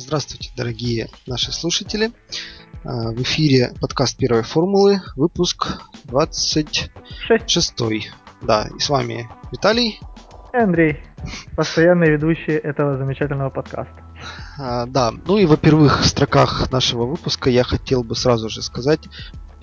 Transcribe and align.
Здравствуйте, 0.00 0.52
дорогие 0.56 1.08
наши 1.26 1.50
слушатели. 1.50 2.12
А, 2.84 3.10
в 3.10 3.20
эфире 3.22 3.72
подкаст 3.80 4.16
первой 4.16 4.44
формулы, 4.44 5.02
выпуск 5.16 5.80
26. 6.04 6.92
Да, 8.40 8.68
и 8.76 8.78
с 8.78 8.88
вами 8.88 9.28
Виталий. 9.50 9.98
Андрей, 10.52 10.98
постоянный 11.56 12.10
ведущий 12.10 12.52
этого 12.52 12.96
замечательного 12.96 13.50
подкаста. 13.50 14.00
А, 14.56 14.86
да, 14.86 15.12
ну 15.26 15.36
и 15.36 15.46
во-первых, 15.46 16.02
в 16.02 16.06
строках 16.06 16.70
нашего 16.70 17.04
выпуска 17.04 17.50
я 17.50 17.64
хотел 17.64 18.04
бы 18.04 18.14
сразу 18.14 18.48
же 18.48 18.62
сказать 18.62 19.00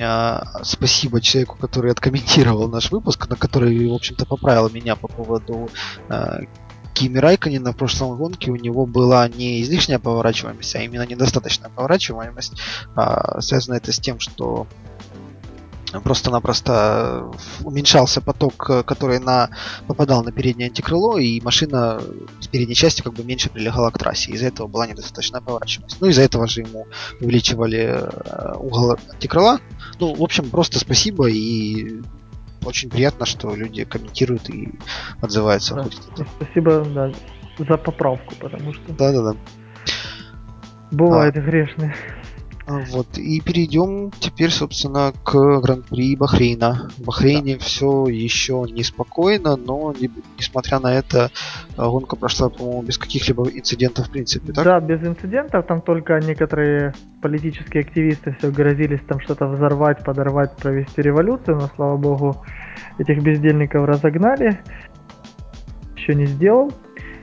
а, 0.01 0.43
спасибо 0.63 1.21
человеку, 1.21 1.57
который 1.57 1.91
откомментировал 1.91 2.67
наш 2.67 2.91
выпуск, 2.91 3.29
на 3.29 3.37
который, 3.37 3.89
в 3.89 3.93
общем-то, 3.93 4.25
поправил 4.25 4.69
меня 4.69 4.97
по 4.97 5.07
поводу 5.07 5.69
а, 6.09 6.41
Кими 6.95 7.19
Райконина 7.19 7.73
в 7.73 7.75
прошлом 7.75 8.15
гонке 8.15 8.51
у 8.51 8.55
него 8.55 8.85
была 8.85 9.27
не 9.27 9.61
излишняя 9.61 9.99
поворачиваемость, 9.99 10.75
а 10.77 10.79
именно 10.79 11.05
недостаточная 11.05 11.69
поворачиваемость. 11.69 12.53
А, 12.95 13.41
связано 13.41 13.75
это 13.75 13.91
с 13.91 13.99
тем, 13.99 14.21
что 14.21 14.65
просто-напросто 16.03 17.31
уменьшался 17.63 18.21
поток, 18.21 18.85
который 18.85 19.19
на, 19.19 19.49
попадал 19.87 20.23
на 20.23 20.31
переднее 20.31 20.67
антикрыло, 20.67 21.17
и 21.17 21.41
машина 21.41 22.01
с 22.39 22.47
передней 22.47 22.75
части 22.75 23.01
как 23.01 23.13
бы 23.13 23.25
меньше 23.25 23.49
прилегала 23.49 23.91
к 23.91 23.97
трассе. 23.97 24.31
Из-за 24.31 24.47
этого 24.47 24.67
была 24.67 24.87
недостаточная 24.87 25.41
поворачиваемость. 25.41 25.97
Ну, 25.99 26.07
из-за 26.07 26.21
этого 26.21 26.47
же 26.47 26.61
ему 26.61 26.87
увеличивали 27.19 27.99
э, 27.99 28.55
угол 28.57 28.97
антикрыла. 29.11 29.59
Ну, 29.99 30.15
в 30.15 30.23
общем, 30.23 30.49
просто 30.49 30.79
спасибо 30.79 31.29
и 31.29 32.01
очень 32.65 32.89
приятно, 32.89 33.25
что 33.25 33.55
люди 33.55 33.83
комментируют 33.85 34.49
и 34.49 34.71
отзываются. 35.21 35.75
Да. 35.75 36.25
Спасибо 36.39 36.83
да, 36.85 37.11
за 37.57 37.77
поправку, 37.77 38.35
потому 38.39 38.73
что... 38.73 38.93
Да-да-да. 38.93 39.35
Бывает 40.91 41.35
а. 41.37 41.41
грешные. 41.41 41.95
А, 42.67 42.79
вот, 42.89 43.17
и 43.17 43.41
перейдем 43.41 44.11
теперь, 44.19 44.49
собственно, 44.49 45.13
к 45.23 45.59
Гран-при 45.61 46.15
Бахрейна. 46.15 46.89
В 46.97 47.03
Бахрейне 47.05 47.57
да. 47.57 47.59
все 47.63 48.07
еще 48.07 48.65
неспокойно, 48.69 49.55
но 49.55 49.93
не, 49.99 50.09
несмотря 50.39 50.79
на 50.79 50.93
это, 50.93 51.29
а, 51.77 51.87
гонка 51.87 52.15
прошла, 52.15 52.49
по-моему, 52.49 52.81
без 52.81 52.97
каких-либо 52.97 53.47
инцидентов 53.49 54.07
в 54.07 54.11
принципе, 54.11 54.51
так? 54.51 54.65
Да, 54.65 54.79
без 54.79 55.03
инцидентов, 55.03 55.65
там 55.67 55.81
только 55.81 56.19
некоторые 56.19 56.93
политические 57.21 57.81
активисты 57.81 58.35
все 58.39 58.49
грозились 58.49 59.01
там 59.07 59.19
что-то 59.19 59.45
взорвать, 59.45 60.03
подорвать, 60.03 60.55
провести 60.55 61.03
революцию, 61.03 61.57
но, 61.57 61.69
слава 61.75 61.97
богу, 61.97 62.43
этих 62.97 63.21
бездельников 63.21 63.85
разогнали. 63.85 64.59
Еще 65.95 66.15
не 66.15 66.25
сделал. 66.25 66.71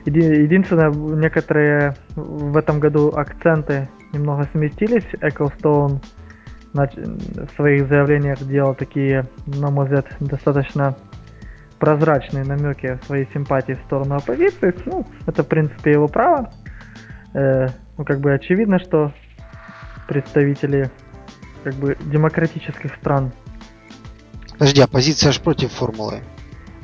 Единственное, 0.05 0.91
некоторые 0.91 1.95
в 2.15 2.55
этом 2.57 2.79
году 2.79 3.09
акценты 3.09 3.89
немного 4.13 4.47
сместились. 4.51 5.05
Ecclestone 5.21 6.03
в 6.73 7.55
своих 7.55 7.87
заявлениях 7.87 8.41
делал 8.43 8.73
такие, 8.73 9.27
на 9.45 9.69
мой 9.69 9.85
взгляд, 9.85 10.07
достаточно 10.19 10.95
прозрачные 11.77 12.45
намеки 12.45 12.99
своей 13.05 13.27
симпатии 13.33 13.73
в 13.73 13.85
сторону 13.85 14.15
оппозиции. 14.15 14.73
Ну, 14.85 15.05
это, 15.27 15.43
в 15.43 15.47
принципе, 15.47 15.91
его 15.91 16.07
право. 16.07 16.51
Э, 17.33 17.67
ну, 17.97 18.05
как 18.05 18.21
бы 18.21 18.33
очевидно, 18.33 18.79
что 18.79 19.13
представители 20.07 20.89
как 21.63 21.75
бы 21.75 21.97
демократических 22.05 22.95
стран. 22.95 23.31
Подожди, 24.53 24.81
оппозиция 24.81 25.29
аж 25.29 25.41
против 25.41 25.71
формулы. 25.71 26.21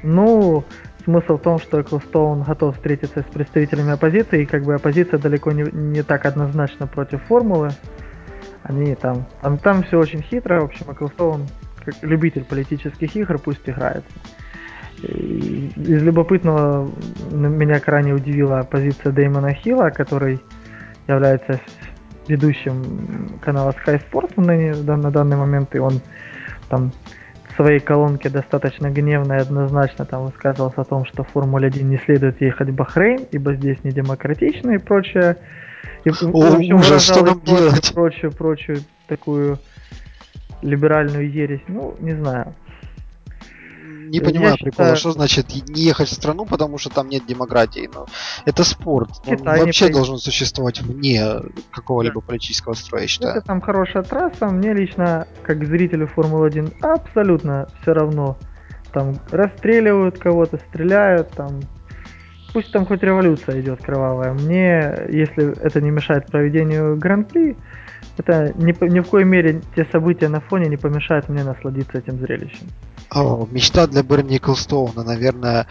Ну, 0.03 0.64
смысл 1.03 1.38
в 1.38 1.42
том, 1.42 1.59
что 1.59 1.81
Эклстоун 1.81 2.44
готов 2.44 2.75
встретиться 2.75 3.22
с 3.22 3.33
представителями 3.33 3.92
оппозиции, 3.92 4.44
и 4.44 4.45
как 4.45 4.64
бы 4.64 4.75
оппозиция 4.75 5.19
далеко 5.19 5.52
не, 5.52 5.64
не 5.72 6.03
так 6.03 6.25
однозначно 6.25 6.88
против 6.88 7.22
формулы. 7.23 7.69
Они 8.64 8.94
там, 8.95 9.25
там, 9.42 9.58
там 9.58 9.83
все 9.83 9.97
очень 9.97 10.22
хитро, 10.22 10.61
в 10.61 10.66
общем, 10.66 10.92
Эклстоун 10.92 11.48
как 11.83 11.95
любитель 12.02 12.43
политических 12.43 13.15
игр, 13.15 13.39
пусть 13.39 13.67
играет. 13.67 14.04
Из 15.02 16.04
любопытного 16.04 16.92
меня 17.31 17.80
крайне 17.80 18.14
удивила 18.14 18.64
позиция 18.64 19.14
Дэймона 19.14 19.54
Хилла, 19.54 19.92
который 19.92 20.42
является 21.08 21.60
ведущим 22.27 23.39
канала 23.42 23.73
Sky 23.86 24.02
Sports 24.11 24.33
на 24.37 25.11
данный 25.11 25.37
момент, 25.37 25.73
и 25.73 25.80
он 25.80 26.02
там 26.67 26.92
своей 27.59 27.81
колонке 27.81 28.30
достаточно 28.30 28.89
гневно 28.89 29.33
и 29.33 29.42
однозначно 29.42 30.05
там 30.05 30.25
высказывался 30.25 30.81
о 30.81 30.86
том, 30.86 31.05
что 31.05 31.23
в 31.23 31.27
Формуле-1 31.30 31.83
не 31.83 31.97
следует 31.97 32.39
ехать 32.39 32.70
в 32.70 32.73
Бахрейн, 32.73 33.27
ибо 33.31 33.53
здесь 33.53 33.83
не 33.83 33.92
демократично 33.92 34.71
и 34.71 34.77
прочее. 34.77 35.36
И, 36.05 36.09
О, 36.09 36.14
в 36.14 36.55
общем, 36.55 36.75
ужас, 36.77 37.03
что 37.03 37.25
нам 37.25 37.42
делать? 37.42 37.93
Прочую, 37.93 38.31
прочую 38.31 38.80
такую 39.08 39.58
либеральную 40.61 41.30
ересь. 41.30 41.64
Ну, 41.67 41.95
не 41.99 42.14
знаю 42.14 42.55
не 44.09 44.20
понимаю 44.20 44.52
я 44.52 44.58
прикола, 44.58 44.71
считаю... 44.71 44.95
что 44.95 45.11
значит 45.11 45.47
не 45.70 45.83
ехать 45.83 46.09
в 46.09 46.14
страну, 46.14 46.45
потому 46.45 46.77
что 46.77 46.89
там 46.89 47.09
нет 47.09 47.25
демократии. 47.25 47.89
Но 47.93 48.02
ну, 48.02 48.05
это 48.45 48.64
спорт. 48.64 49.09
Он 49.27 49.37
вообще 49.37 49.89
должен 49.89 50.17
существовать 50.17 50.81
вне 50.81 51.23
какого-либо 51.71 52.21
да. 52.21 52.27
политического 52.27 52.73
строя, 52.73 53.03
я 53.03 53.08
считаю. 53.08 53.36
Это 53.36 53.45
там 53.45 53.61
хорошая 53.61 54.03
трасса. 54.03 54.48
Мне 54.48 54.73
лично, 54.73 55.27
как 55.43 55.65
зрителю 55.65 56.08
Формулы-1, 56.08 56.80
абсолютно 56.81 57.67
все 57.81 57.93
равно. 57.93 58.37
Там 58.92 59.19
расстреливают 59.30 60.17
кого-то, 60.17 60.58
стреляют, 60.69 61.30
там 61.30 61.59
пусть 62.53 62.71
там 62.71 62.86
хоть 62.86 63.03
революция 63.03 63.61
идет 63.61 63.83
кровавая. 63.83 64.33
Мне, 64.33 64.95
если 65.09 65.58
это 65.61 65.81
не 65.81 65.92
мешает 65.92 66.27
проведению 66.27 66.98
гран-при, 66.98 67.55
это 68.17 68.53
ни, 68.58 68.73
ни 68.92 68.99
в 68.99 69.09
коей 69.09 69.25
мере 69.25 69.61
те 69.75 69.86
события 69.92 70.27
на 70.27 70.42
фоне 70.42 70.67
не 70.69 70.77
помешают 70.77 71.30
мне 71.30 71.43
насладиться 71.43 71.98
этим 71.98 72.19
зрелищем. 72.19 72.67
О, 73.11 73.47
мечта 73.52 73.87
для 73.87 74.03
Берни 74.03 74.36
Николстоуна, 74.36 75.03
наверное, 75.03 75.67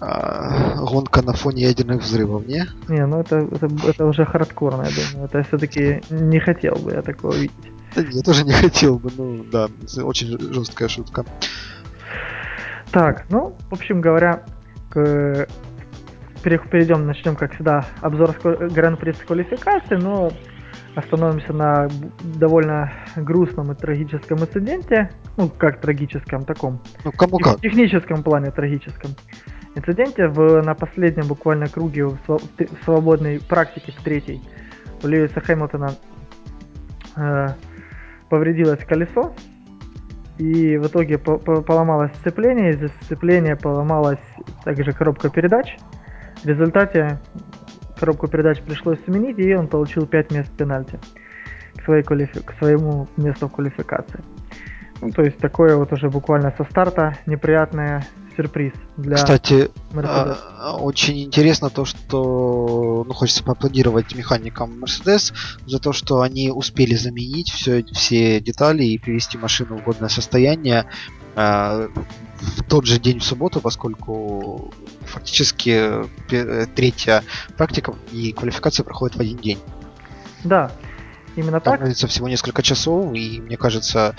э, 0.00 0.76
гонка 0.84 1.22
на 1.22 1.32
фоне 1.32 1.62
ядерных 1.62 2.02
взрывов, 2.02 2.46
не? 2.46 2.66
Не, 2.88 3.06
ну 3.06 3.20
это, 3.20 3.36
это, 3.36 3.68
это 3.86 4.06
уже 4.06 4.24
хардкорно, 4.24 4.82
я 4.82 4.90
думаю. 4.90 5.28
Это 5.28 5.42
все-таки 5.44 6.02
не 6.10 6.40
хотел 6.40 6.74
бы 6.76 6.92
я 6.92 7.02
такого 7.02 7.34
видеть. 7.34 7.52
Да, 7.94 8.02
я 8.02 8.22
тоже 8.22 8.44
не 8.44 8.52
хотел 8.52 8.98
бы, 8.98 9.10
ну 9.16 9.44
да, 9.44 9.68
очень 10.02 10.38
жесткая 10.52 10.88
шутка. 10.88 11.24
Так, 12.90 13.24
ну, 13.30 13.56
в 13.70 13.74
общем 13.74 14.00
говоря, 14.00 14.44
к... 14.90 15.46
перейдем, 16.42 17.06
начнем, 17.06 17.36
как 17.36 17.54
всегда, 17.54 17.86
обзор 18.00 18.36
гран-при 18.42 19.12
с 19.12 19.18
квалификации, 19.18 19.96
но 19.96 20.32
остановимся 20.94 21.52
на 21.52 21.88
довольно 22.22 22.92
грустном 23.16 23.72
и 23.72 23.74
трагическом 23.74 24.40
инциденте. 24.40 25.10
Ну, 25.36 25.48
как 25.48 25.80
трагическом, 25.80 26.44
таком. 26.44 26.80
Ну, 27.04 27.12
кому 27.12 27.38
как? 27.38 27.58
В 27.58 27.60
техническом 27.60 28.22
плане 28.22 28.50
трагическом. 28.50 29.12
Инциденте 29.74 30.28
в, 30.28 30.62
на 30.62 30.74
последнем 30.74 31.26
буквально 31.26 31.66
круге 31.66 32.06
в, 32.06 32.18
в 32.26 32.84
свободной 32.84 33.40
практике 33.40 33.92
в 33.92 34.02
третьей 34.02 34.42
у 35.02 35.06
Льюиса 35.06 35.40
Хэмилтона 35.40 35.94
э, 37.16 37.48
повредилось 38.28 38.84
колесо. 38.84 39.34
И 40.38 40.76
в 40.76 40.86
итоге 40.86 41.18
по 41.18 41.38
по 41.38 41.62
поломалось 41.62 42.12
сцепление, 42.20 42.70
из-за 42.70 42.88
сцепления 43.02 43.56
поломалась 43.56 44.18
также 44.64 44.92
коробка 44.92 45.30
передач. 45.30 45.76
В 46.42 46.46
результате 46.46 47.20
коробку 48.02 48.26
передач 48.26 48.60
пришлось 48.60 48.98
сменить, 49.04 49.38
и 49.38 49.54
он 49.54 49.68
получил 49.68 50.06
5 50.06 50.32
мест 50.32 50.50
пенальти 50.56 50.98
к, 51.76 51.84
своей 51.84 52.02
квалифи... 52.02 52.40
к 52.40 52.52
своему 52.58 53.06
месту 53.16 53.46
в 53.46 53.52
квалификации. 53.52 54.20
Ну, 55.00 55.10
то 55.10 55.22
есть 55.22 55.38
такое 55.38 55.76
вот 55.76 55.92
уже 55.92 56.10
буквально 56.10 56.52
со 56.58 56.64
старта 56.64 57.16
неприятное 57.26 58.04
сюрприз 58.36 58.72
для 58.96 59.16
Кстати, 59.16 59.70
Mercedes. 59.92 60.36
А, 60.58 60.76
очень 60.76 61.22
интересно 61.22 61.70
то, 61.70 61.84
что 61.84 63.04
ну, 63.06 63.12
хочется 63.12 63.44
поаплодировать 63.44 64.14
механикам 64.14 64.82
Mercedes 64.82 65.32
за 65.66 65.78
то, 65.78 65.92
что 65.92 66.20
они 66.20 66.50
успели 66.50 66.94
заменить 66.94 67.50
все, 67.50 67.84
все 67.92 68.40
детали 68.40 68.84
и 68.84 68.98
привести 68.98 69.38
машину 69.38 69.78
в 69.78 69.84
годное 69.84 70.08
состояние 70.08 70.86
а, 71.34 71.88
в 72.40 72.64
тот 72.64 72.86
же 72.86 72.98
день 72.98 73.20
в 73.20 73.24
субботу, 73.24 73.60
поскольку 73.60 74.72
фактически 75.02 76.04
третья 76.74 77.22
практика 77.56 77.94
и 78.10 78.32
квалификация 78.32 78.84
проходит 78.84 79.16
в 79.16 79.20
один 79.20 79.38
день. 79.38 79.58
Да, 80.44 80.72
именно 81.36 81.60
Там 81.60 81.78
так. 81.78 81.96
Там 81.96 82.08
всего 82.08 82.28
несколько 82.28 82.62
часов, 82.62 83.14
и 83.14 83.40
мне 83.40 83.56
кажется, 83.56 84.16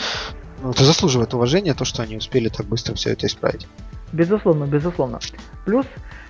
ну, 0.62 0.72
это 0.72 0.86
заслуживает 0.86 1.34
уважения, 1.34 1.74
то, 1.74 1.86
что 1.86 2.02
они 2.04 2.16
успели 2.16 2.50
так 2.50 2.66
быстро 2.66 2.96
все 2.96 3.12
это 3.12 3.28
исправить. 3.28 3.68
Безусловно, 4.14 4.66
безусловно. 4.66 5.20
Плюс 5.66 5.86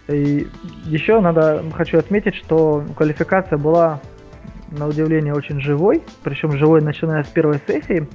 и 0.07 0.47
еще 0.85 1.19
надо, 1.19 1.63
хочу 1.73 1.97
отметить, 1.97 2.35
что 2.35 2.83
квалификация 2.95 3.57
была 3.57 3.99
на 4.71 4.87
удивление 4.87 5.33
очень 5.33 5.61
живой, 5.61 6.01
причем 6.23 6.53
живой 6.53 6.81
начиная 6.81 7.23
с 7.23 7.27
первой 7.27 7.59
сессии. 7.67 8.07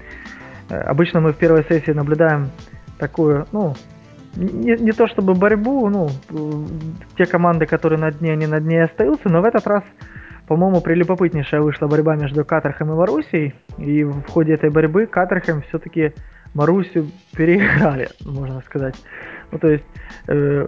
Э, 0.70 0.80
обычно 0.80 1.20
мы 1.20 1.32
в 1.32 1.36
первой 1.36 1.64
сессии 1.64 1.92
наблюдаем 1.92 2.50
такую, 2.98 3.46
ну, 3.52 3.74
не, 4.36 4.76
не 4.76 4.92
то 4.92 5.06
чтобы 5.06 5.34
борьбу, 5.34 5.88
ну, 5.88 6.08
те 7.16 7.26
команды, 7.26 7.66
которые 7.66 7.98
на 7.98 8.10
дне, 8.10 8.32
они 8.32 8.46
на 8.46 8.60
дне 8.60 8.84
остаются, 8.84 9.28
но 9.28 9.40
в 9.40 9.44
этот 9.44 9.66
раз 9.66 9.84
по-моему, 10.48 10.80
прелюбопытнейшая 10.80 11.60
вышла 11.60 11.88
борьба 11.88 12.16
между 12.16 12.42
Катерхем 12.42 12.90
и 12.90 12.96
Марусей, 12.96 13.54
и 13.76 14.02
в 14.02 14.26
ходе 14.28 14.54
этой 14.54 14.70
борьбы 14.70 15.04
Катерхем 15.04 15.60
все-таки 15.68 16.14
Марусю 16.54 17.10
переиграли, 17.36 18.08
можно 18.24 18.62
сказать. 18.62 18.94
Ну, 19.50 19.58
то 19.58 19.68
есть 19.68 19.84
э, 20.28 20.66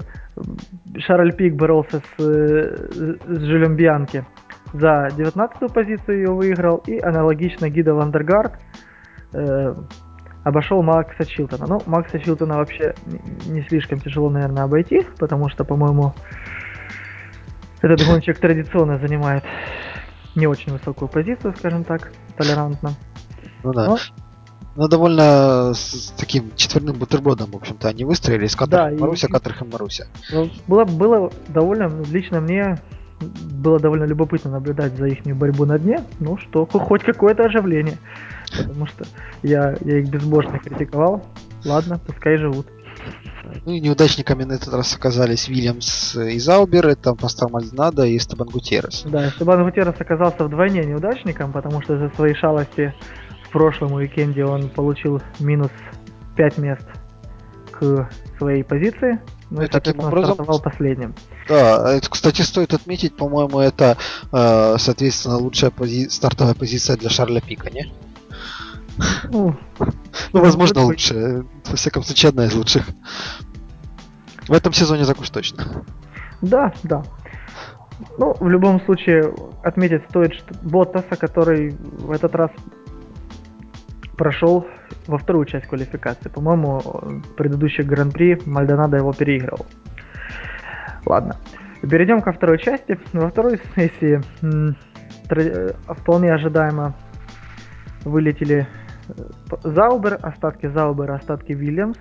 Шарль 0.99 1.33
Пик 1.33 1.55
боролся 1.55 2.01
с, 2.01 2.23
с 2.23 3.41
Жилем 3.41 3.77
Бьянки 3.77 4.25
за 4.73 5.09
19 5.17 5.73
позицию 5.73 6.19
ее 6.19 6.31
выиграл, 6.31 6.83
и 6.87 6.99
аналогично 6.99 7.69
Гида 7.69 7.95
Вандергард 7.95 8.55
э, 9.33 9.75
обошел 10.45 10.83
Макса 10.83 11.25
Чилтона. 11.25 11.67
Ну, 11.67 11.83
Макса 11.87 12.19
Чилтона 12.19 12.57
вообще 12.57 12.95
не 13.47 13.63
слишком 13.63 14.01
тяжело, 14.01 14.31
наверное, 14.31 14.65
обойти, 14.65 15.07
потому 15.19 15.49
что, 15.49 15.65
по-моему, 15.65 16.15
этот 17.83 18.07
гонщик 18.07 18.39
традиционно 18.39 18.99
занимает 18.99 19.45
не 20.37 20.47
очень 20.47 20.73
высокую 20.73 21.09
позицию, 21.09 21.55
скажем 21.57 21.85
так, 21.85 22.13
толерантно. 22.37 22.91
Ну 23.65 23.73
да. 23.73 23.87
Но, 23.87 23.97
но 24.77 24.89
довольно 24.89 25.73
с 25.75 26.13
таким 26.17 26.53
четверным 26.57 26.97
бутербродом, 26.97 27.51
в 27.51 27.57
общем-то, 27.57 27.89
они 27.89 28.05
выстроились. 28.05 28.55
Катар 28.55 28.93
да, 28.93 28.99
Маруся, 28.99 29.27
и... 29.27 29.31
Катрах 29.31 29.63
Маруся. 29.63 30.07
Ну, 30.33 30.51
было, 30.67 30.85
было 30.85 31.33
довольно, 31.49 31.91
лично 32.11 32.41
мне 32.41 32.79
было 33.21 33.79
довольно 33.79 34.05
любопытно 34.05 34.51
наблюдать 34.51 34.97
за 34.97 35.07
их 35.07 35.25
борьбу 35.37 35.67
на 35.67 35.79
дне, 35.79 36.05
ну 36.21 36.39
что, 36.39 36.67
хоть 36.73 37.03
какое-то 37.03 37.45
оживление. 37.45 37.99
Потому 38.57 38.87
что 38.87 39.05
я, 39.43 39.77
я 39.81 39.99
их 39.99 40.09
безбожно 40.09 40.59
критиковал. 40.59 41.25
Ладно, 41.65 42.01
пускай 42.05 42.37
живут. 42.37 42.67
Ну 43.65 43.73
и 43.73 43.81
неудачниками 43.81 44.45
на 44.45 44.55
этот 44.55 44.73
раз 44.73 44.95
оказались 44.95 45.49
Вильямс 45.49 46.15
и 46.17 46.39
Заубер, 46.39 46.87
это 46.87 47.15
Пастор 47.15 47.51
Мальдинадо 47.51 48.05
и 48.05 48.19
Стебан 48.19 48.49
Гутеррес. 48.49 49.05
Да, 49.07 49.31
Стебан 49.31 49.65
Гутеррес 49.65 49.95
оказался 49.99 50.45
вдвойне 50.45 50.85
неудачником, 50.85 51.53
потому 51.53 51.83
что 51.83 51.99
за 51.99 52.11
свои 52.15 52.35
шалости 52.35 52.95
в 53.51 53.53
прошлом 53.53 53.95
уикенде 53.95 54.45
он 54.45 54.69
получил 54.69 55.21
минус 55.41 55.73
5 56.37 56.59
мест 56.59 56.87
к 57.73 58.09
своей 58.39 58.63
позиции. 58.63 59.19
Ну 59.51 59.63
и, 59.63 59.67
таким 59.67 59.99
образом 59.99 60.35
стартовал 60.35 60.61
последним. 60.61 61.17
Да, 61.49 61.95
это, 61.97 62.09
кстати, 62.09 62.43
стоит 62.43 62.73
отметить, 62.73 63.17
по-моему, 63.17 63.59
это, 63.59 63.97
э, 64.33 64.77
соответственно, 64.79 65.39
лучшая 65.39 65.73
пози- 65.73 66.09
стартовая 66.09 66.55
позиция 66.55 66.97
для 66.97 67.11
Шарля 67.11 67.41
Пика, 67.41 67.71
не? 67.71 67.93
Ну, 69.33 69.57
ну 70.33 70.41
возможно, 70.41 70.83
лучшая. 70.83 71.45
Во 71.69 71.77
всяком 71.77 72.05
случае, 72.05 72.29
одна 72.29 72.45
из 72.45 72.55
лучших. 72.55 72.87
В 74.47 74.53
этом 74.53 74.73
сезоне 74.73 75.07
так 75.07 75.19
уж 75.19 75.31
точно. 75.31 75.85
Да, 76.41 76.73
да. 76.85 77.03
Ну, 78.17 78.37
в 78.39 78.49
любом 78.49 78.81
случае, 78.85 79.35
отметить 79.65 80.03
стоит 80.11 80.35
что 80.35 80.55
Боттаса, 80.63 81.17
который 81.17 81.71
в 81.71 82.13
этот 82.13 82.37
раз 82.37 82.51
прошел 84.21 84.67
во 85.07 85.17
вторую 85.17 85.47
часть 85.47 85.67
квалификации. 85.67 86.29
По-моему, 86.29 86.83
предыдущий 87.39 87.83
гран-при 87.83 88.39
Мальдонадо 88.45 88.99
его 88.99 89.15
переигрывал. 89.15 89.65
Ладно. 91.07 91.37
Перейдем 91.81 92.21
ко 92.21 92.33
второй 92.33 92.59
части. 92.59 92.99
Во 93.15 93.31
второй 93.31 93.59
сессии 93.75 94.21
э, 94.43 95.73
вполне 95.95 96.35
ожидаемо 96.35 96.95
вылетели 98.05 98.69
э, 99.09 99.13
Заубер, 99.65 100.19
остатки 100.21 100.67
Заубера, 100.67 101.15
остатки 101.15 101.53
Вильямс, 101.53 101.97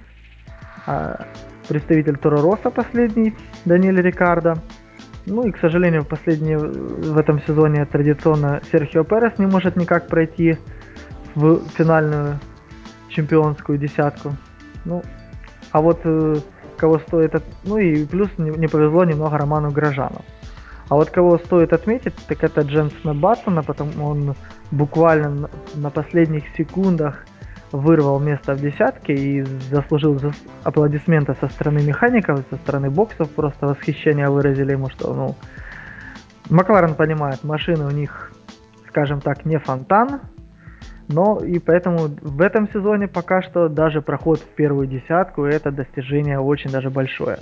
а 0.86 1.26
представитель 1.70 2.18
Торо 2.18 2.42
Росса 2.42 2.70
последний, 2.70 3.34
Даниэль 3.64 4.02
Рикардо. 4.02 4.56
Ну 5.26 5.48
и, 5.48 5.52
к 5.52 5.60
сожалению, 5.60 6.04
последний 6.04 6.58
в 6.58 7.18
этом 7.18 7.42
сезоне 7.44 7.86
традиционно 7.86 8.60
Серхио 8.74 9.06
Перес 9.06 9.40
не 9.40 9.46
может 9.46 9.78
никак 9.78 10.08
пройти 10.10 10.58
в 11.40 11.70
финальную 11.78 12.40
чемпионскую 13.10 13.78
десятку. 13.78 14.36
Ну, 14.86 15.04
а 15.72 15.82
вот 15.82 16.02
э, 16.04 16.36
кого 16.78 17.00
стоит... 17.00 17.36
От... 17.36 17.44
Ну 17.64 17.78
и 17.78 18.06
плюс 18.06 18.30
не, 18.38 18.68
повезло 18.68 19.06
немного 19.06 19.38
Роману 19.38 19.72
Грожану. 19.72 20.22
А 20.90 20.96
вот 20.96 21.12
кого 21.12 21.38
стоит 21.38 21.72
отметить, 21.72 22.16
так 22.28 22.44
это 22.44 22.62
Дженсона 22.62 23.14
Баттона, 23.14 23.64
потому 23.64 24.06
он 24.06 24.36
буквально 24.72 25.50
на, 25.76 25.90
последних 25.92 26.44
секундах 26.58 27.26
вырвал 27.72 28.20
место 28.20 28.56
в 28.56 28.60
десятке 28.60 29.14
и 29.14 29.44
заслужил 29.44 30.20
за 30.20 30.34
аплодисменты 30.64 31.36
со 31.40 31.48
стороны 31.48 31.84
механиков, 31.84 32.44
со 32.50 32.58
стороны 32.58 32.90
боксов, 32.90 33.30
просто 33.30 33.68
восхищение 33.68 34.30
выразили 34.30 34.72
ему, 34.72 34.90
что, 34.90 35.14
ну, 35.14 35.36
Макларен 36.50 36.96
понимает, 36.96 37.44
машины 37.44 37.86
у 37.86 37.92
них, 37.92 38.32
скажем 38.88 39.22
так, 39.22 39.46
не 39.46 39.60
фонтан, 39.60 40.22
но 41.10 41.40
и 41.40 41.60
поэтому 41.60 42.08
в 42.22 42.42
этом 42.42 42.70
сезоне 42.72 43.08
пока 43.08 43.42
что 43.42 43.68
даже 43.68 44.02
проход 44.02 44.40
в 44.40 44.56
первую 44.56 44.88
десятку 44.88 45.44
это 45.44 45.72
достижение 45.72 46.40
очень 46.40 46.70
даже 46.70 46.90
большое. 46.90 47.40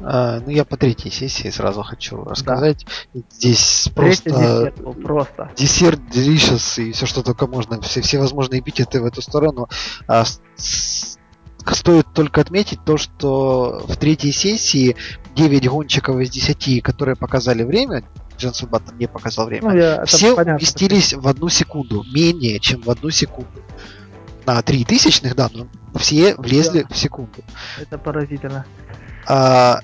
А, 0.00 0.40
ну, 0.40 0.50
я 0.50 0.64
по 0.64 0.76
третьей 0.76 1.10
сессии 1.10 1.48
сразу 1.48 1.82
хочу 1.82 2.24
рассказать. 2.24 2.86
Да. 3.14 3.20
Здесь 3.30 3.90
просто... 3.94 4.30
Десерт 4.30 4.80
был 4.80 4.94
просто. 4.94 5.50
Десерт, 5.56 6.00
delicious 6.12 6.82
и 6.82 6.92
все, 6.92 7.06
что 7.06 7.22
только 7.22 7.46
можно. 7.46 7.80
Все, 7.82 8.00
все 8.00 8.18
возможные 8.18 8.60
эпитеты 8.60 9.00
в 9.00 9.06
эту 9.06 9.22
сторону. 9.22 9.68
А, 10.08 10.24
с, 10.56 11.18
стоит 11.70 12.06
только 12.14 12.40
отметить 12.40 12.84
то, 12.84 12.96
что 12.96 13.84
в 13.86 13.96
третьей 13.96 14.32
сессии 14.32 14.96
9 15.34 15.68
гонщиков 15.68 16.18
из 16.20 16.30
10, 16.30 16.82
которые 16.82 17.16
показали 17.16 17.62
время, 17.62 18.02
Дженсен 18.38 18.68
Баттон 18.68 18.96
не 18.98 19.06
показал 19.06 19.46
время. 19.46 19.70
Ну, 19.70 19.76
я, 19.76 20.04
Все 20.04 20.34
понятно, 20.34 20.56
уместились 20.56 21.12
в 21.12 21.26
одну 21.28 21.48
секунду, 21.48 22.04
менее 22.12 22.58
чем 22.60 22.80
в 22.82 22.90
одну 22.90 23.10
секунду. 23.10 23.62
На 24.46 24.60
3 24.60 24.84
тысячных, 24.84 25.36
да, 25.36 25.48
но 25.52 25.68
все 25.98 26.34
влезли 26.36 26.82
да. 26.82 26.88
в 26.94 26.96
секунду. 26.96 27.44
Это 27.80 27.98
поразительно. 27.98 28.66
А, 29.26 29.80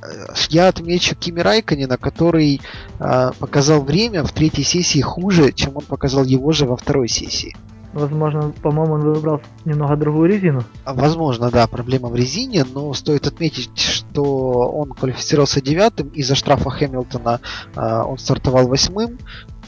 я 0.51 0.69
отмечу 0.69 1.15
Кими 1.15 1.41
Райконина, 1.41 1.97
который 1.97 2.61
а, 2.99 3.33
показал 3.39 3.83
время 3.83 4.25
в 4.25 4.33
третьей 4.33 4.65
сессии 4.65 5.01
хуже, 5.01 5.53
чем 5.53 5.77
он 5.77 5.85
показал 5.85 6.25
его 6.25 6.51
же 6.53 6.67
во 6.67 6.77
второй 6.77 7.09
сессии. 7.09 7.57
Возможно, 7.93 8.53
по-моему, 8.63 8.95
он 8.95 9.01
выбрал 9.01 9.41
немного 9.65 9.97
другую 9.97 10.29
резину. 10.29 10.65
А, 10.85 10.93
возможно, 10.93 11.51
да, 11.51 11.67
проблема 11.67 12.09
в 12.09 12.17
резине, 12.17 12.65
но 12.65 12.93
стоит 12.93 13.27
отметить, 13.27 13.79
что 13.79 14.23
он 14.71 14.93
квалифицировался 14.93 15.61
девятым, 15.63 16.09
из-за 16.09 16.35
штрафа 16.35 16.71
Хэмилтона 16.71 17.41
э, 17.75 18.03
он 18.03 18.19
стартовал 18.19 18.69
восьмым. 18.69 19.19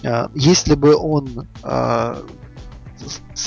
Э, 0.02 0.26
если 0.35 0.75
бы 0.75 0.94
он 0.94 1.47
э, 1.62 2.14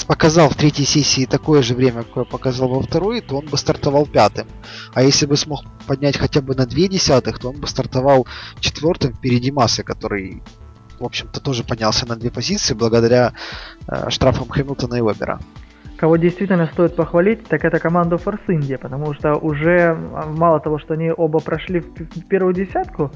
показал 0.07 0.49
в 0.49 0.55
третьей 0.55 0.85
сессии 0.85 1.25
такое 1.25 1.61
же 1.61 1.75
время, 1.75 2.03
какое 2.03 2.23
показал 2.23 2.69
во 2.69 2.81
второй, 2.81 3.21
то 3.21 3.37
он 3.37 3.45
бы 3.45 3.57
стартовал 3.57 4.05
пятым. 4.05 4.47
А 4.93 5.03
если 5.03 5.25
бы 5.25 5.37
смог 5.37 5.63
поднять 5.85 6.17
хотя 6.17 6.41
бы 6.41 6.55
на 6.55 6.65
две 6.65 6.87
десятых, 6.87 7.39
то 7.39 7.49
он 7.49 7.59
бы 7.59 7.67
стартовал 7.67 8.25
четвертым 8.59 9.13
впереди 9.13 9.51
массы, 9.51 9.83
который 9.83 10.41
в 11.03 11.05
общем-то, 11.05 11.41
тоже 11.41 11.63
поднялся 11.63 12.07
на 12.07 12.15
две 12.15 12.31
позиции 12.31 12.73
благодаря 12.73 13.33
э, 13.87 14.09
штрафам 14.09 14.47
Хэмилтона 14.47 14.95
и 14.95 15.01
Вебера. 15.01 15.39
Кого 15.97 16.17
действительно 16.17 16.67
стоит 16.67 16.95
похвалить, 16.95 17.43
так 17.47 17.63
это 17.63 17.79
команду 17.79 18.15
Force 18.15 18.47
India, 18.47 18.77
потому 18.77 19.13
что 19.13 19.35
уже 19.35 19.95
мало 20.37 20.59
того, 20.59 20.79
что 20.79 20.95
они 20.95 21.11
оба 21.15 21.39
прошли 21.39 21.81
в 21.81 22.27
первую 22.27 22.53
десятку, 22.53 23.11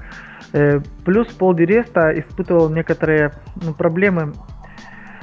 э, 0.53 0.79
плюс 1.05 1.27
Пол 1.33 1.53
Диреста 1.53 2.11
испытывал 2.17 2.69
некоторые 2.69 3.33
ну, 3.55 3.73
проблемы 3.73 4.33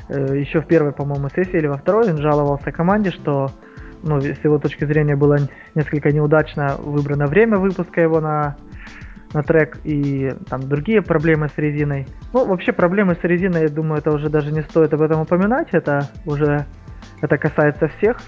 э, 0.08 0.38
еще 0.38 0.60
в 0.60 0.66
первой, 0.66 0.92
по-моему, 0.92 1.28
сессии 1.28 1.56
или 1.56 1.66
во 1.66 1.76
второй. 1.76 2.10
Он 2.10 2.18
жаловался 2.18 2.72
команде, 2.72 3.10
что 3.10 3.50
ну, 4.02 4.20
с 4.20 4.44
его 4.44 4.58
точки 4.58 4.84
зрения 4.84 5.16
было 5.16 5.38
несколько 5.74 6.12
неудачно 6.12 6.76
выбрано 6.78 7.26
время 7.26 7.58
выпуска 7.58 8.00
его 8.00 8.20
на 8.20 8.56
на 9.34 9.42
трек 9.42 9.78
и 9.84 10.30
там 10.48 10.68
другие 10.68 11.02
проблемы 11.02 11.48
с 11.48 11.58
резиной. 11.58 12.06
Ну, 12.32 12.46
вообще 12.46 12.72
проблемы 12.72 13.16
с 13.16 13.24
резиной, 13.24 13.62
я 13.62 13.68
думаю, 13.68 13.98
это 13.98 14.10
уже 14.12 14.30
даже 14.30 14.52
не 14.52 14.62
стоит 14.62 14.94
об 14.94 15.02
этом 15.02 15.20
упоминать, 15.20 15.68
это 15.72 16.08
уже 16.24 16.64
это 17.20 17.36
касается 17.36 17.88
всех. 17.88 18.18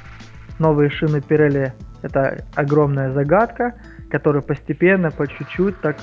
Новые 0.58 0.90
шины 0.90 1.18
Pirelli 1.18 1.72
это 2.02 2.44
огромная 2.54 3.12
загадка, 3.12 3.75
которую 4.10 4.42
постепенно, 4.42 5.10
по 5.10 5.26
чуть-чуть, 5.26 5.80
так 5.80 5.96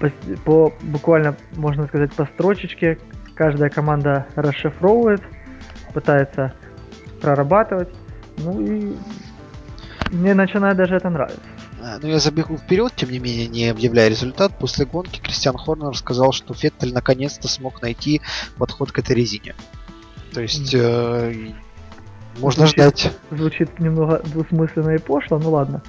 по, 0.00 0.10
по 0.44 0.72
буквально, 0.82 1.36
можно 1.56 1.86
сказать, 1.86 2.12
по 2.14 2.26
строчечке 2.26 2.98
каждая 3.34 3.70
команда 3.70 4.26
расшифровывает, 4.34 5.22
пытается 5.92 6.52
прорабатывать. 7.20 7.88
Ну 8.38 8.60
и 8.60 8.96
мне 10.12 10.34
начинает 10.34 10.76
даже 10.76 10.96
это 10.96 11.08
нравиться. 11.10 11.40
А, 11.86 11.98
ну, 12.00 12.08
я 12.08 12.18
забегу 12.18 12.56
вперед, 12.56 12.94
тем 12.96 13.10
не 13.10 13.18
менее, 13.18 13.46
не 13.46 13.68
объявляя 13.68 14.08
результат. 14.08 14.58
После 14.58 14.86
гонки 14.86 15.20
Кристиан 15.20 15.58
Хорнер 15.58 15.94
сказал, 15.94 16.32
что 16.32 16.54
Феттель 16.54 16.94
наконец-то 16.94 17.46
смог 17.46 17.82
найти 17.82 18.22
подход 18.56 18.90
к 18.90 18.98
этой 19.00 19.14
резине. 19.14 19.54
То 20.32 20.40
есть, 20.40 20.74
э, 20.74 21.52
можно 22.38 22.66
звучит, 22.66 22.74
ждать. 22.74 23.12
Звучит 23.30 23.78
немного 23.80 24.22
двусмысленно 24.24 24.94
и 24.94 24.98
пошло, 24.98 25.38
ну 25.38 25.50
ладно. 25.50 25.82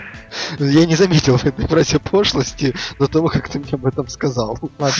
Я 0.58 0.84
не 0.84 0.94
заметил 0.94 1.38
в 1.38 1.44
этой 1.46 1.66
фразе 1.66 1.98
пошлости 1.98 2.74
до 2.98 3.06
того, 3.06 3.28
как 3.28 3.48
ты 3.48 3.60
мне 3.60 3.72
об 3.72 3.86
этом 3.86 4.08
сказал. 4.08 4.58
Ладно. 4.78 4.96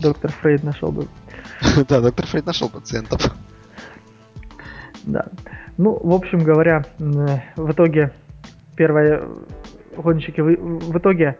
Доктор 0.00 0.32
Фрейд 0.32 0.64
нашел 0.64 0.92
бы. 0.92 1.08
Да, 1.88 2.02
доктор 2.02 2.26
Фрейд 2.26 2.44
нашел 2.44 2.68
пациентов. 2.68 3.34
Да. 5.04 5.28
Ну, 5.78 5.98
в 5.98 6.12
общем 6.12 6.40
говоря, 6.40 6.84
в 6.98 7.70
итоге 7.72 8.12
первые 8.76 9.22
гонщики 9.96 10.40
в, 10.40 10.46
в 10.54 10.98
итоге 10.98 11.36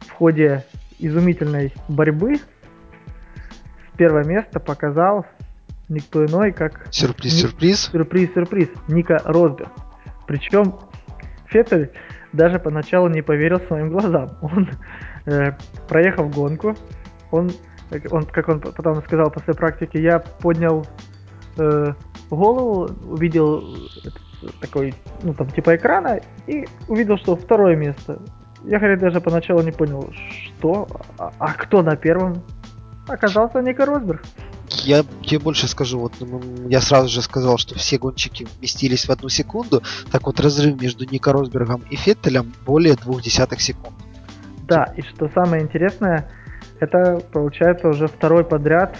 в 0.00 0.10
ходе 0.12 0.64
изумительной 0.98 1.72
борьбы 1.88 2.36
с 2.36 3.96
первое 3.96 4.24
место 4.24 4.60
показал 4.60 5.26
никто 5.88 6.24
иной, 6.24 6.52
как... 6.52 6.88
Сюрприз-сюрприз. 6.90 7.90
Сюрприз-сюрприз. 7.92 8.68
Ника 8.88 9.20
Росберг. 9.24 9.70
Причем 10.26 10.74
Феттель 11.46 11.92
даже 12.32 12.58
поначалу 12.58 13.08
не 13.08 13.22
поверил 13.22 13.60
своим 13.60 13.90
глазам. 13.90 14.30
Он, 14.42 14.68
э, 15.26 15.52
проехав 15.88 16.34
гонку, 16.34 16.76
он, 17.30 17.50
он, 18.10 18.24
как 18.24 18.48
он 18.48 18.60
потом 18.60 19.02
сказал 19.02 19.30
после 19.30 19.54
практики, 19.54 19.96
я 19.96 20.20
поднял 20.20 20.86
э, 21.58 21.92
голову, 22.30 22.88
увидел 23.04 23.64
такой, 24.60 24.94
ну 25.22 25.34
там 25.34 25.50
типа 25.50 25.76
экрана 25.76 26.20
и 26.46 26.66
увидел, 26.88 27.16
что 27.18 27.36
второе 27.36 27.76
место. 27.76 28.20
Я, 28.64 28.78
говорит, 28.78 29.00
даже 29.00 29.20
поначалу 29.20 29.62
не 29.62 29.70
понял, 29.70 30.12
что, 30.12 30.88
а, 31.18 31.32
а 31.38 31.52
кто 31.52 31.82
на 31.82 31.96
первом? 31.96 32.42
Оказался 33.06 33.60
Ника 33.60 33.86
Росберг. 33.86 34.22
Я 34.68 35.04
тебе 35.22 35.38
больше 35.38 35.68
скажу, 35.68 36.00
вот 36.00 36.12
я 36.68 36.80
сразу 36.80 37.08
же 37.08 37.22
сказал, 37.22 37.56
что 37.58 37.76
все 37.76 37.98
гонщики 37.98 38.46
вместились 38.58 39.06
в 39.06 39.10
одну 39.10 39.28
секунду, 39.28 39.82
так 40.10 40.26
вот 40.26 40.40
разрыв 40.40 40.80
между 40.80 41.04
Ника 41.04 41.32
Росбергом 41.32 41.82
и 41.90 41.96
Феттелем 41.96 42.52
более 42.64 42.96
двух 42.96 43.22
десятых 43.22 43.60
секунд. 43.60 43.94
Да, 44.66 44.92
и 44.96 45.02
что 45.02 45.28
самое 45.28 45.62
интересное, 45.62 46.28
это 46.80 47.20
получается 47.32 47.88
уже 47.88 48.08
второй 48.08 48.44
подряд 48.44 48.96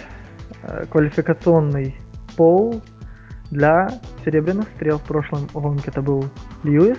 э, 0.63 0.85
квалификационный 0.89 1.97
пол 2.37 2.81
для 3.51 3.89
серебряных 4.25 4.67
стрел. 4.75 4.97
В 4.99 5.03
прошлом 5.03 5.47
гонке 5.53 5.85
это 5.87 6.01
был 6.01 6.25
Льюис, 6.63 6.97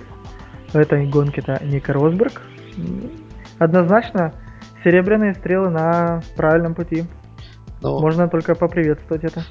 в 0.72 0.76
этой 0.76 1.06
гонке 1.06 1.40
это 1.40 1.64
Ника 1.64 1.92
Росберг. 1.92 2.42
Однозначно 3.58 4.34
серебряные 4.84 5.34
стрелы 5.34 5.70
на 5.70 6.22
правильном 6.36 6.74
пути. 6.74 7.04
Но... 7.80 8.00
Можно 8.00 8.28
только 8.28 8.54
поприветствовать 8.54 9.22
это. 9.22 9.44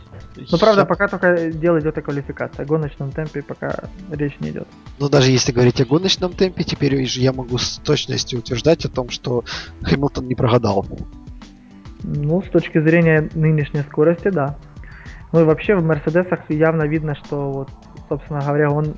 Но 0.52 0.58
правда, 0.58 0.86
пока 0.86 1.08
только 1.08 1.50
дело 1.50 1.80
идет 1.80 1.98
о 1.98 2.02
квалификации. 2.02 2.64
О 2.64 2.66
гоночном 2.66 3.12
темпе 3.12 3.42
пока 3.42 3.86
речь 4.12 4.38
не 4.42 4.50
идет. 4.50 4.68
Но 5.00 5.08
даже 5.08 5.32
если 5.32 5.54
говорить 5.54 5.80
о 5.80 5.86
гоночном 5.86 6.34
темпе, 6.34 6.64
теперь 6.64 6.96
я 6.96 7.32
могу 7.32 7.58
с 7.58 7.78
точностью 7.78 8.40
утверждать 8.40 8.84
о 8.86 8.90
том, 8.90 9.10
что 9.10 9.46
Хэмилтон 9.82 10.28
не 10.28 10.36
прогадал. 10.36 10.86
Ну, 12.04 12.42
с 12.42 12.50
точки 12.50 12.80
зрения 12.82 13.30
нынешней 13.34 13.82
скорости, 13.82 14.30
да. 14.30 14.58
Ну 15.38 15.44
и 15.44 15.46
вообще 15.46 15.76
в 15.76 15.86
Мерседесах 15.86 16.40
явно 16.50 16.88
видно, 16.88 17.14
что 17.14 17.52
вот, 17.52 17.70
собственно 18.10 18.42
говоря, 18.42 18.72
он 18.72 18.96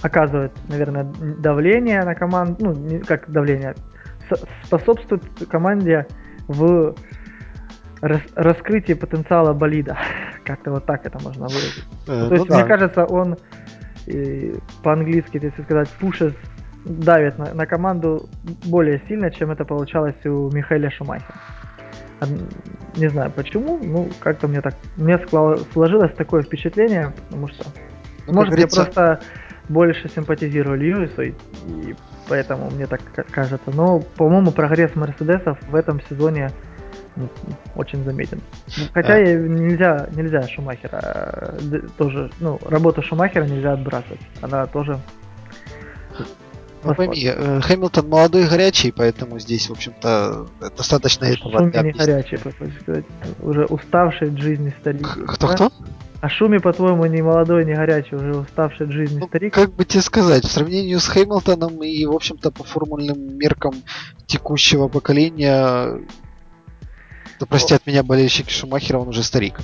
оказывает, 0.00 0.52
наверное, 0.68 1.02
давление 1.02 2.04
на 2.04 2.14
команду, 2.14 2.56
ну, 2.60 2.72
не 2.72 3.00
как 3.00 3.28
давление, 3.28 3.74
способствует 4.62 5.24
команде 5.50 6.06
в 6.46 6.94
рас, 8.00 8.20
раскрытии 8.36 8.92
потенциала 8.92 9.52
болида. 9.54 9.98
Как-то 10.44 10.70
вот 10.70 10.86
так 10.86 11.04
это 11.04 11.18
можно 11.20 11.48
выразить. 11.48 11.84
Э, 12.06 12.28
То 12.28 12.34
есть, 12.34 12.48
ну, 12.48 12.54
мне 12.54 12.64
кажется, 12.64 13.04
он 13.04 13.36
по-английски, 14.84 15.40
если 15.42 15.62
сказать, 15.62 15.88
пушит, 15.98 16.36
давит 16.84 17.38
на, 17.38 17.54
на 17.54 17.66
команду 17.66 18.28
более 18.66 19.02
сильно, 19.08 19.32
чем 19.32 19.50
это 19.50 19.64
получалось 19.64 20.24
у 20.26 20.48
Михаила 20.52 20.92
Шумахера. 20.92 21.34
Не 22.96 23.08
знаю 23.08 23.30
почему, 23.30 23.78
ну 23.82 24.08
как-то 24.20 24.48
мне 24.48 24.60
так, 24.60 24.74
мне 24.96 25.18
сложилось 25.72 26.14
такое 26.14 26.42
впечатление, 26.42 27.12
потому 27.26 27.48
что, 27.48 27.64
ну, 28.26 28.34
может, 28.34 28.58
я 28.58 28.66
просто 28.66 29.20
больше 29.68 30.08
симпатизирую 30.08 30.78
Льюису, 30.78 31.22
и, 31.22 31.30
и 31.66 31.96
поэтому 32.28 32.70
мне 32.70 32.86
так 32.86 33.00
кажется. 33.30 33.70
Но, 33.72 34.00
по-моему, 34.00 34.50
прогресс 34.50 34.94
Мерседесов 34.94 35.58
в 35.68 35.74
этом 35.74 36.00
сезоне 36.08 36.50
ну, 37.16 37.28
очень 37.74 38.04
заметен. 38.04 38.40
Хотя 38.92 39.14
а. 39.14 39.22
нельзя, 39.22 40.08
нельзя 40.12 40.42
Шумахера 40.48 41.54
э, 41.60 41.80
тоже, 41.96 42.30
ну, 42.40 42.58
работу 42.66 43.02
Шумахера 43.02 43.44
нельзя 43.44 43.72
отбрасывать. 43.72 44.20
Она 44.42 44.66
тоже 44.66 44.98
ну, 46.90 46.94
пойми, 46.94 47.24
э, 47.24 47.60
Хэмилтон 47.60 48.08
молодой 48.08 48.44
и 48.44 48.46
горячий, 48.46 48.92
поэтому 48.92 49.38
здесь, 49.38 49.68
в 49.68 49.72
общем-то, 49.72 50.46
достаточно 50.76 51.26
этого. 51.26 51.58
Шуми 51.58 51.70
не 51.82 51.92
горячий, 51.92 52.36
сказать. 52.36 53.04
Уже 53.40 53.64
уставший 53.66 54.28
от 54.28 54.38
жизни 54.38 54.74
старик. 54.80 55.06
Кто-кто? 55.26 55.70
А 56.20 56.28
Шуми, 56.30 56.58
по-твоему, 56.58 57.04
не 57.04 57.20
молодой, 57.20 57.66
не 57.66 57.74
горячий, 57.74 58.16
уже 58.16 58.34
уставший 58.34 58.86
от 58.86 58.92
жизни 58.92 59.18
ну, 59.20 59.28
старик? 59.28 59.52
Как 59.52 59.72
бы 59.72 59.84
тебе 59.84 60.02
сказать, 60.02 60.44
в 60.44 60.50
сравнении 60.50 60.94
с 60.96 61.06
Хэмилтоном 61.06 61.82
и, 61.82 62.06
в 62.06 62.12
общем-то, 62.12 62.50
по 62.50 62.64
формульным 62.64 63.36
меркам 63.36 63.74
текущего 64.26 64.88
поколения, 64.88 66.00
то 67.38 67.46
простят 67.46 67.86
меня 67.86 68.02
болельщики 68.02 68.50
Шумахера, 68.50 68.98
он 68.98 69.08
уже 69.08 69.22
старик. 69.22 69.58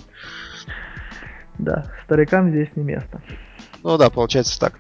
Да, 1.59 1.87
старикам 2.05 2.51
здесь 2.51 2.69
не 2.77 2.83
место. 2.83 3.23
Ну 3.83 3.97
да, 3.97 4.11
получается 4.11 4.59
так. 4.61 4.79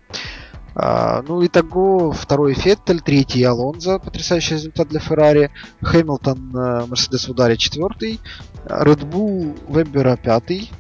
А, 0.82 1.22
ну, 1.28 1.44
итого, 1.44 2.10
второй 2.10 2.54
Феттель, 2.54 3.02
третий 3.02 3.44
Алонзо, 3.44 3.98
потрясающий 3.98 4.54
результат 4.54 4.88
для 4.88 4.98
Феррари, 4.98 5.50
Хэмилтон, 5.82 6.56
э, 6.56 6.86
Мерседес 6.86 7.28
в 7.28 7.32
ударе 7.32 7.58
четвертый, 7.58 8.18
Red 8.64 9.00
Bull 9.00 9.58
Вебера 9.68 10.16
пятый, 10.16 10.70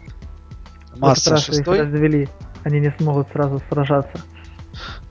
Масса 0.96 1.36
шестой. 1.36 1.82
развели, 1.82 2.30
они 2.64 2.80
не 2.80 2.94
смогут 2.98 3.28
сразу 3.30 3.60
сражаться. 3.68 4.22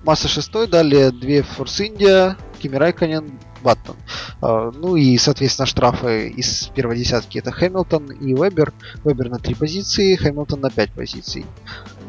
Масса 0.04 0.28
шестой, 0.28 0.68
далее 0.68 1.12
две 1.12 1.44
Форс 1.44 1.82
Индия, 1.82 2.36
Кими 2.58 2.78
Райконен, 2.78 3.30
Баттон. 3.62 3.98
Ну 4.42 4.96
и, 4.96 5.18
соответственно, 5.18 5.66
штрафы 5.66 6.30
из 6.30 6.72
первой 6.74 6.98
десятки 6.98 7.38
это 7.38 7.52
Хэмилтон 7.52 8.06
и 8.08 8.34
Вебер. 8.34 8.74
Вебер 9.04 9.30
на 9.30 9.38
три 9.38 9.54
позиции, 9.54 10.16
Хэмилтон 10.16 10.62
на 10.62 10.72
пять 10.72 10.92
позиций. 10.94 11.46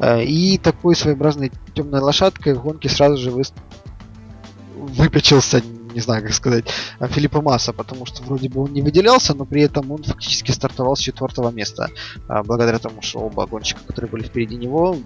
А, 0.01 0.19
и 0.19 0.57
такой 0.57 0.95
своеобразной 0.95 1.51
темной 1.75 2.01
лошадкой 2.01 2.55
в 2.55 2.63
гонке 2.63 2.89
сразу 2.89 3.17
же 3.17 3.29
вы... 3.29 3.43
выпечился, 4.75 5.61
не 5.93 5.99
знаю, 6.01 6.23
как 6.23 6.33
сказать, 6.33 6.65
Филиппа 6.99 7.41
Масса, 7.41 7.71
потому 7.71 8.07
что 8.07 8.23
вроде 8.23 8.49
бы 8.49 8.63
он 8.63 8.73
не 8.73 8.81
выделялся, 8.81 9.35
но 9.35 9.45
при 9.45 9.61
этом 9.61 9.91
он 9.91 10.01
фактически 10.03 10.51
стартовал 10.51 10.95
с 10.95 10.99
четвертого 10.99 11.51
места, 11.51 11.89
а, 12.27 12.41
благодаря 12.41 12.79
тому, 12.79 13.03
что 13.03 13.19
оба 13.19 13.45
гонщика, 13.45 13.81
которые 13.85 14.09
были 14.09 14.23
впереди 14.23 14.55
него, 14.55 14.97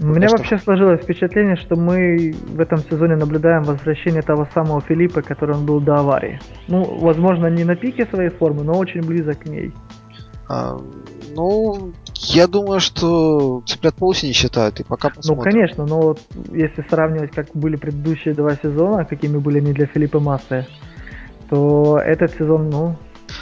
у 0.00 0.06
меня 0.06 0.28
что... 0.28 0.38
вообще 0.38 0.58
сложилось 0.58 1.02
впечатление, 1.02 1.56
что 1.56 1.76
мы 1.76 2.34
в 2.48 2.58
этом 2.58 2.78
сезоне 2.78 3.16
наблюдаем 3.16 3.64
возвращение 3.64 4.22
того 4.22 4.48
самого 4.54 4.80
Филиппа, 4.80 5.20
который 5.20 5.54
он 5.54 5.66
был 5.66 5.78
до 5.80 5.96
аварии. 5.96 6.40
Ну, 6.68 6.98
возможно, 7.00 7.48
не 7.48 7.64
на 7.64 7.76
пике 7.76 8.06
своей 8.06 8.30
формы, 8.30 8.64
но 8.64 8.72
очень 8.72 9.02
близок 9.02 9.40
к 9.40 9.46
ней. 9.46 9.72
А, 10.48 10.78
ну, 11.34 11.92
я 12.14 12.46
думаю, 12.46 12.80
что 12.80 13.62
цыплят 13.66 13.94
по 13.94 14.12
не 14.22 14.32
считают, 14.32 14.80
и 14.80 14.84
пока 14.84 15.08
ну, 15.08 15.14
посмотрим. 15.14 15.44
Ну, 15.44 15.50
конечно, 15.50 15.86
но 15.86 16.00
вот 16.00 16.20
если 16.52 16.84
сравнивать, 16.88 17.32
как 17.32 17.48
были 17.54 17.76
предыдущие 17.76 18.34
два 18.34 18.56
сезона, 18.56 19.04
какими 19.04 19.38
были 19.38 19.58
они 19.58 19.72
для 19.72 19.86
Филиппа 19.86 20.20
Массы, 20.20 20.66
то 21.48 21.98
этот 21.98 22.32
сезон, 22.32 22.70
ну, 22.70 22.88
но 22.88 22.96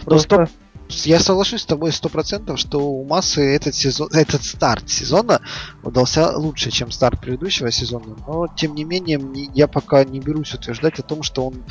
просто... 0.05 0.47
Стоп 0.47 0.49
я 0.91 1.21
соглашусь 1.21 1.63
с 1.63 1.67
тобой 1.67 1.93
сто 1.93 2.09
процентов, 2.09 2.59
что 2.59 2.79
у 2.79 3.05
массы 3.05 3.43
этот 3.43 3.75
сезон, 3.75 4.09
этот 4.13 4.43
старт 4.43 4.89
сезона 4.89 5.41
удался 5.83 6.37
лучше, 6.37 6.71
чем 6.71 6.91
старт 6.91 7.21
предыдущего 7.21 7.71
сезона. 7.71 8.17
Но 8.27 8.47
тем 8.49 8.75
не 8.75 8.85
менее, 8.85 9.21
я 9.55 9.69
пока 9.69 10.05
не 10.05 10.21
берусь 10.21 10.55
утверждать 10.55 10.99
о 10.99 11.03
том, 11.03 11.23
что 11.23 11.47
он 11.47 11.63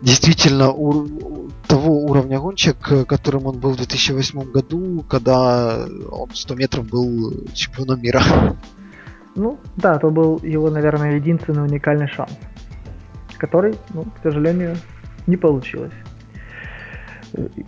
действительно 0.00 0.70
у, 0.70 1.47
того 1.68 2.00
уровня 2.00 2.40
гонщик, 2.40 2.76
которым 3.06 3.46
он 3.46 3.58
был 3.58 3.72
в 3.72 3.76
2008 3.76 4.50
году, 4.50 5.04
когда 5.08 5.86
он 6.10 6.30
100 6.32 6.54
метров 6.54 6.88
был 6.88 7.32
чемпионом 7.54 8.02
мира. 8.02 8.22
Ну, 9.36 9.58
да, 9.76 9.96
это 9.96 10.08
был 10.08 10.40
его, 10.42 10.70
наверное, 10.70 11.16
единственный 11.16 11.62
уникальный 11.62 12.08
шанс, 12.08 12.32
который, 13.36 13.76
ну, 13.94 14.04
к 14.04 14.22
сожалению, 14.22 14.76
не 15.26 15.36
получилось 15.36 15.92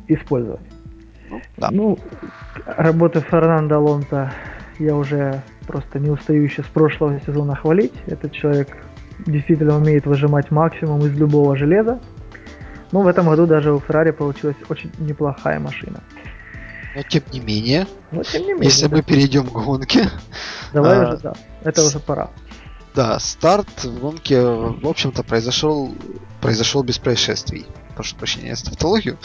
использовать. 0.09 0.61
Ну, 1.29 1.41
да. 1.59 1.69
ну 1.71 1.99
работы 2.67 3.21
Фернандо 3.21 3.77
Алонсо 3.77 4.33
я 4.79 4.97
уже 4.97 5.43
просто 5.67 6.01
не 6.01 6.11
устаю 6.11 6.43
еще 6.43 6.63
с 6.63 6.67
прошлого 6.67 7.21
сезона 7.21 7.55
хвалить. 7.55 7.93
Этот 8.07 8.33
человек 8.33 8.77
действительно 9.27 9.77
умеет 9.77 10.07
выжимать 10.07 10.51
максимум 10.51 11.01
из 11.01 11.17
любого 11.17 11.57
железа. 11.57 12.01
Но 12.93 13.03
в 13.03 13.07
этом 13.07 13.27
году 13.27 13.47
даже 13.47 13.73
у 13.73 13.81
Феррари 13.81 14.11
получилась 14.11 14.57
очень 14.69 14.91
неплохая 14.99 15.61
машина. 15.61 16.01
Но 16.95 17.03
тем 17.03 17.23
не 17.33 17.41
менее, 17.41 17.87
Но, 18.11 18.23
тем 18.23 18.43
не 18.43 18.53
менее 18.53 18.65
если 18.65 18.87
да. 18.87 18.97
мы 18.97 19.03
перейдем 19.03 19.47
к 19.47 19.53
гонке... 19.53 20.09
Давай 20.73 21.05
а, 21.05 21.09
уже, 21.09 21.19
да. 21.19 21.35
Это 21.63 21.85
уже 21.85 22.01
пора. 22.01 22.31
Да, 22.95 23.19
старт 23.21 23.85
в 23.85 24.01
гонке, 24.01 24.41
в 24.43 24.87
общем-то, 24.87 25.23
произошел, 25.23 25.95
произошел 26.41 26.83
без 26.83 26.99
происшествий 26.99 27.67
прошу 28.01 28.17
прощения 28.17 28.57
за 28.57 28.65
тавтологию. 28.65 29.19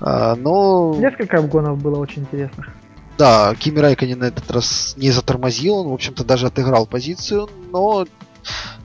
А, 0.00 0.34
но... 0.34 0.96
Несколько 0.98 1.38
обгонов 1.38 1.78
было 1.78 1.98
очень 1.98 2.22
интересных. 2.22 2.70
Да, 3.18 3.54
Кими 3.54 3.78
Райконен 3.78 4.18
на 4.18 4.24
этот 4.24 4.50
раз 4.50 4.94
не 4.96 5.10
затормозил, 5.10 5.76
он, 5.76 5.88
в 5.88 5.92
общем-то, 5.92 6.24
даже 6.24 6.48
отыграл 6.48 6.86
позицию, 6.86 7.48
но 7.70 8.04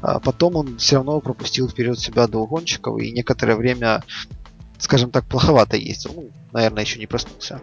а 0.01 0.19
потом 0.19 0.55
он 0.55 0.77
все 0.77 0.97
равно 0.97 1.19
пропустил 1.19 1.69
вперед 1.69 1.99
себя 1.99 2.27
двух 2.27 2.49
гонщиков 2.49 2.99
и 2.99 3.11
некоторое 3.11 3.55
время, 3.55 4.03
скажем 4.77 5.11
так, 5.11 5.25
плоховато 5.25 5.77
ездил. 5.77 6.11
Ну, 6.15 6.29
наверное, 6.51 6.83
еще 6.83 6.99
не 6.99 7.07
проснулся. 7.07 7.61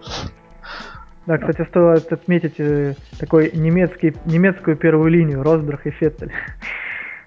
Да, 1.27 1.37
кстати, 1.37 1.69
стоит 1.69 2.11
отметить 2.11 2.55
э, 2.59 2.95
такой 3.19 3.51
немецкий, 3.53 4.15
немецкую 4.25 4.79
первую 4.79 5.11
линию 5.11 5.43
Росберг 5.43 5.87
и 5.87 5.91
Феттель. 5.91 6.33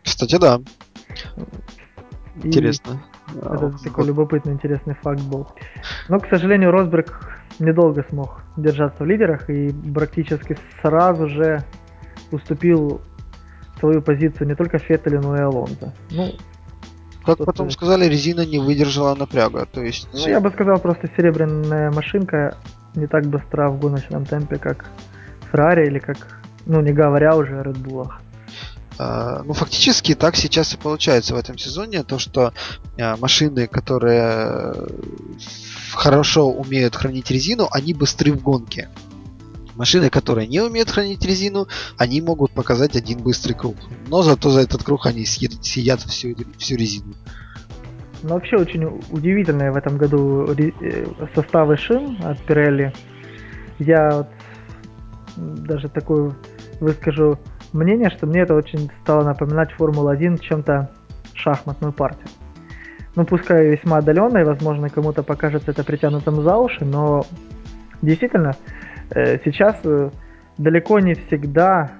Кстати, 0.04 0.38
да. 0.40 0.60
Интересно. 2.44 3.04
Это 3.36 3.68
а, 3.68 3.72
такой 3.84 4.08
любопытный, 4.08 4.54
интересный 4.54 4.96
факт 4.96 5.22
был. 5.22 5.48
Но, 6.10 6.20
к 6.20 6.28
сожалению, 6.28 6.72
Росберг 6.72 7.38
недолго 7.60 8.04
смог 8.10 8.42
держаться 8.58 9.04
в 9.04 9.06
лидерах 9.06 9.50
и 9.50 9.72
практически 9.94 10.58
сразу 10.82 11.28
же 11.28 11.64
уступил 12.32 13.02
свою 13.82 14.02
позицию 14.02 14.48
не 14.48 14.56
только 14.56 14.80
Феттелю, 14.80 15.22
но 15.22 15.36
и 15.36 15.42
Алонзо. 15.42 15.94
Ну, 16.12 16.32
как 17.26 17.38
потом 17.40 17.68
ты... 17.68 17.74
сказали, 17.74 18.06
резина 18.06 18.46
не 18.46 18.60
выдержала 18.60 19.16
напряга. 19.16 19.66
То 19.66 19.82
есть... 19.82 20.08
Ну, 20.14 20.28
я 20.28 20.40
бы 20.40 20.50
сказал, 20.52 20.80
просто 20.80 21.10
серебряная 21.18 21.92
машинка 21.92 22.58
не 22.96 23.08
так 23.08 23.26
быстра 23.26 23.70
в 23.70 23.80
гоночном 23.80 24.26
темпе, 24.26 24.58
как 24.58 24.86
Феррари 25.52 25.88
или 25.88 26.00
как, 26.00 26.40
ну 26.66 26.82
не 26.82 26.94
говоря 26.94 27.36
уже 27.36 27.60
о 27.60 27.64
Red 27.64 27.84
Bull. 27.84 28.10
Uh, 28.98 29.42
ну, 29.46 29.54
фактически 29.54 30.14
так 30.14 30.36
сейчас 30.36 30.74
и 30.74 30.78
получается 30.78 31.34
в 31.34 31.38
этом 31.38 31.58
сезоне, 31.58 32.04
то, 32.04 32.20
что 32.20 32.54
uh, 32.98 33.20
машины, 33.20 33.66
которые 33.66 34.76
хорошо 35.94 36.52
умеют 36.52 36.96
хранить 36.96 37.32
резину, 37.32 37.68
они 37.72 37.94
быстры 37.94 38.32
в 38.32 38.44
гонке. 38.44 38.90
Машины, 39.76 40.10
которые 40.10 40.48
не 40.48 40.60
умеют 40.60 40.90
хранить 40.90 41.26
резину, 41.26 41.68
они 41.98 42.22
могут 42.22 42.52
показать 42.52 42.96
один 42.96 43.20
быстрый 43.20 43.54
круг. 43.54 43.76
Но 44.08 44.22
зато 44.22 44.50
за 44.50 44.62
этот 44.62 44.84
круг 44.84 45.06
они 45.06 45.26
съедят, 45.26 46.02
всю, 46.02 46.36
всю 46.58 46.76
резину. 46.76 47.14
Ну, 48.24 48.30
вообще 48.30 48.58
очень 48.58 48.86
удивительные 49.10 49.72
в 49.72 49.76
этом 49.76 49.98
году 49.98 50.46
э, 50.54 51.06
составы 51.34 51.78
шин 51.78 52.18
от 52.24 52.40
Pirelli. 52.48 52.94
Я 53.80 54.10
вот 54.12 54.28
даже 55.38 55.90
такое 55.90 56.34
выскажу 56.80 57.40
мнение, 57.74 58.10
что 58.10 58.28
мне 58.28 58.42
это 58.42 58.54
очень 58.54 58.92
стало 59.02 59.24
напоминать 59.24 59.72
Формулу-1 59.72 60.40
чем-то 60.40 60.92
шахматную 61.34 61.94
партию. 61.94 62.28
Ну, 63.16 63.26
пускай 63.26 63.68
весьма 63.68 63.98
отдаленной, 63.98 64.46
возможно, 64.46 64.90
кому-то 64.90 65.24
покажется 65.24 65.72
это 65.72 65.84
притянутым 65.84 66.42
за 66.44 66.56
уши, 66.58 66.86
но 66.86 67.26
действительно, 68.02 68.56
сейчас 69.14 69.78
э, 69.84 70.10
далеко 70.58 71.00
не 71.00 71.14
всегда, 71.16 71.92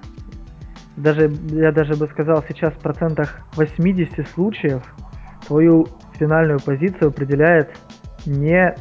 даже 0.96 1.32
я 1.48 1.72
даже 1.72 1.94
бы 1.94 2.06
сказал, 2.08 2.44
сейчас 2.48 2.72
в 2.74 2.78
процентах 2.78 3.40
80 3.54 4.28
случаев 4.28 4.82
твою 5.46 5.86
финальную 6.18 6.60
позицию 6.60 7.08
определяет 7.08 7.70
не 8.26 8.74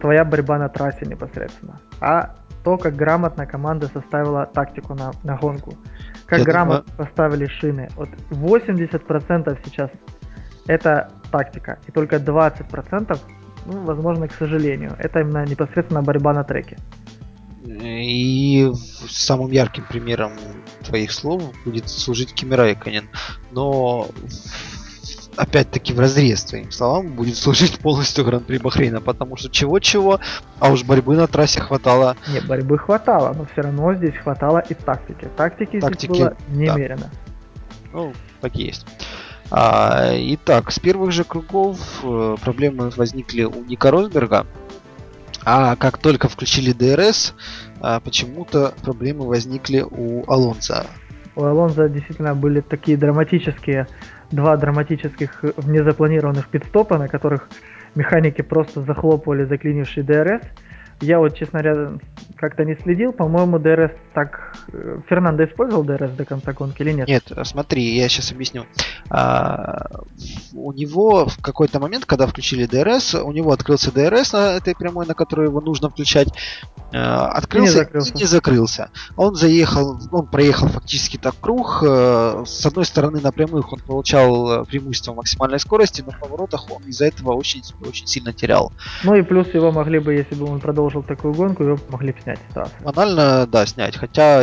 твоя 0.00 0.24
борьба 0.24 0.58
на 0.58 0.68
трассе 0.68 1.06
непосредственно, 1.06 1.80
а 2.00 2.36
то, 2.64 2.76
как 2.76 2.96
грамотно 2.96 3.46
команда 3.46 3.86
составила 3.86 4.46
тактику 4.46 4.94
на, 4.94 5.12
на 5.22 5.36
гонку. 5.36 5.74
Как 6.26 6.40
Я 6.40 6.44
грамотно 6.44 6.82
думаю... 6.82 6.96
поставили 6.96 7.46
шины. 7.46 7.88
Вот 7.96 8.08
80% 8.30 9.58
сейчас 9.64 9.90
это 10.66 11.10
тактика. 11.30 11.78
И 11.86 11.92
только 11.92 12.16
20%, 12.16 13.18
ну, 13.66 13.84
возможно, 13.84 14.26
к 14.26 14.32
сожалению, 14.32 14.92
это 14.98 15.20
именно 15.20 15.44
непосредственно 15.44 16.02
борьба 16.02 16.32
на 16.32 16.42
треке. 16.42 16.76
И 17.66 18.70
самым 19.08 19.50
ярким 19.50 19.84
примером 19.88 20.32
твоих 20.84 21.12
слов 21.12 21.42
будет 21.64 21.88
служить 21.88 22.32
Кими 22.32 22.54
Райконен. 22.54 23.08
Но 23.50 24.08
опять-таки 25.36 25.92
в 25.92 26.00
разрез 26.00 26.44
твоим 26.44 26.70
словам 26.70 27.08
будет 27.08 27.36
служить 27.36 27.78
полностью 27.78 28.24
Гран-при 28.24 28.58
Бахрейна, 28.58 29.00
потому 29.00 29.36
что 29.36 29.50
чего-чего, 29.50 30.20
а 30.58 30.70
уж 30.70 30.84
борьбы 30.84 31.16
на 31.16 31.26
трассе 31.26 31.60
хватало. 31.60 32.16
Не, 32.28 32.40
борьбы 32.40 32.78
хватало, 32.78 33.34
но 33.34 33.46
все 33.52 33.62
равно 33.62 33.94
здесь 33.94 34.16
хватало 34.16 34.58
и 34.58 34.74
тактики. 34.74 35.28
Тактики, 35.36 35.80
тактики 35.80 36.06
здесь 36.06 36.18
было 36.18 36.36
немерено. 36.48 37.10
Да. 37.12 37.90
Ну, 37.92 38.12
так 38.40 38.56
и 38.56 38.64
есть. 38.64 38.86
А, 39.50 40.10
итак, 40.12 40.72
с 40.72 40.78
первых 40.78 41.12
же 41.12 41.24
кругов 41.24 41.78
э, 42.02 42.36
проблемы 42.42 42.90
возникли 42.90 43.44
у 43.44 43.64
Ника 43.64 43.90
Росберга, 43.90 44.46
а 45.48 45.76
как 45.76 45.98
только 45.98 46.28
включили 46.28 46.72
ДРС, 46.72 47.32
а, 47.80 48.00
почему-то 48.00 48.74
проблемы 48.82 49.28
возникли 49.28 49.80
у 49.88 50.24
Алонса. 50.26 50.86
У 51.36 51.44
Алонса 51.44 51.88
действительно 51.88 52.34
были 52.34 52.60
такие 52.60 52.98
драматические 52.98 53.86
два 54.32 54.56
драматических 54.56 55.44
незапланированных 55.64 56.48
пит-стопа, 56.48 56.98
на 56.98 57.06
которых 57.06 57.48
механики 57.94 58.42
просто 58.42 58.82
захлопывали 58.82 59.44
заклинивший 59.44 60.02
ДРС. 60.02 60.42
Я 61.00 61.20
вот, 61.20 61.36
честно 61.36 61.62
говоря, 61.62 61.92
как-то 62.34 62.64
не 62.64 62.74
следил. 62.74 63.12
По-моему, 63.12 63.60
ДРС 63.60 63.92
так... 64.16 64.56
Э, 64.72 64.98
Фернандо 65.08 65.44
использовал 65.44 65.84
ДРС 65.84 66.12
до 66.12 66.24
конца 66.24 66.52
гонки 66.54 66.80
или 66.82 66.92
нет? 66.92 67.06
Нет, 67.06 67.30
смотри, 67.44 67.96
я 67.96 68.08
сейчас 68.08 68.32
объясню. 68.32 68.64
А, 69.10 69.86
у 70.54 70.72
него 70.72 71.26
в 71.26 71.38
какой-то 71.42 71.78
момент, 71.80 72.06
когда 72.06 72.26
включили 72.26 72.66
ДРС, 72.66 73.14
у 73.14 73.30
него 73.30 73.52
открылся 73.52 73.92
ДРС 73.92 74.32
на 74.32 74.54
этой 74.54 74.74
прямой, 74.74 75.06
на 75.06 75.14
которую 75.14 75.48
его 75.48 75.60
нужно 75.60 75.90
включать. 75.90 76.28
А, 76.94 77.28
открылся 77.28 77.72
и 77.72 77.74
не 77.74 77.78
закрылся. 77.84 78.12
И 78.14 78.18
не 78.18 78.24
закрылся. 78.24 78.90
Он 79.16 79.34
заехал, 79.34 80.00
он 80.10 80.26
проехал 80.26 80.68
фактически 80.68 81.18
так 81.18 81.34
круг. 81.38 81.84
А, 81.86 82.42
с 82.46 82.64
одной 82.64 82.86
стороны, 82.86 83.20
на 83.20 83.32
прямых 83.32 83.70
он 83.72 83.80
получал 83.80 84.64
преимущество 84.64 85.12
максимальной 85.12 85.60
скорости, 85.60 86.02
но 86.04 86.12
в 86.12 86.18
поворотах 86.18 86.70
он 86.70 86.82
из-за 86.84 87.04
этого 87.04 87.34
очень, 87.34 87.62
очень 87.86 88.06
сильно 88.06 88.32
терял. 88.32 88.72
Ну 89.04 89.14
и 89.14 89.22
плюс 89.22 89.52
его 89.52 89.70
могли 89.72 89.98
бы, 89.98 90.14
если 90.14 90.34
бы 90.34 90.46
он 90.46 90.58
продолжил 90.60 90.86
продолжил 90.86 91.02
такую 91.02 91.34
гонку, 91.34 91.64
его 91.64 91.78
могли 91.88 92.12
бы 92.12 92.20
снять 92.20 92.38
с 92.54 92.82
Банально, 92.82 93.46
да, 93.46 93.66
снять. 93.66 93.96
Хотя 94.06 94.42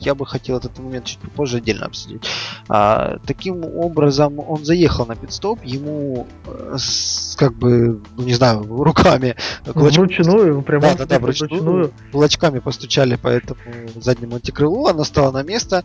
я 0.00 0.14
бы 0.14 0.26
хотел 0.26 0.56
этот 0.56 0.78
момент 0.78 1.04
чуть 1.04 1.18
попозже 1.18 1.58
отдельно 1.58 1.86
обсудить. 1.86 2.22
А, 2.68 3.18
таким 3.26 3.62
образом, 3.64 4.38
он 4.40 4.64
заехал 4.64 5.06
на 5.06 5.16
пидстоп, 5.16 5.60
ему 5.64 6.26
э, 6.46 6.76
с, 6.78 7.36
как 7.36 7.54
бы, 7.54 8.00
ну 8.16 8.24
не 8.24 8.32
знаю, 8.32 8.64
руками 8.64 9.36
кулачками, 9.64 10.06
вручную, 10.06 10.62
прямо 10.62 10.82
да, 10.82 10.94
да, 10.94 11.04
да, 11.04 11.18
вручную, 11.18 11.50
вручную. 11.50 11.92
кулачками 12.10 12.58
постучали 12.60 13.16
по 13.16 13.28
этому 13.28 13.60
заднему 13.94 14.36
антикрылу, 14.36 14.86
оно 14.86 15.04
стало 15.04 15.30
на 15.30 15.42
место, 15.42 15.84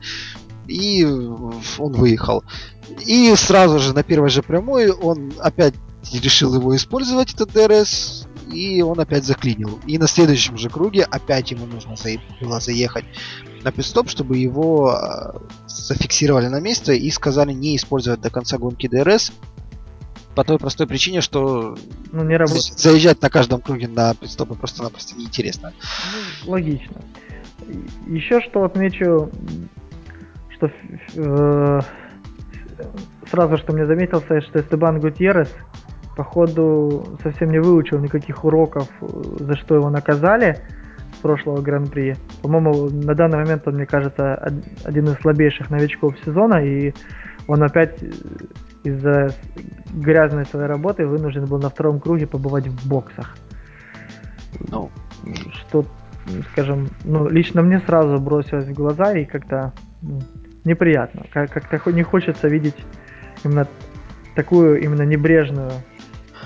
и 0.68 1.04
он 1.06 1.92
выехал. 1.92 2.46
И 3.06 3.36
сразу 3.36 3.80
же 3.80 3.94
на 3.94 4.04
первой 4.04 4.30
же 4.30 4.42
прямой 4.42 4.90
он 4.90 5.34
опять 5.40 5.74
решил 6.14 6.56
его 6.56 6.76
использовать, 6.76 7.34
этот 7.34 7.52
ДРС, 7.52 8.26
и 8.52 8.82
он 8.82 9.00
опять 9.00 9.26
заклинил. 9.26 9.80
И 9.86 9.98
на 9.98 10.08
следующем 10.08 10.58
же 10.58 10.70
круге 10.70 11.04
опять 11.04 11.52
ему 11.52 11.66
нужно 11.66 11.96
было 12.42 12.60
заехать 12.60 13.06
на 13.64 13.72
пит-стоп, 13.72 14.10
чтобы 14.10 14.38
его 14.38 14.94
э, 14.94 15.40
зафиксировали 15.68 16.48
на 16.48 16.60
место 16.60 16.94
и 16.94 17.10
сказали 17.10 17.54
не 17.54 17.76
использовать 17.76 18.22
до 18.22 18.30
конца 18.30 18.58
гонки 18.58 18.88
ДРС. 18.88 19.32
По 20.36 20.44
той 20.44 20.60
простой 20.60 20.86
причине, 20.86 21.22
что 21.22 21.76
ну, 22.12 22.24
не 22.24 22.38
работает. 22.38 22.78
заезжать 22.78 23.22
на 23.24 23.30
каждом 23.30 23.60
круге 23.60 23.88
на 23.88 24.14
пидстопы 24.14 24.54
просто-напросто 24.54 25.16
неинтересно. 25.16 25.74
Ну, 26.46 26.52
логично. 26.52 27.02
Еще 28.06 28.42
что 28.42 28.64
отмечу, 28.64 29.32
что 30.50 30.72
э, 31.16 31.82
сразу 33.30 33.58
что 33.58 33.74
мне 33.74 33.88
заметился, 33.88 34.42
что 34.42 34.60
Эстебан 34.60 35.00
Гутьеррес 35.00 35.50
походу 36.18 37.06
совсем 37.22 37.52
не 37.52 37.60
выучил 37.60 38.00
никаких 38.00 38.44
уроков, 38.44 38.90
за 39.40 39.56
что 39.56 39.76
его 39.76 39.90
наказали 39.90 40.58
с 41.16 41.20
прошлого 41.22 41.62
гран-при. 41.62 42.16
По-моему, 42.42 42.90
на 42.90 43.14
данный 43.14 43.38
момент 43.38 43.68
он, 43.68 43.76
мне 43.76 43.86
кажется, 43.86 44.52
один 44.84 45.06
из 45.06 45.16
слабейших 45.22 45.70
новичков 45.70 46.16
сезона, 46.26 46.56
и 46.56 46.94
он 47.48 47.62
опять 47.64 48.04
из-за 48.84 49.30
грязной 49.94 50.46
своей 50.46 50.68
работы 50.68 51.06
вынужден 51.06 51.46
был 51.46 51.60
на 51.60 51.70
втором 51.70 52.00
круге 52.00 52.26
побывать 52.26 52.68
в 52.68 52.90
боксах. 52.90 53.38
Ну, 54.72 54.90
что, 55.54 55.86
скажем, 56.52 56.88
ну, 57.06 57.30
лично 57.30 57.62
мне 57.62 57.80
сразу 57.82 58.18
бросилось 58.20 58.66
в 58.66 58.74
глаза 58.74 59.14
и 59.14 59.26
как-то 59.26 59.72
ну, 60.02 60.20
неприятно. 60.66 61.26
Как-то 61.32 61.92
не 61.92 62.04
хочется 62.04 62.48
видеть 62.48 62.86
именно 63.44 63.68
такую 64.36 64.82
именно 64.82 65.04
небрежную 65.04 65.72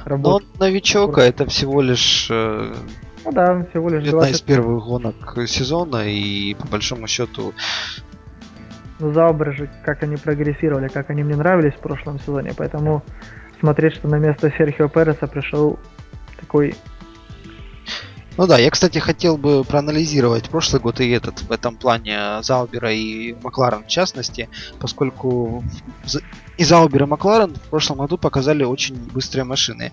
работу. 0.06 0.46
Но 0.60 0.66
новичок, 0.66 1.18
а 1.18 1.24
это 1.24 1.46
всего 1.48 1.82
лишь 1.82 2.28
э, 2.30 2.74
ну 3.26 3.32
да, 3.32 3.66
всего 3.70 3.90
лишь 3.90 4.04
одна 4.08 4.12
20... 4.12 4.36
из 4.36 4.42
первых 4.42 4.84
гонок 4.84 5.38
сезона, 5.48 6.08
и 6.08 6.54
по 6.56 6.68
большому 6.68 7.08
счету 7.08 7.54
ну, 9.00 9.14
Заубер 9.14 9.56
же, 9.56 9.70
как 9.84 10.04
они 10.04 10.16
прогрессировали, 10.16 10.88
как 10.88 11.10
они 11.10 11.24
мне 11.24 11.36
нравились 11.36 11.74
в 11.74 11.80
прошлом 11.80 12.20
сезоне, 12.20 12.54
поэтому 12.56 13.04
смотреть, 13.60 13.96
что 13.96 14.08
на 14.08 14.18
место 14.18 14.52
Серхио 14.56 14.90
Переса 14.90 15.28
пришел 15.28 15.80
такой 16.40 16.76
ну 18.38 18.48
да, 18.48 18.58
я, 18.58 18.70
кстати, 18.70 18.98
хотел 19.00 19.38
бы 19.38 19.64
проанализировать 19.64 20.50
прошлый 20.50 20.82
год 20.82 21.02
и 21.02 21.10
этот 21.10 21.42
в 21.42 21.52
этом 21.52 21.76
плане 21.76 22.42
Заубера 22.42 22.94
и 22.94 23.34
Макларен 23.44 23.84
в 23.84 23.88
частности, 23.88 24.50
поскольку 24.80 25.64
и 26.58 26.64
Заубер 26.64 27.04
и 27.04 27.06
Макларен 27.08 27.56
в 27.56 27.70
прошлом 27.70 27.98
году 27.98 28.18
показали 28.18 28.64
очень 28.64 28.96
быстрые 28.96 29.44
машины. 29.44 29.92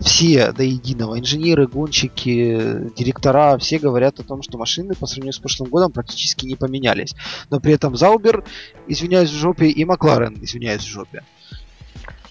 Все 0.00 0.52
до 0.52 0.62
единого, 0.62 1.18
инженеры, 1.18 1.66
гонщики, 1.66 2.90
директора, 2.96 3.56
все 3.58 3.78
говорят 3.78 4.20
о 4.20 4.24
том, 4.24 4.42
что 4.42 4.58
машины 4.58 4.94
по 4.94 5.06
сравнению 5.06 5.32
с 5.32 5.38
прошлым 5.38 5.70
годом 5.70 5.92
практически 5.92 6.44
не 6.44 6.56
поменялись. 6.56 7.14
Но 7.50 7.58
при 7.60 7.72
этом 7.72 7.96
Заубер, 7.96 8.44
извиняюсь 8.86 9.30
в 9.30 9.36
жопе, 9.36 9.68
и 9.68 9.84
Макларен, 9.84 10.36
извиняюсь 10.42 10.82
в 10.82 10.88
жопе. 10.88 11.22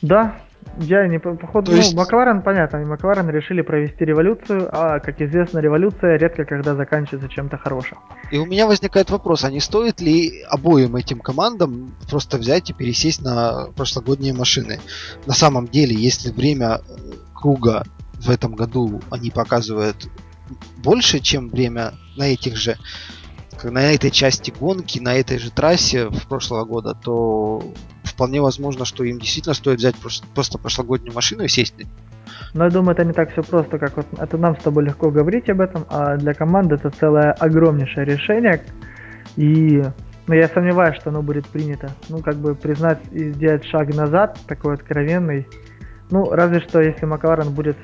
Да, 0.01 0.39
я 0.79 1.07
не 1.07 1.19
походу, 1.19 1.71
ну, 1.71 1.77
есть... 1.77 1.95
Макларен, 1.95 2.41
понятно, 2.41 2.79
Макларен 2.85 3.29
решили 3.29 3.61
провести 3.61 4.05
революцию, 4.05 4.69
а, 4.71 4.99
как 4.99 5.21
известно, 5.21 5.59
революция 5.59 6.17
редко 6.17 6.45
когда 6.45 6.75
заканчивается 6.75 7.29
чем-то 7.29 7.57
хорошим. 7.57 7.97
И 8.31 8.37
у 8.37 8.45
меня 8.45 8.67
возникает 8.67 9.09
вопрос, 9.09 9.43
а 9.43 9.51
не 9.51 9.59
стоит 9.59 10.01
ли 10.01 10.43
обоим 10.49 10.95
этим 10.95 11.19
командам 11.19 11.95
просто 12.09 12.37
взять 12.37 12.69
и 12.69 12.73
пересесть 12.73 13.21
на 13.21 13.67
прошлогодние 13.75 14.33
машины? 14.33 14.79
На 15.25 15.33
самом 15.33 15.67
деле, 15.67 15.95
если 15.95 16.31
время 16.31 16.79
э, 16.79 16.93
круга 17.33 17.83
в 18.13 18.29
этом 18.29 18.55
году 18.55 19.01
они 19.09 19.31
показывают 19.31 20.09
больше, 20.77 21.19
чем 21.19 21.49
время 21.49 21.93
на 22.15 22.23
этих 22.23 22.55
же 22.55 22.77
на 23.63 23.93
этой 23.93 24.11
части 24.11 24.53
гонки, 24.57 24.99
на 24.99 25.15
этой 25.15 25.37
же 25.37 25.51
трассе 25.51 26.07
в 26.07 26.27
прошлого 26.27 26.65
года, 26.65 26.93
то 26.93 27.63
вполне 28.03 28.41
возможно, 28.41 28.85
что 28.85 29.03
им 29.03 29.19
действительно 29.19 29.53
стоит 29.53 29.79
взять 29.79 29.95
просто, 29.95 30.25
просто 30.33 30.57
прошлогоднюю 30.57 31.13
машину 31.13 31.43
и 31.43 31.47
сесть 31.47 31.77
на. 31.77 31.87
Но 32.53 32.65
я 32.65 32.69
думаю, 32.69 32.93
это 32.93 33.05
не 33.05 33.13
так 33.13 33.31
все 33.31 33.43
просто, 33.43 33.77
как 33.77 33.97
вот 33.97 34.07
это 34.17 34.37
нам 34.37 34.57
с 34.57 34.63
тобой 34.63 34.85
легко 34.85 35.11
говорить 35.11 35.49
об 35.49 35.61
этом, 35.61 35.85
а 35.89 36.17
для 36.17 36.33
команды 36.33 36.75
это 36.75 36.89
целое 36.89 37.31
огромнейшее 37.33 38.05
решение. 38.05 38.63
И 39.35 39.83
ну, 40.27 40.33
я 40.33 40.49
сомневаюсь, 40.49 40.97
что 40.97 41.09
оно 41.09 41.21
будет 41.21 41.47
принято. 41.47 41.89
Ну, 42.09 42.19
как 42.19 42.35
бы 42.35 42.55
признать 42.55 42.99
и 43.11 43.29
сделать 43.29 43.65
шаг 43.65 43.93
назад, 43.95 44.37
такой 44.47 44.73
откровенный. 44.73 45.47
Ну, 46.09 46.29
разве 46.31 46.59
что 46.59 46.81
если 46.81 47.05
Макларен 47.05 47.53
будет 47.53 47.77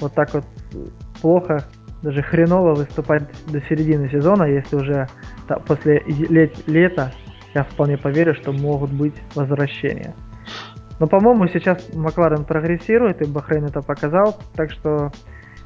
вот 0.00 0.14
так 0.14 0.32
вот 0.34 0.44
плохо, 1.20 1.64
даже 2.02 2.22
хреново 2.22 2.74
выступать 2.74 3.24
до 3.46 3.60
середины 3.62 4.08
сезона, 4.08 4.44
если 4.44 4.76
уже 4.76 5.08
после 5.66 6.00
лет, 6.06 6.54
лета 6.66 7.12
я 7.54 7.64
вполне 7.64 7.96
поверю, 7.96 8.34
что 8.34 8.52
могут 8.52 8.90
быть 8.90 9.14
возвращения. 9.34 10.14
Но, 11.00 11.06
по-моему, 11.06 11.46
сейчас 11.48 11.92
Макларен 11.94 12.44
прогрессирует, 12.44 13.22
и 13.22 13.30
Бахрейн 13.30 13.66
это 13.66 13.82
показал, 13.82 14.36
так 14.54 14.70
что 14.70 15.12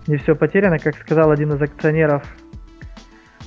не 0.07 0.17
все 0.17 0.35
потеряно. 0.35 0.79
Как 0.79 0.97
сказал 0.97 1.31
один 1.31 1.53
из 1.55 1.63
акционеров 1.63 2.23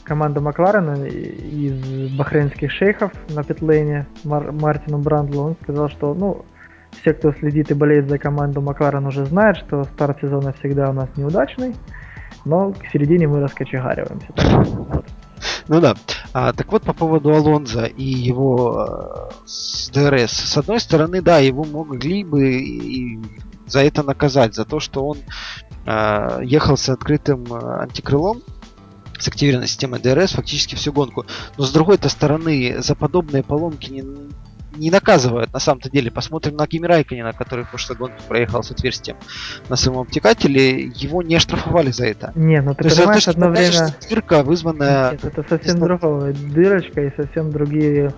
команды 0.04 0.39
Макларена 0.39 1.06
из 1.06 2.15
бахрейнских 2.15 2.71
шейхов 2.71 3.12
на 3.30 3.43
питлейне 3.43 4.08
Мар- 4.24 4.52
Мартину 4.52 5.00
Брандлу, 5.00 5.43
он 5.43 5.56
сказал, 5.62 5.89
что 5.89 6.13
ну, 6.13 6.45
все, 6.91 7.13
кто 7.13 7.32
следит 7.34 7.71
и 7.71 7.74
болеет 7.74 8.10
за 8.10 8.17
команду 8.17 8.62
Макларен, 8.62 9.06
уже 9.06 9.26
знают, 9.26 9.58
что 9.58 9.84
старт 9.84 10.19
сезона 10.21 10.54
всегда 10.54 10.89
у 10.89 10.93
нас 10.93 11.10
неудачный, 11.17 11.76
но 12.45 12.71
к 12.71 12.86
середине 12.93 13.27
мы 13.27 13.41
раскочегариваемся. 13.41 14.27
Ну 15.67 15.81
да. 15.81 15.95
А, 16.34 16.53
так 16.53 16.71
вот, 16.71 16.84
по 16.84 16.93
поводу 16.93 17.34
Алонсо 17.34 17.86
и 17.86 18.03
его 18.03 18.86
э, 18.88 19.31
с 19.45 19.89
ДРС. 19.89 20.31
С 20.31 20.58
одной 20.58 20.79
стороны, 20.79 21.21
да, 21.21 21.39
его 21.39 21.63
могли 21.63 22.23
бы 22.23 22.60
и 22.62 23.19
за 23.65 23.79
это 23.81 24.03
наказать, 24.03 24.53
за 24.53 24.65
то, 24.65 24.79
что 24.79 25.05
он 25.05 25.17
э, 25.86 26.41
ехал 26.43 26.77
с 26.77 26.89
открытым 26.89 27.45
э, 27.51 27.81
антикрылом, 27.81 28.41
с 29.17 29.27
активированной 29.27 29.67
системой 29.67 29.99
DRS 29.99 30.36
фактически 30.36 30.75
всю 30.75 30.91
гонку. 30.91 31.25
Но 31.58 31.63
с 31.63 31.71
другой-то 31.71 32.10
стороны, 32.10 32.75
за 32.79 32.95
подобные 32.95 33.43
поломки 33.43 33.89
не, 33.91 34.03
не 34.75 34.91
наказывают 34.91 35.51
на 35.53 35.59
самом-то 35.59 35.89
деле. 35.89 36.11
Посмотрим 36.11 36.55
на 36.55 36.67
Кими 36.67 36.85
Райконина, 36.88 37.33
который 37.33 37.65
в 37.65 37.69
прошлой 37.69 37.97
гонке 37.97 38.21
проехал 38.27 38.63
с 38.63 38.71
отверстием 38.71 39.17
на 39.69 39.75
своем 39.75 39.99
обтекателе. 39.99 40.88
Его 40.88 41.21
не 41.21 41.35
оштрафовали 41.35 41.91
за 41.91 42.07
это. 42.07 42.31
Не, 42.35 42.61
ну 42.61 42.75
ты 42.75 42.89
То 42.89 42.95
понимаешь, 42.95 43.15
есть, 43.15 43.27
одно 43.27 43.49
время... 43.49 43.95
Дырка, 44.09 44.43
вызванная... 44.43 45.11
Нет, 45.11 45.25
это 45.25 45.45
совсем 45.47 45.79
другое. 45.79 46.33
Дырочка 46.33 47.01
и 47.01 47.15
совсем 47.15 47.51
другие 47.51 48.13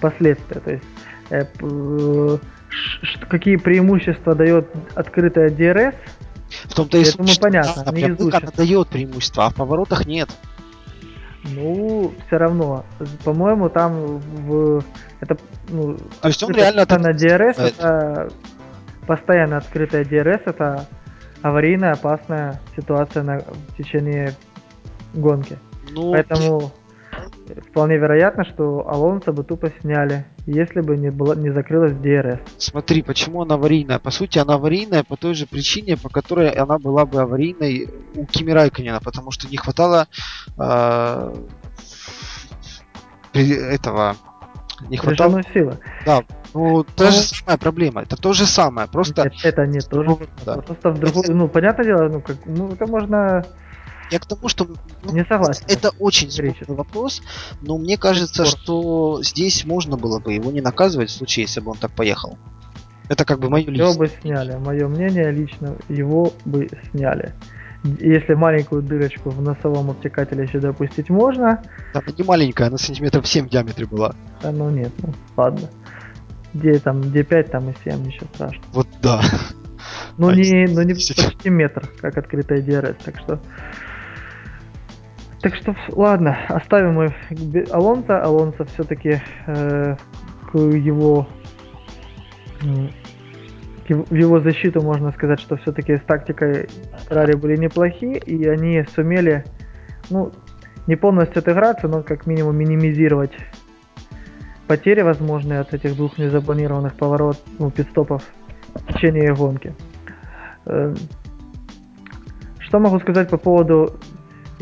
последствия. 0.00 0.60
То 0.60 0.70
есть 0.70 0.84
э, 1.30 1.46
э, 1.60 2.38
какие 3.28 3.56
преимущества 3.56 4.34
дает 4.34 4.68
открытая 4.94 5.50
DRS, 5.50 5.94
в 6.64 6.74
том-то 6.74 6.98
и 6.98 7.04
суть, 7.04 7.40
понятно, 7.40 7.82
она, 7.86 8.06
она 8.06 8.50
дает 8.54 8.88
преимущество, 8.88 9.46
а 9.46 9.50
в 9.50 9.54
поворотах 9.54 10.06
нет. 10.06 10.28
Ну, 11.44 12.12
все 12.26 12.36
равно. 12.36 12.84
По-моему, 13.24 13.68
там 13.68 14.18
в 14.18 14.82
это 15.20 15.36
ну, 15.68 15.96
То 16.20 16.28
есть 16.28 16.42
он 16.42 16.52
реально 16.52 16.86
на 16.88 17.10
DRS 17.12 17.60
это 17.60 18.28
постоянно 19.06 19.56
открытая 19.56 20.04
DRS 20.04 20.42
это 20.46 20.86
аварийная 21.42 21.92
опасная 21.92 22.60
ситуация 22.76 23.22
на, 23.22 23.38
в 23.38 23.76
течение 23.76 24.34
гонки. 25.14 25.58
Ну, 25.90 26.12
Поэтому 26.12 26.72
вполне 27.70 27.96
вероятно, 27.96 28.44
что 28.44 28.88
Алонсо 28.88 29.32
бы 29.32 29.42
тупо 29.44 29.70
сняли, 29.80 30.24
если 30.46 30.80
бы 30.80 30.96
не, 30.96 31.10
было, 31.10 31.34
не 31.34 31.50
закрылась 31.50 31.92
DRS. 31.92 32.40
Смотри, 32.58 33.02
почему 33.02 33.42
она 33.42 33.54
аварийная? 33.54 33.98
По 33.98 34.10
сути, 34.10 34.38
она 34.38 34.54
аварийная 34.54 35.04
по 35.04 35.16
той 35.16 35.34
же 35.34 35.46
причине, 35.46 35.96
по 35.96 36.08
которой 36.08 36.50
она 36.50 36.78
была 36.78 37.06
бы 37.06 37.20
аварийной 37.20 37.88
у 38.14 38.26
Кими 38.26 38.50
Райконена, 38.52 39.00
потому 39.00 39.30
что 39.30 39.48
не 39.48 39.56
хватало 39.56 40.08
э, 40.58 41.34
этого 43.34 44.16
не 44.88 44.96
хватало 44.96 45.42
силы. 45.54 45.78
Да, 46.04 46.22
ну, 46.54 46.84
та 46.84 47.10
же 47.10 47.20
самая 47.20 47.56
проблема. 47.56 48.02
Это 48.02 48.16
то 48.16 48.32
же 48.32 48.46
самое. 48.46 48.88
Просто. 48.88 49.24
Нет, 49.24 49.34
это 49.44 49.66
не 49.66 49.80
то 49.80 50.02
же. 50.02 50.18
Да. 50.44 50.56
Просто 50.56 50.90
в 50.90 50.98
другой. 50.98 51.24
Ну, 51.28 51.48
понятное 51.48 51.86
дело, 51.86 52.08
ну 52.08 52.20
как, 52.20 52.36
ну 52.46 52.72
это 52.72 52.86
можно 52.86 53.44
я 54.12 54.18
к 54.18 54.26
тому, 54.26 54.48
что 54.48 54.66
ну, 55.04 55.12
не 55.12 55.24
согласен. 55.24 55.64
Это 55.68 55.90
очень 55.98 56.30
спорный 56.30 56.54
вопрос, 56.68 57.22
но 57.62 57.78
мне 57.78 57.96
кажется, 57.96 58.44
что 58.44 59.22
здесь 59.22 59.64
можно 59.64 59.96
было 59.96 60.20
бы 60.20 60.34
его 60.34 60.52
не 60.52 60.60
наказывать 60.60 61.10
в 61.10 61.14
случае, 61.14 61.44
если 61.44 61.60
бы 61.60 61.70
он 61.70 61.78
так 61.78 61.90
поехал. 61.92 62.38
Это 63.08 63.24
как 63.24 63.40
бы 63.40 63.48
мое 63.50 63.64
личное. 63.66 63.88
Его 63.88 63.98
бы 63.98 64.08
сняли. 64.08 64.56
Мое 64.56 64.88
мнение 64.88 65.30
лично, 65.30 65.76
его 65.88 66.32
бы 66.44 66.68
сняли. 66.90 67.34
Если 67.84 68.34
маленькую 68.34 68.82
дырочку 68.82 69.30
в 69.30 69.42
носовом 69.42 69.90
обтекателе 69.90 70.44
еще 70.44 70.60
допустить 70.60 71.10
можно. 71.10 71.62
Там 71.92 72.04
не 72.16 72.24
маленькая, 72.24 72.68
она 72.68 72.78
сантиметров 72.78 73.26
7 73.26 73.46
в 73.46 73.50
диаметре 73.50 73.86
была. 73.86 74.14
Да 74.42 74.52
ну 74.52 74.70
нет, 74.70 74.92
ну 75.02 75.12
ладно. 75.36 75.68
Где 76.54 76.78
там, 76.78 77.00
где 77.00 77.24
5, 77.24 77.50
там 77.50 77.70
и 77.70 77.74
7, 77.82 78.04
ничего 78.04 78.26
страшного. 78.34 78.66
Вот 78.72 78.88
да. 79.02 79.20
Ну 80.16 80.28
а 80.28 80.34
не, 80.34 80.66
ну 80.68 80.82
не 80.82 80.94
почти 80.94 81.50
метр, 81.50 81.88
как 82.00 82.18
открытая 82.18 82.60
DRS, 82.60 82.96
так 83.04 83.18
что... 83.18 83.40
Так 85.42 85.56
что, 85.56 85.74
ладно, 85.88 86.38
оставим 86.48 86.94
мы 86.94 87.14
Алонса. 87.72 88.22
Алонса 88.22 88.64
все-таки 88.64 89.20
э, 89.46 89.96
к 90.52 90.56
его 90.56 91.26
в 93.88 94.14
его 94.14 94.38
защиту 94.38 94.80
можно 94.80 95.10
сказать, 95.10 95.40
что 95.40 95.56
все-таки 95.56 95.96
с 95.96 96.02
тактикой 96.02 96.68
Феррари 97.08 97.34
были 97.34 97.56
неплохие, 97.56 98.18
и 98.18 98.46
они 98.46 98.84
сумели, 98.94 99.44
ну, 100.08 100.30
не 100.86 100.94
полностью 100.94 101.40
отыграться, 101.40 101.88
но 101.88 102.02
как 102.02 102.26
минимум 102.26 102.56
минимизировать 102.56 103.32
потери 104.68 105.02
возможные 105.02 105.58
от 105.58 105.74
этих 105.74 105.96
двух 105.96 106.18
незапланированных 106.18 106.94
поворот, 106.94 107.36
ну, 107.58 107.72
пидстопов 107.72 108.22
в 108.74 108.92
течение 108.92 109.34
гонки. 109.34 109.74
Э, 110.66 110.94
что 112.60 112.78
могу 112.78 113.00
сказать 113.00 113.28
по 113.28 113.36
поводу 113.36 113.98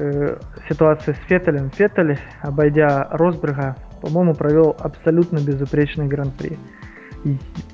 э, 0.01 0.39
ситуации 0.69 1.13
с 1.13 1.29
Феттелем? 1.29 1.71
Феттель, 1.71 2.19
обойдя 2.41 3.09
Росберга, 3.11 3.77
по-моему, 4.01 4.35
провел 4.35 4.77
абсолютно 4.79 5.39
безупречный 5.39 6.07
гран-при. 6.07 6.59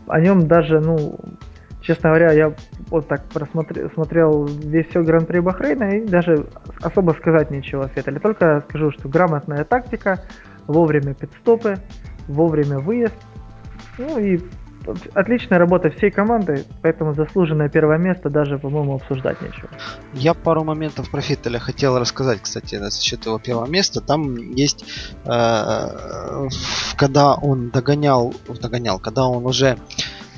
о 0.08 0.20
нем 0.20 0.48
даже, 0.48 0.80
ну, 0.80 1.18
честно 1.80 2.10
говоря, 2.10 2.32
я 2.32 2.54
вот 2.90 3.08
так 3.08 3.24
просмотрел 3.28 3.90
смотрел 3.90 4.44
весь 4.46 4.88
все 4.88 5.02
гран-при 5.02 5.40
Бахрейна 5.40 5.96
и 5.96 6.06
даже 6.06 6.46
особо 6.82 7.12
сказать 7.12 7.50
нечего 7.50 7.84
о 7.84 7.88
Феттеле. 7.88 8.18
Только 8.18 8.64
скажу, 8.68 8.90
что 8.90 9.08
грамотная 9.08 9.64
тактика, 9.64 10.20
вовремя 10.66 11.14
пидстопы, 11.14 11.76
вовремя 12.28 12.78
выезд. 12.78 13.16
Ну 13.98 14.18
и 14.18 14.40
отличная 15.14 15.58
работа 15.58 15.90
всей 15.90 16.10
команды, 16.10 16.64
поэтому 16.82 17.14
заслуженное 17.14 17.68
первое 17.68 17.98
место 17.98 18.30
даже, 18.30 18.58
по-моему, 18.58 18.96
обсуждать 18.96 19.40
нечего. 19.42 19.68
Я 20.12 20.34
пару 20.34 20.64
моментов 20.64 21.10
про 21.10 21.20
Фиттеля 21.20 21.58
хотел 21.58 21.98
рассказать, 21.98 22.40
кстати, 22.42 22.76
насчет 22.76 23.24
его 23.26 23.38
первого 23.38 23.66
места. 23.66 24.00
Там 24.00 24.36
есть, 24.52 24.84
э, 25.24 26.48
когда 26.96 27.34
он 27.34 27.70
догонял, 27.70 28.34
догонял, 28.60 28.98
когда 28.98 29.26
он 29.26 29.46
уже 29.46 29.78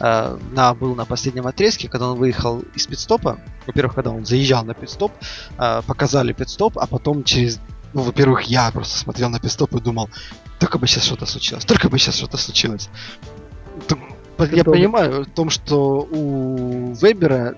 э, 0.00 0.38
на, 0.52 0.74
был 0.74 0.94
на 0.94 1.04
последнем 1.04 1.46
отрезке, 1.46 1.88
когда 1.88 2.10
он 2.10 2.18
выехал 2.18 2.60
из 2.74 2.86
пидстопа. 2.86 3.38
Во-первых, 3.66 3.94
когда 3.94 4.10
он 4.10 4.24
заезжал 4.24 4.64
на 4.64 4.74
пидстоп, 4.74 5.12
э, 5.58 5.82
показали 5.86 6.32
пидстоп, 6.32 6.78
а 6.78 6.86
потом 6.86 7.24
через 7.24 7.60
ну, 7.94 8.02
во-первых, 8.02 8.42
я 8.42 8.70
просто 8.70 8.98
смотрел 8.98 9.30
на 9.30 9.40
пидстоп 9.40 9.74
и 9.74 9.80
думал, 9.80 10.10
только 10.58 10.78
бы 10.78 10.86
сейчас 10.86 11.04
что-то 11.04 11.26
случилось, 11.26 11.64
только 11.64 11.88
бы 11.88 11.98
сейчас 11.98 12.16
что-то 12.16 12.36
случилось. 12.36 12.90
Я 14.38 14.64
понимаю 14.64 15.24
в 15.24 15.30
том, 15.30 15.50
что 15.50 16.08
у 16.10 16.92
Вебера 16.94 17.56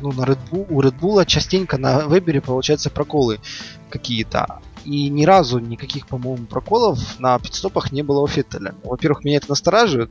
ну, 0.00 0.12
на 0.12 0.22
Red 0.22 0.38
Bull, 0.50 0.66
у 0.68 0.82
Red 0.82 0.98
Bull 0.98 1.24
частенько 1.26 1.78
на 1.78 2.06
Вебере 2.06 2.40
получаются 2.40 2.90
проколы 2.90 3.38
какие-то. 3.88 4.60
И 4.84 5.08
ни 5.08 5.24
разу 5.24 5.60
никаких, 5.60 6.08
по-моему, 6.08 6.46
проколов 6.46 7.20
на 7.20 7.38
пидстопах 7.38 7.92
не 7.92 8.02
было 8.02 8.20
у 8.20 8.26
Феттеля. 8.26 8.74
Во-первых, 8.82 9.24
меня 9.24 9.36
это 9.36 9.50
настораживает. 9.50 10.10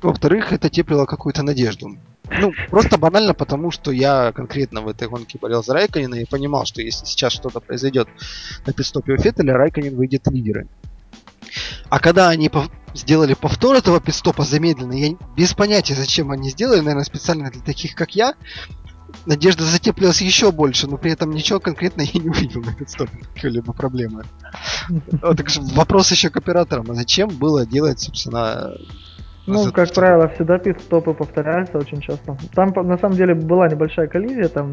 Во-вторых, 0.00 0.52
это 0.52 0.70
теплило 0.70 1.04
какую-то 1.04 1.42
надежду. 1.42 1.98
Ну, 2.30 2.52
просто 2.70 2.96
банально 2.96 3.34
потому, 3.34 3.70
что 3.70 3.92
я 3.92 4.32
конкретно 4.32 4.80
в 4.80 4.88
этой 4.88 5.08
гонке 5.08 5.38
болел 5.38 5.62
за 5.62 5.74
Райконина 5.74 6.14
и 6.14 6.24
понимал, 6.24 6.64
что 6.64 6.80
если 6.80 7.04
сейчас 7.04 7.34
что-то 7.34 7.60
произойдет 7.60 8.08
на 8.64 8.72
пидстопе 8.72 9.12
у 9.12 9.18
Феттеля, 9.18 9.54
Райконин 9.54 9.94
выйдет 9.96 10.26
лидеры. 10.28 10.66
А 11.90 11.98
когда 11.98 12.30
они 12.30 12.48
сделали 12.94 13.34
повтор 13.34 13.76
этого 13.76 14.00
пидстопа 14.00 14.44
замедленно, 14.44 14.92
я 14.92 15.16
без 15.36 15.54
понятия, 15.54 15.94
зачем 15.94 16.30
они 16.30 16.50
сделали, 16.50 16.80
наверное, 16.80 17.04
специально 17.04 17.50
для 17.50 17.60
таких, 17.62 17.94
как 17.94 18.14
я, 18.14 18.34
надежда 19.26 19.64
затеплилась 19.64 20.20
еще 20.20 20.52
больше, 20.52 20.88
но 20.88 20.96
при 20.96 21.12
этом 21.12 21.30
ничего 21.30 21.60
конкретно 21.60 22.02
я 22.02 22.20
не 22.20 22.28
увидел 22.28 22.62
на 22.62 22.74
пидстопе, 22.74 23.18
какие-либо 23.34 23.72
проблемы. 23.72 24.24
Так 25.20 25.48
что 25.48 25.62
вопрос 25.74 26.10
еще 26.10 26.30
к 26.30 26.36
операторам, 26.36 26.90
а 26.90 26.94
зачем 26.94 27.28
было 27.28 27.66
делать, 27.66 28.00
собственно, 28.00 28.72
ну, 29.46 29.72
как 29.72 29.92
правило, 29.92 30.28
всегда 30.28 30.58
пит-стопы 30.58 31.14
повторяются 31.14 31.78
очень 31.78 32.00
часто. 32.00 32.36
Там, 32.54 32.72
на 32.86 32.96
самом 32.96 33.16
деле, 33.16 33.34
была 33.34 33.68
небольшая 33.68 34.06
коллизия, 34.06 34.48
там, 34.48 34.72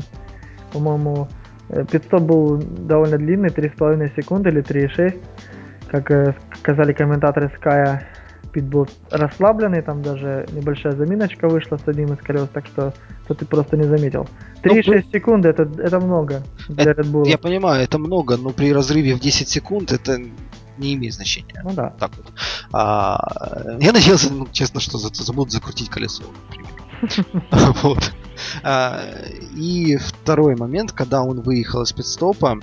по-моему, 0.72 1.28
э, 1.70 1.86
пит-стоп 1.86 2.22
был 2.22 2.58
довольно 2.58 3.18
длинный, 3.18 3.50
3,5 3.50 4.16
секунды 4.16 4.50
или 4.50 4.62
3,6. 4.62 5.20
Как 5.92 6.12
э, 6.12 6.36
сказали 6.60 6.94
комментаторы 6.94 7.52
Sky, 7.60 8.02
пит 8.52 8.66
был 8.66 8.88
расслабленный, 9.12 9.82
там 9.82 10.02
даже 10.02 10.48
небольшая 10.52 10.94
заминочка 10.94 11.48
вышла 11.48 11.78
с 11.78 11.88
одним 11.88 12.14
из 12.14 12.20
колес, 12.20 12.48
так 12.54 12.66
что 12.66 12.94
то 13.28 13.34
ты 13.34 13.46
просто 13.46 13.78
не 13.78 13.84
заметил. 13.84 14.28
3,6 14.64 14.84
ну, 14.86 15.12
секунды 15.12 15.50
это, 15.50 15.64
это 15.64 16.00
много 16.00 16.44
для 16.68 16.92
это, 16.92 17.02
Red 17.02 17.12
Bull. 17.12 17.28
Я 17.28 17.38
понимаю, 17.38 17.84
это 17.84 17.98
много, 17.98 18.38
но 18.38 18.50
при 18.50 18.74
разрыве 18.74 19.16
в 19.16 19.20
10 19.20 19.48
секунд 19.48 19.92
это 19.92 20.20
не 20.78 20.94
имеет 20.94 21.14
значения. 21.14 21.62
Ну 21.64 21.74
да. 21.74 21.94
Так 22.00 22.12
вот. 22.18 22.26
А, 22.74 23.78
я 23.80 23.92
надеялся, 23.92 24.34
ну, 24.34 24.48
честно, 24.52 24.80
что 24.80 24.98
забудут 24.98 25.52
закрутить 25.52 25.90
колесо. 25.90 26.24
Вот. 27.84 28.14
А, 28.64 29.02
и 29.56 29.98
второй 29.98 30.56
момент, 30.56 30.92
когда 30.92 31.24
он 31.24 31.42
выехал 31.42 31.82
из 31.84 31.92
пидстопа, 31.92 32.60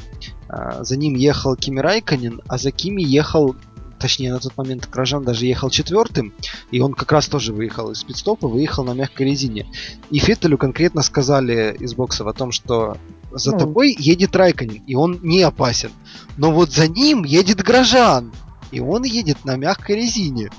а, 0.48 0.84
за 0.84 0.96
ним 0.96 1.14
ехал 1.14 1.56
Кими 1.56 1.80
Райконин, 1.80 2.40
а 2.48 2.58
за 2.58 2.70
Кими 2.70 3.02
ехал 3.02 3.56
точнее 3.98 4.32
на 4.32 4.38
тот 4.38 4.56
момент 4.56 4.86
Кражан 4.86 5.24
даже 5.24 5.46
ехал 5.46 5.70
четвертым, 5.70 6.32
и 6.70 6.80
он 6.80 6.92
как 6.92 7.12
раз 7.12 7.28
тоже 7.28 7.52
выехал 7.52 7.90
из 7.90 8.04
пидстопа, 8.04 8.48
выехал 8.48 8.84
на 8.84 8.92
мягкой 8.92 9.26
резине. 9.26 9.66
И 10.10 10.18
Феттелю 10.18 10.58
конкретно 10.58 11.02
сказали 11.02 11.76
из 11.78 11.94
боксов 11.94 12.26
о 12.26 12.32
том, 12.32 12.52
что 12.52 12.96
за 13.32 13.52
ну. 13.52 13.58
тобой 13.58 13.96
едет 13.98 14.36
Райконин, 14.36 14.82
и 14.86 14.94
он 14.94 15.18
не 15.22 15.42
опасен. 15.42 15.90
Но 16.36 16.52
вот 16.52 16.72
за 16.72 16.88
ним 16.88 17.24
едет 17.24 17.62
Грожан, 17.62 18.32
и 18.70 18.80
он 18.80 19.04
едет 19.04 19.44
на 19.44 19.56
мягкой 19.56 19.96
резине. 19.96 20.50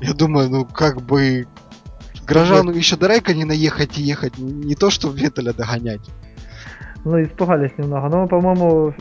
Я 0.00 0.14
думаю, 0.14 0.48
ну 0.50 0.64
как 0.64 1.02
бы 1.02 1.46
Грожану 2.28 2.72
еще 2.72 2.96
до 2.96 3.08
Райконина 3.08 3.52
ехать 3.52 3.98
и 3.98 4.02
ехать, 4.02 4.36
не 4.38 4.74
то 4.74 4.90
что 4.90 5.10
Ветеля 5.10 5.52
догонять. 5.52 6.02
Ну, 7.04 7.22
испугались 7.22 7.72
немного. 7.78 8.08
Но, 8.08 8.26
по-моему, 8.26 8.92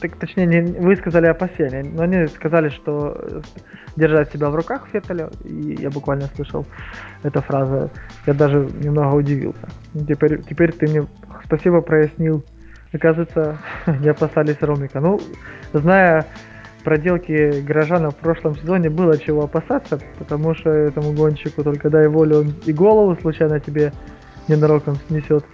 так, 0.00 0.16
точнее, 0.16 0.46
не 0.46 0.60
высказали 0.80 1.26
опасения, 1.26 1.84
но 1.84 2.02
они 2.02 2.26
сказали, 2.26 2.70
что 2.70 3.42
держать 3.96 4.32
себя 4.32 4.50
в 4.50 4.54
руках 4.54 4.88
Феттеля, 4.92 5.30
и 5.44 5.76
я 5.80 5.90
буквально 5.90 6.28
слышал 6.34 6.66
эту 7.22 7.40
фразу, 7.42 7.90
я 8.26 8.34
даже 8.34 8.68
немного 8.82 9.14
удивился. 9.14 9.68
Теперь, 10.08 10.42
теперь 10.42 10.72
ты 10.72 10.88
мне 10.88 11.06
спасибо 11.44 11.80
прояснил. 11.82 12.44
Оказывается, 12.92 13.58
не 14.00 14.08
опасались 14.08 14.60
Ромика. 14.60 15.00
Ну, 15.00 15.20
зная 15.72 16.26
проделки 16.84 17.60
горожана 17.60 18.10
в 18.10 18.16
прошлом 18.16 18.56
сезоне, 18.56 18.90
было 18.90 19.18
чего 19.18 19.44
опасаться, 19.44 20.00
потому 20.18 20.54
что 20.54 20.70
этому 20.70 21.12
гонщику 21.12 21.62
только 21.62 21.90
дай 21.90 22.08
волю, 22.08 22.40
он 22.40 22.54
и 22.66 22.72
голову 22.72 23.16
случайно 23.20 23.60
тебе 23.60 23.92
ненароком 24.48 24.98
снесет. 25.08 25.44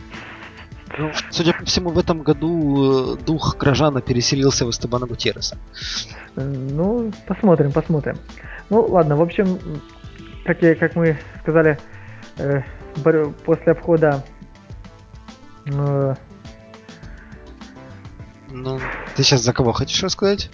Ну, 0.98 1.10
судя 1.30 1.52
по 1.52 1.64
всему, 1.64 1.90
в 1.90 1.98
этом 1.98 2.22
году 2.22 3.14
э, 3.14 3.24
дух 3.24 3.56
Грожана 3.58 4.00
переселился 4.00 4.64
в 4.64 4.70
Эстебана 4.70 5.06
Гутерреса. 5.06 5.58
Ну, 6.36 7.12
посмотрим, 7.26 7.72
посмотрим. 7.72 8.16
Ну, 8.70 8.82
ладно, 8.82 9.16
в 9.16 9.22
общем, 9.22 9.58
как, 10.44 10.62
я, 10.62 10.74
как 10.74 10.94
мы 10.96 11.18
сказали, 11.42 11.78
э, 12.38 12.62
после 13.44 13.72
обхода 13.72 14.24
э, 15.66 16.14
ну, 18.48 18.80
ты 19.16 19.22
сейчас 19.22 19.42
за 19.42 19.52
кого 19.52 19.72
хочешь 19.72 20.02
рассказать? 20.02 20.50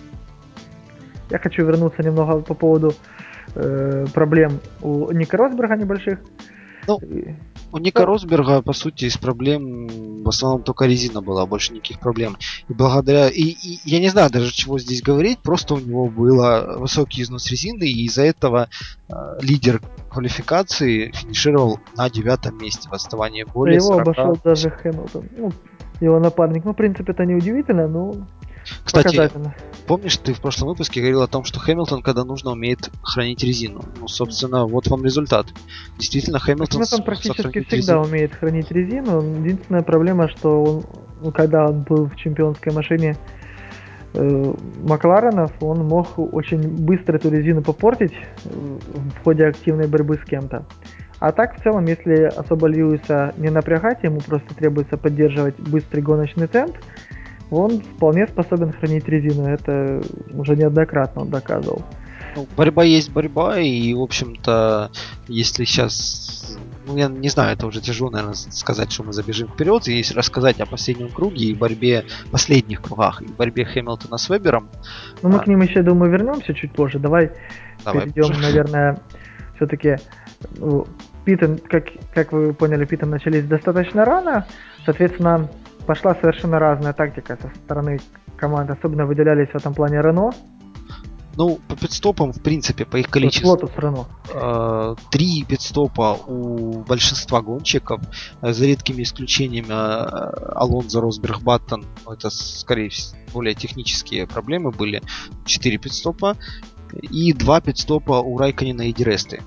Я 1.33 1.39
хочу 1.39 1.65
вернуться 1.65 2.03
немного 2.03 2.43
по 2.43 2.55
поводу 2.55 2.93
э, 3.55 4.05
проблем 4.13 4.61
у 4.83 5.11
Ника 5.13 5.39
Росберга 5.39 5.77
небольших. 5.77 6.19
Ну, 6.87 6.99
у 7.73 7.79
Ника 7.79 8.05
Росберга, 8.05 8.61
по 8.61 8.75
сути, 8.75 9.07
из 9.07 9.17
проблем 9.17 10.23
в 10.23 10.29
основном 10.29 10.63
только 10.63 10.85
резина 10.85 11.23
была, 11.23 11.47
больше 11.47 11.73
никаких 11.73 12.01
проблем. 12.01 12.37
И 12.69 12.75
благодаря... 12.75 13.29
И, 13.29 13.45
и 13.45 13.81
я 13.85 13.99
не 13.99 14.11
знаю 14.11 14.31
даже, 14.31 14.53
чего 14.53 14.79
здесь 14.79 15.01
говорить, 15.01 15.39
просто 15.39 15.75
у 15.75 15.79
него 15.79 16.11
был 16.11 16.43
высокий 16.79 17.23
износ 17.23 17.51
резины, 17.51 17.85
и 17.85 18.05
из-за 18.05 18.25
этого 18.25 18.69
э, 19.09 19.15
лидер 19.41 19.81
квалификации 20.11 21.13
финишировал 21.13 21.81
на 21.97 22.11
девятом 22.11 22.59
месте 22.59 22.91
в 22.91 22.93
отставании 22.93 23.45
более 23.45 23.77
Его 23.77 23.95
40... 23.95 24.01
обошел 24.01 24.39
даже 24.45 24.69
Хэмилтон. 24.69 25.29
Ну, 25.39 25.53
его 26.01 26.21
напарник. 26.21 26.67
Ну, 26.67 26.73
в 26.73 26.77
принципе, 26.77 27.13
это 27.13 27.25
не 27.25 27.35
удивительно, 27.35 27.89
но 27.89 28.17
кстати, 28.85 29.31
помнишь, 29.87 30.17
ты 30.17 30.33
в 30.35 30.41
прошлом 30.41 30.69
выпуске 30.69 31.01
говорил 31.01 31.23
о 31.23 31.27
том, 31.27 31.45
что 31.45 31.61
Хэмилтон, 31.61 32.03
когда 32.03 32.25
нужно, 32.25 32.53
умеет 32.53 32.91
хранить 33.03 33.43
резину. 33.43 33.85
Ну, 34.01 34.09
собственно, 34.09 34.67
вот 34.67 34.87
вам 34.89 35.05
результат. 35.05 35.47
Действительно, 35.99 36.39
Хэмилтон... 36.39 36.81
Хэмилтон 36.81 37.03
практически 37.05 37.61
всегда 37.61 37.77
резину. 37.77 38.03
умеет 38.03 38.35
хранить 38.35 38.71
резину. 38.71 39.21
Единственная 39.45 39.83
проблема, 39.83 40.29
что 40.29 40.63
он, 40.63 40.85
ну, 41.21 41.33
когда 41.33 41.67
он 41.67 41.83
был 41.83 42.07
в 42.07 42.17
чемпионской 42.17 42.73
машине 42.73 43.17
э, 44.15 44.55
Макларенов, 44.83 45.53
он 45.61 45.87
мог 45.87 46.19
очень 46.19 46.61
быстро 46.61 47.17
эту 47.17 47.31
резину 47.31 47.63
попортить 47.63 48.15
э, 48.45 48.49
в 48.49 49.25
ходе 49.25 49.47
активной 49.47 49.87
борьбы 49.87 50.17
с 50.17 50.29
кем-то. 50.29 50.67
А 51.19 51.31
так, 51.31 51.57
в 51.57 51.63
целом, 51.63 51.87
если 51.87 52.25
особо 52.25 52.67
Льюиса 52.67 53.33
не 53.37 53.49
напрягать, 53.49 54.03
ему 54.03 54.19
просто 54.19 54.55
требуется 54.57 54.97
поддерживать 54.97 55.55
быстрый 55.61 56.01
гоночный 56.01 56.49
темп, 56.49 56.77
он 57.53 57.81
вполне 57.81 58.27
способен 58.27 58.73
хранить 58.73 59.09
резину. 59.09 59.47
Это 59.47 60.03
уже 60.33 60.57
неоднократно 60.57 61.23
он 61.23 61.31
доказывал. 61.31 61.83
Ну, 62.35 62.49
борьба 62.57 62.83
есть 62.83 63.13
борьба, 63.13 63.61
и, 63.61 63.93
в 63.93 64.01
общем-то, 64.01 64.91
если 65.29 65.65
сейчас... 65.65 66.57
Ну, 66.87 66.97
я 66.97 67.09
не 67.09 67.29
знаю, 67.29 67.53
это 67.53 67.67
уже 67.67 67.81
тяжело, 67.81 68.11
наверное, 68.11 68.35
сказать, 68.35 68.91
что 68.91 69.05
мы 69.05 69.13
забежим 69.13 69.49
вперед. 69.49 69.87
И 69.87 69.99
если 69.99 70.15
рассказать 70.15 70.61
о 70.61 70.67
последнем 70.67 71.11
круге 71.11 71.45
и 71.45 71.55
борьбе, 71.55 72.05
последних 72.31 72.81
кругах, 72.81 73.21
и 73.21 73.27
борьбе 73.27 73.67
Хэмилтона 73.67 74.17
с 74.17 74.31
Вебером... 74.31 74.69
Ну, 75.23 75.29
мы 75.29 75.37
а... 75.37 75.39
к 75.41 75.47
ним 75.47 75.61
еще, 75.61 75.83
думаю, 75.83 76.11
вернемся 76.11 76.55
чуть 76.55 76.73
позже. 76.73 76.99
Давай, 76.99 77.33
Давай 77.85 78.03
перейдем, 78.03 78.29
позже. 78.29 78.41
наверное, 78.41 79.01
все-таки... 79.57 79.99
Ну, 80.57 80.87
Питон, 81.25 81.59
как, 81.59 81.85
как 82.15 82.33
вы 82.33 82.55
поняли, 82.55 82.85
Питон 82.87 83.11
начались 83.11 83.45
достаточно 83.45 84.05
рано. 84.05 84.47
Соответственно, 84.85 85.49
пошла 85.87 86.15
совершенно 86.15 86.59
разная 86.59 86.93
тактика 86.93 87.39
со 87.41 87.49
стороны 87.65 88.01
команд. 88.37 88.71
Особенно 88.71 89.07
выделялись 89.07 89.49
в 89.49 89.55
этом 89.55 89.75
плане 89.75 90.01
Рено. 90.03 90.33
Ну, 91.37 91.59
по 91.67 91.77
пит-стопам, 91.77 92.33
в 92.33 92.43
принципе, 92.43 92.85
по 92.85 92.99
их 92.99 93.09
количеству. 93.09 93.49
Лотус 93.49 93.71
Рено. 93.77 94.07
Э, 94.35 94.95
три 95.11 95.45
пит-стопа 95.45 96.19
у 96.27 96.83
большинства 96.83 97.41
гонщиков, 97.41 98.01
э, 98.43 98.53
за 98.53 98.67
редкими 98.67 99.03
исключениями 99.03 99.71
э, 99.71 100.53
Алонсо, 100.55 101.01
Росберг, 101.01 101.41
Баттон. 101.41 101.87
Это, 102.07 102.29
скорее 102.29 102.91
всего, 102.91 103.19
более 103.33 103.55
технические 103.55 104.27
проблемы 104.27 104.73
были. 104.73 105.03
Четыре 105.47 105.79
пит-стопа. 105.79 106.37
И 107.01 107.33
два 107.33 107.63
пит-стопа 107.63 108.21
у 108.21 108.37
Райкконена 108.37 108.83
и 108.83 108.93
Ди 108.93 109.05
Ресты. 109.05 109.43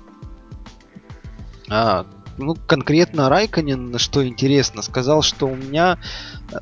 А, 1.70 2.04
ну, 2.38 2.54
конкретно 2.54 3.28
Райкконен, 3.28 3.98
что 3.98 4.26
интересно, 4.26 4.82
сказал, 4.82 5.22
что 5.22 5.46
у 5.46 5.56
меня, 5.56 5.98
э, 6.52 6.56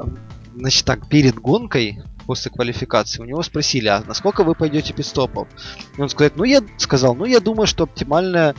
значит 0.57 0.85
так, 0.85 1.09
перед 1.09 1.37
гонкой, 1.37 2.03
после 2.27 2.51
квалификации, 2.51 3.21
у 3.21 3.25
него 3.25 3.43
спросили, 3.43 3.89
а 3.89 4.03
насколько 4.07 4.45
вы 4.45 4.55
пойдете 4.55 4.93
пидстопов? 4.93 5.49
И 5.97 6.01
он 6.01 6.09
сказал, 6.09 6.33
ну 6.37 6.45
я 6.45 6.63
сказал, 6.79 7.15
ну 7.15 7.25
я 7.25 7.41
думаю, 7.41 7.67
что 7.67 7.85
оптимальная 7.85 8.55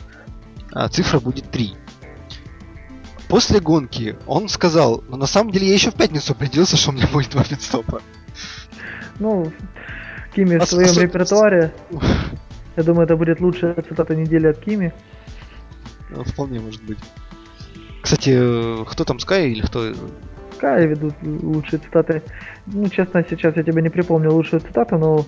а, 0.72 0.88
цифра 0.88 1.20
будет 1.20 1.50
3. 1.50 1.74
После 3.28 3.60
гонки 3.60 4.16
он 4.26 4.48
сказал, 4.48 5.02
но 5.08 5.16
на 5.16 5.26
самом 5.26 5.50
деле 5.50 5.66
я 5.66 5.74
еще 5.74 5.90
в 5.90 5.94
пятницу 5.94 6.32
определился, 6.32 6.76
что 6.76 6.90
у 6.90 6.92
меня 6.92 7.08
будет 7.08 7.30
два 7.30 7.42
пидстопа. 7.42 8.02
Ну, 9.18 9.52
Кими 10.34 10.58
в 10.58 10.64
своем 10.64 10.90
Особ... 10.90 11.02
репертуаре. 11.02 11.72
Я 12.76 12.82
думаю, 12.82 13.04
это 13.04 13.16
будет 13.16 13.40
лучшая 13.40 13.74
цитата 13.74 14.14
недели 14.14 14.46
от 14.46 14.58
Кими. 14.58 14.92
Ну, 16.10 16.24
вполне 16.24 16.60
может 16.60 16.82
быть. 16.84 16.98
Кстати, 18.02 18.84
кто 18.84 19.04
там, 19.04 19.16
Sky 19.16 19.48
или 19.48 19.62
кто? 19.62 19.90
Sky 20.58 20.86
ведут 20.86 21.14
лучшие 21.22 21.80
цитаты. 21.80 22.22
Ну, 22.66 22.88
честно, 22.88 23.24
сейчас 23.28 23.56
я 23.56 23.62
тебе 23.62 23.82
не 23.82 23.88
припомню 23.88 24.32
лучшую 24.32 24.60
цитату, 24.60 24.96
но 24.98 25.26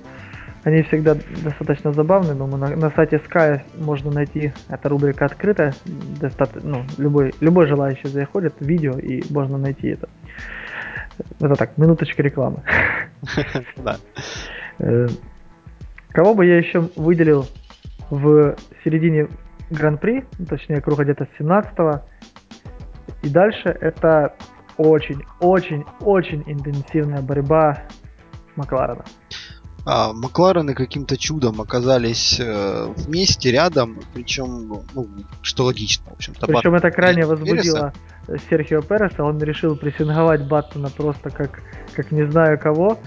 они 0.64 0.82
всегда 0.82 1.16
достаточно 1.42 1.92
забавны. 1.92 2.34
Думаю, 2.34 2.58
на, 2.58 2.76
на 2.76 2.90
сайте 2.90 3.16
Sky 3.16 3.62
можно 3.78 4.10
найти, 4.10 4.52
эта 4.68 4.88
рубрика 4.88 5.24
открыта, 5.24 5.74
достаточно, 6.20 6.68
ну, 6.68 6.84
любой, 6.98 7.34
любой 7.40 7.66
желающий 7.66 8.08
заходит 8.08 8.54
в 8.60 8.64
видео 8.64 8.98
и 8.98 9.22
можно 9.30 9.58
найти 9.58 9.88
это. 9.88 10.08
Это 11.40 11.54
так, 11.54 11.78
минуточка 11.78 12.22
рекламы. 12.22 12.62
Да. 13.76 13.96
Э, 14.78 15.08
кого 16.10 16.34
бы 16.34 16.46
я 16.46 16.58
еще 16.58 16.88
выделил 16.94 17.46
в 18.10 18.56
середине 18.84 19.28
Гран-при, 19.70 20.24
точнее 20.48 20.80
круга 20.80 21.04
где-то 21.04 21.24
с 21.24 21.38
17 21.38 21.72
и 23.22 23.28
дальше, 23.28 23.76
это 23.80 24.34
очень-очень-очень 24.76 26.44
интенсивная 26.46 27.20
борьба 27.20 27.84
Макларена. 28.56 29.04
А, 29.84 30.12
Макларены 30.12 30.74
каким-то 30.74 31.16
чудом 31.16 31.60
оказались 31.60 32.38
э, 32.38 32.92
вместе, 32.96 33.50
рядом, 33.50 33.98
причем, 34.12 34.84
ну, 34.94 35.08
что 35.42 35.64
логично, 35.64 36.10
в 36.10 36.14
общем-то. 36.14 36.46
Причем 36.46 36.74
это 36.74 36.90
крайне 36.90 37.24
возбудило 37.24 37.92
Переса. 38.26 38.40
Серхио 38.50 38.82
Переса, 38.82 39.24
он 39.24 39.38
решил 39.38 39.76
прессинговать 39.76 40.46
Баттона 40.46 40.90
просто 40.90 41.30
как, 41.30 41.62
как 41.94 42.12
не 42.12 42.30
знаю 42.30 42.58
кого. 42.58 42.98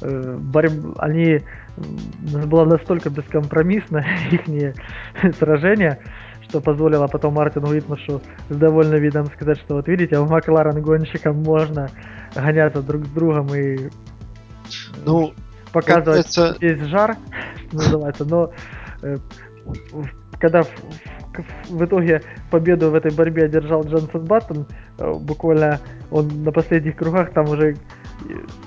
Э, 0.00 0.36
борьб... 0.36 0.96
Они... 0.98 1.40
Было 1.76 2.64
настолько 2.64 3.10
бескомпромиссно 3.10 4.04
их 4.30 4.74
сражение, 5.36 5.98
что 6.42 6.60
позволило 6.60 7.06
потом 7.06 7.34
Мартину 7.34 7.68
Уитмашу 7.68 8.20
с 8.48 8.56
довольным 8.56 9.00
видом 9.00 9.26
сказать, 9.26 9.58
что 9.58 9.76
вот 9.76 9.88
видите, 9.88 10.18
у 10.18 10.26
Макларен 10.26 10.80
гонщикам 10.80 11.42
можно 11.42 11.88
гоняться 12.34 12.82
друг 12.82 13.06
с 13.06 13.08
другом 13.08 13.54
и 13.54 13.90
ну, 15.04 15.32
показывать 15.72 16.36
это... 16.36 16.56
весь 16.60 16.80
жар, 16.86 17.16
называется, 17.72 18.24
но 18.24 18.52
э, 19.02 19.16
когда 20.38 20.62
в, 20.62 20.68
в, 20.68 21.70
в 21.70 21.84
итоге 21.84 22.22
победу 22.50 22.90
в 22.90 22.94
этой 22.94 23.12
борьбе 23.12 23.44
одержал 23.44 23.82
Джонсон 23.82 24.24
Баттон, 24.24 24.66
э, 24.98 25.12
буквально 25.20 25.80
он 26.10 26.44
на 26.44 26.52
последних 26.52 26.96
кругах 26.96 27.32
там 27.32 27.48
уже 27.48 27.76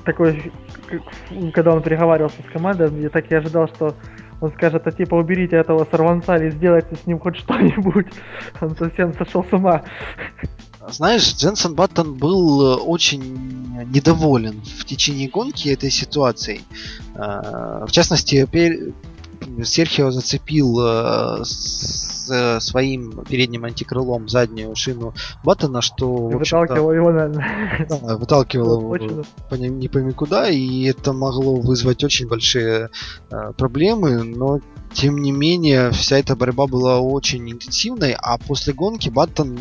такой, 0.06 0.52
когда 1.54 1.74
он 1.74 1.82
переговаривался 1.82 2.41
с 2.48 2.52
командой, 2.52 2.89
я 3.02 3.10
так 3.10 3.32
и 3.32 3.36
ожидал, 3.36 3.67
что 3.67 3.96
он 4.39 4.52
скажет, 4.52 4.86
а 4.86 4.91
типа 4.91 5.15
уберите 5.15 5.56
этого 5.56 5.88
сорванца 5.89 6.36
или 6.36 6.52
сделайте 6.52 6.96
с 6.96 7.08
ним 7.08 7.20
хоть 7.20 7.38
что-нибудь. 7.38 8.08
Он 8.62 8.76
совсем 8.76 9.13
сошел 9.15 9.43
с 9.43 9.52
ума. 9.52 9.84
Знаешь, 10.89 11.34
Дженсен 11.34 11.74
Баттон 11.74 12.13
был 12.13 12.62
э, 12.62 12.76
очень 12.76 13.84
недоволен 13.91 14.62
в 14.62 14.86
течение 14.86 15.28
гонки 15.28 15.70
этой 15.70 15.89
ситуацией. 15.89 16.62
Э, 17.15 17.84
в 17.86 17.91
частности, 17.91 18.48
Серхио 19.63 20.12
зацепил 20.12 20.80
э, 20.80 21.43
с 21.43 22.60
своим 22.60 23.24
передним 23.24 23.63
антикрылом 23.63 24.28
заднюю 24.28 24.76
шину 24.76 25.13
Баттона, 25.46 25.82
что 25.82 26.28
выталкивал 26.28 26.91
его 26.91 27.12
на... 27.12 27.30
да, 27.30 28.17
выталкивал 28.17 28.82
его 28.82 29.24
по, 29.50 29.56
не 29.56 29.88
пойми 29.88 30.12
куда, 30.12 30.50
и 30.50 30.84
это 30.84 31.13
могло 31.13 31.56
вызвать 31.56 32.04
очень 32.04 32.28
большие 32.28 32.89
проблемы, 33.58 34.24
но 34.24 34.60
тем 34.93 35.17
не 35.22 35.32
менее, 35.32 35.91
вся 35.91 36.17
эта 36.17 36.36
борьба 36.36 36.65
была 36.65 37.00
очень 37.00 37.50
интенсивной, 37.52 38.15
а 38.17 38.38
после 38.38 38.74
гонки 38.74 39.10
Баттон, 39.10 39.60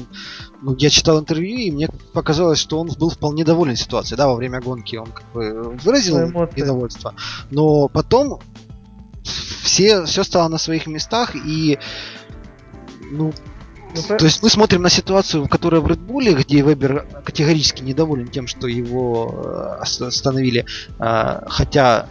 ну, 0.62 0.74
я 0.78 0.88
читал 0.88 1.20
интервью, 1.20 1.58
и 1.58 1.70
мне 1.70 1.88
показалось, 2.12 2.58
что 2.58 2.80
он 2.80 2.88
был 2.98 3.10
вполне 3.10 3.44
доволен 3.44 3.76
ситуацией, 3.76 4.16
да, 4.16 4.28
во 4.28 4.36
время 4.36 4.60
гонки 4.60 4.96
он 4.96 5.10
как 5.12 5.24
бы 5.32 5.76
выразил 5.84 6.18
недовольство, 6.56 7.14
но 7.50 7.88
потом 7.88 8.40
все, 9.62 10.04
все 10.04 10.24
стало 10.24 10.48
на 10.48 10.58
своих 10.58 10.86
местах, 10.86 11.34
и 11.34 11.78
ну, 13.10 13.32
ну, 13.94 14.16
то 14.16 14.24
есть 14.24 14.42
мы 14.42 14.50
смотрим 14.50 14.82
на 14.82 14.90
ситуацию, 14.90 15.48
которая 15.48 15.80
в 15.80 15.86
Red 15.86 16.04
Bull, 16.04 16.34
где 16.34 16.62
Вебер 16.62 17.06
категорически 17.24 17.82
недоволен 17.82 18.28
тем, 18.28 18.46
что 18.46 18.66
его 18.66 19.78
э, 19.80 20.04
остановили, 20.04 20.66
а, 20.98 21.44
хотя 21.48 22.08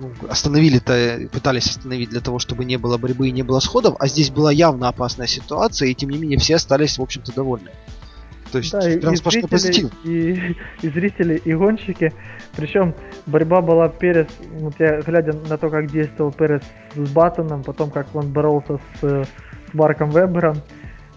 ну, 0.00 0.12
остановили-то, 0.28 1.28
пытались 1.32 1.66
остановить 1.66 2.10
для 2.10 2.20
того, 2.20 2.38
чтобы 2.38 2.64
не 2.64 2.76
было 2.76 2.96
борьбы 2.96 3.28
и 3.28 3.32
не 3.32 3.42
было 3.42 3.60
сходов, 3.60 3.96
а 3.98 4.08
здесь 4.08 4.30
была 4.30 4.50
явно 4.50 4.88
опасная 4.88 5.26
ситуация, 5.26 5.88
и 5.88 5.94
тем 5.94 6.10
не 6.10 6.18
менее 6.18 6.38
все 6.38 6.56
остались, 6.56 6.98
в 6.98 7.02
общем-то, 7.02 7.32
довольны. 7.32 7.70
То 8.50 8.58
есть 8.58 8.72
да, 8.72 8.88
и, 8.88 9.16
сплошной 9.16 9.48
позитив. 9.48 9.90
И, 10.04 10.56
и 10.82 10.88
зрители, 10.88 11.36
и 11.44 11.54
гонщики. 11.54 12.12
Причем 12.56 12.94
борьба 13.26 13.60
была 13.60 13.88
Перес, 13.88 14.28
вот 14.52 14.74
я 14.78 15.00
глядя 15.00 15.32
на 15.48 15.56
то, 15.56 15.68
как 15.70 15.90
действовал 15.90 16.32
Перес 16.32 16.62
с 16.94 17.10
Баттоном, 17.12 17.62
потом 17.62 17.90
как 17.90 18.14
он 18.14 18.32
боролся 18.32 18.80
с, 19.00 19.00
с 19.00 19.74
Марком 19.74 20.10
Вебером, 20.10 20.56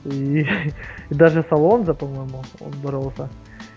и, 0.05 0.45
и 1.09 1.13
даже 1.13 1.43
с 1.43 1.51
Алонзо, 1.51 1.93
по-моему, 1.93 2.43
он 2.59 2.71
боролся. 2.83 3.29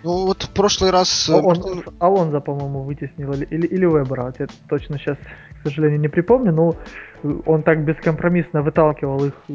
Ну 0.03 0.27
вот 0.27 0.42
в 0.42 0.53
прошлый 0.53 0.90
раз... 0.90 1.29
Э, 1.29 1.35
он, 1.35 1.45
Мартин... 1.45 1.83
Алонзо, 1.99 2.40
по-моему, 2.40 2.83
вытеснил, 2.83 3.33
или, 3.33 3.66
или, 3.66 3.87
Вебера, 3.87 4.33
я 4.38 4.47
точно 4.69 4.99
сейчас, 4.99 5.16
к 5.61 5.69
сожалению, 5.69 6.01
не 6.01 6.09
припомню, 6.09 6.53
но 6.53 6.77
он 7.47 7.62
так 7.62 7.85
бескомпромиссно 7.85 8.62
выталкивал 8.62 9.25
их 9.25 9.35
э, 9.49 9.55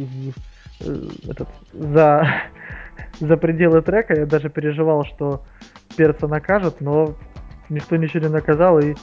этот, 1.30 1.48
за, 1.72 2.28
за 3.20 3.38
пределы 3.38 3.82
трека, 3.82 4.14
я 4.14 4.26
даже 4.26 4.50
переживал, 4.50 5.06
что 5.06 5.44
перца 5.96 6.28
накажет, 6.28 6.82
но 6.82 7.16
никто 7.70 7.96
ничего 7.96 8.24
не 8.28 8.30
наказал, 8.30 8.80
и 8.80 8.96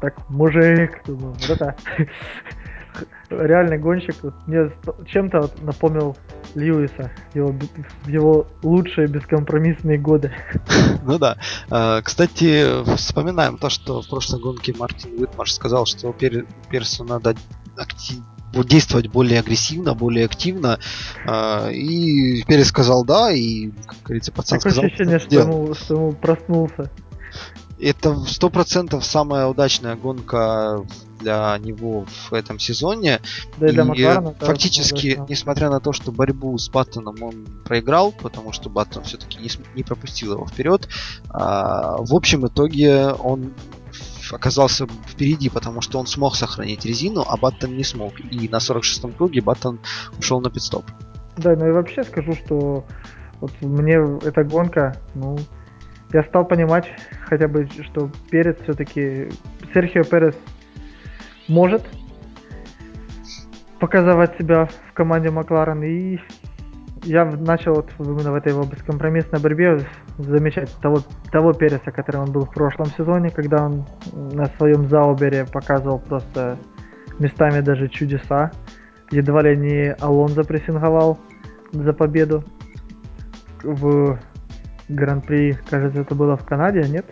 так, 0.00 0.28
мужик, 0.30 1.02
думаю, 1.06 1.34
вот 1.34 1.50
это 1.50 1.76
реальный 3.30 3.78
гонщик 3.78 4.16
мне 4.46 4.70
чем-то 5.06 5.42
вот 5.42 5.62
напомнил 5.62 6.16
Льюиса, 6.54 7.10
его, 7.34 7.54
его 8.06 8.46
лучшие 8.62 9.06
бескомпромиссные 9.06 9.98
годы. 9.98 10.32
Ну 11.02 11.18
да. 11.18 11.38
А, 11.70 12.02
кстати, 12.02 12.84
вспоминаем 12.96 13.56
то, 13.56 13.70
что 13.70 14.02
в 14.02 14.08
прошлой 14.08 14.40
гонке 14.40 14.74
Мартин 14.78 15.18
Уитмарш 15.18 15.54
сказал, 15.54 15.86
что 15.86 16.12
Пер, 16.12 16.44
Персу 16.68 17.04
надо 17.04 17.34
актив, 18.50 18.66
действовать 18.66 19.08
более 19.08 19.40
агрессивно, 19.40 19.94
более 19.94 20.24
активно. 20.24 20.78
А, 21.26 21.68
и 21.70 22.42
Перес 22.44 22.68
сказал 22.68 23.04
да, 23.04 23.32
и, 23.32 23.70
как 23.86 23.96
говорится, 24.04 24.32
пацан 24.32 24.58
Такое 24.58 24.72
сказал... 24.72 24.84
ощущение, 24.86 25.18
что 25.18 25.34
ему, 25.34 25.74
что 25.74 25.94
ему 25.94 26.12
проснулся. 26.12 26.90
Это 27.78 28.14
сто 28.26 28.50
процентов 28.50 29.06
самая 29.06 29.46
удачная 29.46 29.96
гонка 29.96 30.84
для 31.18 31.56
него 31.58 32.04
в 32.28 32.34
этом 32.34 32.58
сезоне. 32.58 33.20
Да 33.58 33.68
и 33.68 33.72
для 33.72 33.84
Макларена, 33.84 34.34
фактически, 34.38 35.16
да, 35.16 35.26
несмотря 35.28 35.70
на 35.70 35.80
то, 35.80 35.92
что 35.92 36.12
борьбу 36.12 36.56
с 36.58 36.68
Баттоном 36.68 37.22
он 37.22 37.46
проиграл, 37.64 38.12
потому 38.12 38.52
что 38.52 38.68
Баттон 38.68 39.04
все-таки 39.04 39.38
не, 39.38 39.48
не 39.74 39.82
пропустил 39.82 40.32
его 40.32 40.46
вперед, 40.46 40.88
а, 41.30 41.96
в 41.98 42.14
общем 42.14 42.46
итоге 42.46 43.08
он 43.08 43.52
оказался 44.32 44.86
впереди, 45.06 45.48
потому 45.48 45.80
что 45.80 45.98
он 45.98 46.06
смог 46.06 46.36
сохранить 46.36 46.84
резину, 46.84 47.24
а 47.26 47.36
Баттон 47.36 47.76
не 47.76 47.84
смог. 47.84 48.18
И 48.20 48.48
на 48.48 48.56
46-м 48.56 49.12
круге 49.12 49.40
Баттон 49.40 49.80
ушел 50.18 50.40
на 50.40 50.50
пидстоп. 50.50 50.84
Да, 51.36 51.56
ну 51.56 51.68
и 51.68 51.72
вообще 51.72 52.04
скажу, 52.04 52.34
что 52.34 52.84
вот 53.40 53.52
мне 53.60 53.94
эта 54.22 54.44
гонка, 54.44 54.96
ну, 55.14 55.38
я 56.12 56.22
стал 56.24 56.44
понимать 56.44 56.86
хотя 57.26 57.48
бы, 57.48 57.68
что 57.82 58.10
Перец 58.30 58.58
все-таки... 58.62 59.30
Серхио 59.72 60.02
Перес 60.02 60.34
может 61.46 61.82
показывать 63.78 64.36
себя 64.36 64.68
в 64.88 64.92
команде 64.92 65.30
Макларен. 65.30 65.82
И 65.82 66.18
я 67.04 67.24
начал 67.24 67.74
вот 67.74 67.90
именно 67.98 68.32
в 68.32 68.34
этой 68.34 68.52
его 68.52 68.64
бескомпромиссной 68.64 69.40
борьбе 69.40 69.86
замечать 70.18 70.74
того, 70.82 71.00
того 71.32 71.52
Переса, 71.52 71.90
который 71.90 72.20
он 72.20 72.32
был 72.32 72.44
в 72.44 72.50
прошлом 72.50 72.86
сезоне, 72.86 73.30
когда 73.30 73.66
он 73.66 73.86
на 74.12 74.46
своем 74.46 74.88
заубере 74.88 75.46
показывал 75.50 75.98
просто 75.98 76.58
местами 77.18 77.60
даже 77.60 77.88
чудеса. 77.88 78.50
Едва 79.10 79.42
ли 79.42 79.56
не 79.56 79.92
Алонзо 79.94 80.44
прессинговал 80.44 81.18
за 81.72 81.92
победу 81.92 82.44
в 83.62 84.18
Гран-при, 84.88 85.58
кажется, 85.68 86.00
это 86.00 86.14
было 86.14 86.36
в 86.36 86.44
Канаде, 86.44 86.82
нет? 86.88 87.06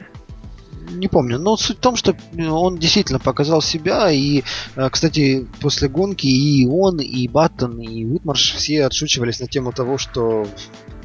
Не 0.90 1.08
помню. 1.08 1.38
Но 1.38 1.56
суть 1.56 1.78
в 1.78 1.80
том, 1.80 1.96
что 1.96 2.14
он 2.38 2.78
действительно 2.78 3.18
показал 3.18 3.62
себя. 3.62 4.10
И, 4.10 4.42
э, 4.76 4.88
кстати, 4.90 5.46
после 5.60 5.88
гонки 5.88 6.26
и 6.26 6.66
он, 6.66 6.98
и 6.98 7.28
Баттон, 7.28 7.80
и 7.80 8.04
Уитмарш 8.04 8.54
все 8.54 8.86
отшучивались 8.86 9.40
на 9.40 9.46
тему 9.46 9.72
того, 9.72 9.98
что 9.98 10.46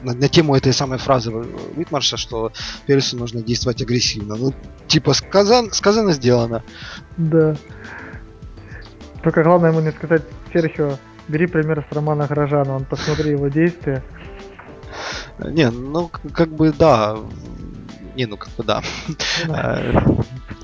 на, 0.03 0.13
на 0.13 0.27
тему 0.29 0.55
этой 0.55 0.73
самой 0.73 0.99
фразы 0.99 1.31
Уитмарша, 1.31 2.17
что 2.17 2.51
Пересу 2.85 3.17
нужно 3.17 3.41
действовать 3.41 3.81
агрессивно. 3.81 4.35
Ну, 4.35 4.53
типа, 4.87 5.13
сказан, 5.13 5.71
сказано, 5.71 6.13
сделано. 6.13 6.63
Да. 7.17 7.55
Только 9.23 9.43
главное 9.43 9.71
ему 9.71 9.79
не 9.79 9.91
сказать, 9.91 10.23
Серхио, 10.51 10.97
бери 11.27 11.47
пример 11.47 11.85
с 11.89 11.95
Романа 11.95 12.27
Грожана, 12.27 12.75
он 12.75 12.85
посмотри 12.85 13.31
его 13.31 13.47
действия. 13.47 14.03
Не, 15.39 15.69
ну, 15.71 16.09
как 16.33 16.49
бы, 16.49 16.71
да. 16.71 17.17
Не, 18.15 18.25
ну, 18.25 18.37
как 18.37 18.49
бы, 18.55 18.63
да. 18.63 18.81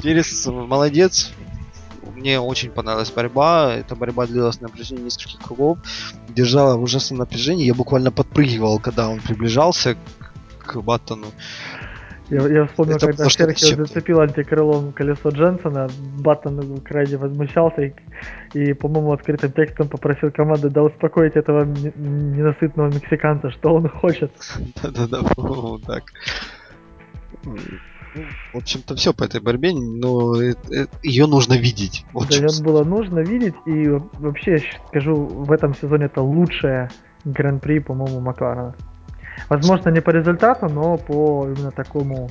Перес 0.01 0.45
молодец, 0.45 1.31
мне 2.15 2.39
очень 2.39 2.71
понравилась 2.71 3.11
борьба. 3.11 3.73
Эта 3.73 3.95
борьба 3.95 4.27
длилась 4.27 4.61
на 4.61 4.69
протяжении 4.69 5.03
нескольких 5.03 5.39
кругов. 5.39 5.77
Держала 6.29 6.75
в 6.75 6.83
ужасном 6.83 7.19
напряжении. 7.19 7.65
Я 7.65 7.73
буквально 7.73 8.11
подпрыгивал, 8.11 8.79
когда 8.79 9.09
он 9.09 9.19
приближался 9.19 9.95
к 10.59 10.81
Баттону. 10.81 11.27
Я, 12.29 12.47
я 12.47 12.65
вспомнил, 12.67 12.97
это 12.97 13.07
когда 13.07 13.27
Серхио 13.27 13.75
зацепил 13.75 14.19
антикрылом 14.19 14.91
колесо 14.91 15.29
Дженсона, 15.29 15.89
Баттон 16.19 16.79
крайне 16.81 17.17
возмущался 17.17 17.81
и, 17.81 17.93
и, 18.53 18.73
по-моему, 18.73 19.13
открытым 19.13 19.51
текстом 19.51 19.89
попросил 19.89 20.29
команды 20.29 20.69
да 20.69 20.83
успокоить 20.83 21.35
этого 21.35 21.65
ненасытного 21.65 22.89
мексиканца, 22.89 23.49
что 23.49 23.73
он 23.73 23.89
хочет. 23.89 24.31
Да-да-да, 24.83 25.23
по-моему, 25.23 25.79
так. 25.79 26.03
В 27.43 28.57
общем-то, 28.57 28.95
все 28.95 29.13
по 29.13 29.23
этой 29.23 29.39
борьбе, 29.39 29.71
но 29.73 30.35
ее 31.03 31.27
нужно 31.27 31.53
видеть. 31.53 32.05
Вот 32.11 32.29
да, 32.29 32.35
ее 32.35 32.63
было 32.63 32.83
нужно 32.83 33.19
видеть, 33.19 33.55
и 33.65 33.87
вообще, 33.87 34.53
я 34.53 34.59
скажу, 34.87 35.15
в 35.15 35.51
этом 35.51 35.75
сезоне 35.75 36.05
это 36.05 36.21
лучшее 36.21 36.89
гран-при, 37.23 37.79
по-моему, 37.79 38.19
Макларена. 38.19 38.75
Возможно, 39.47 39.89
не 39.89 40.01
по 40.01 40.09
результату, 40.09 40.67
но 40.67 40.97
по 40.97 41.47
именно 41.47 41.71
такому 41.71 42.29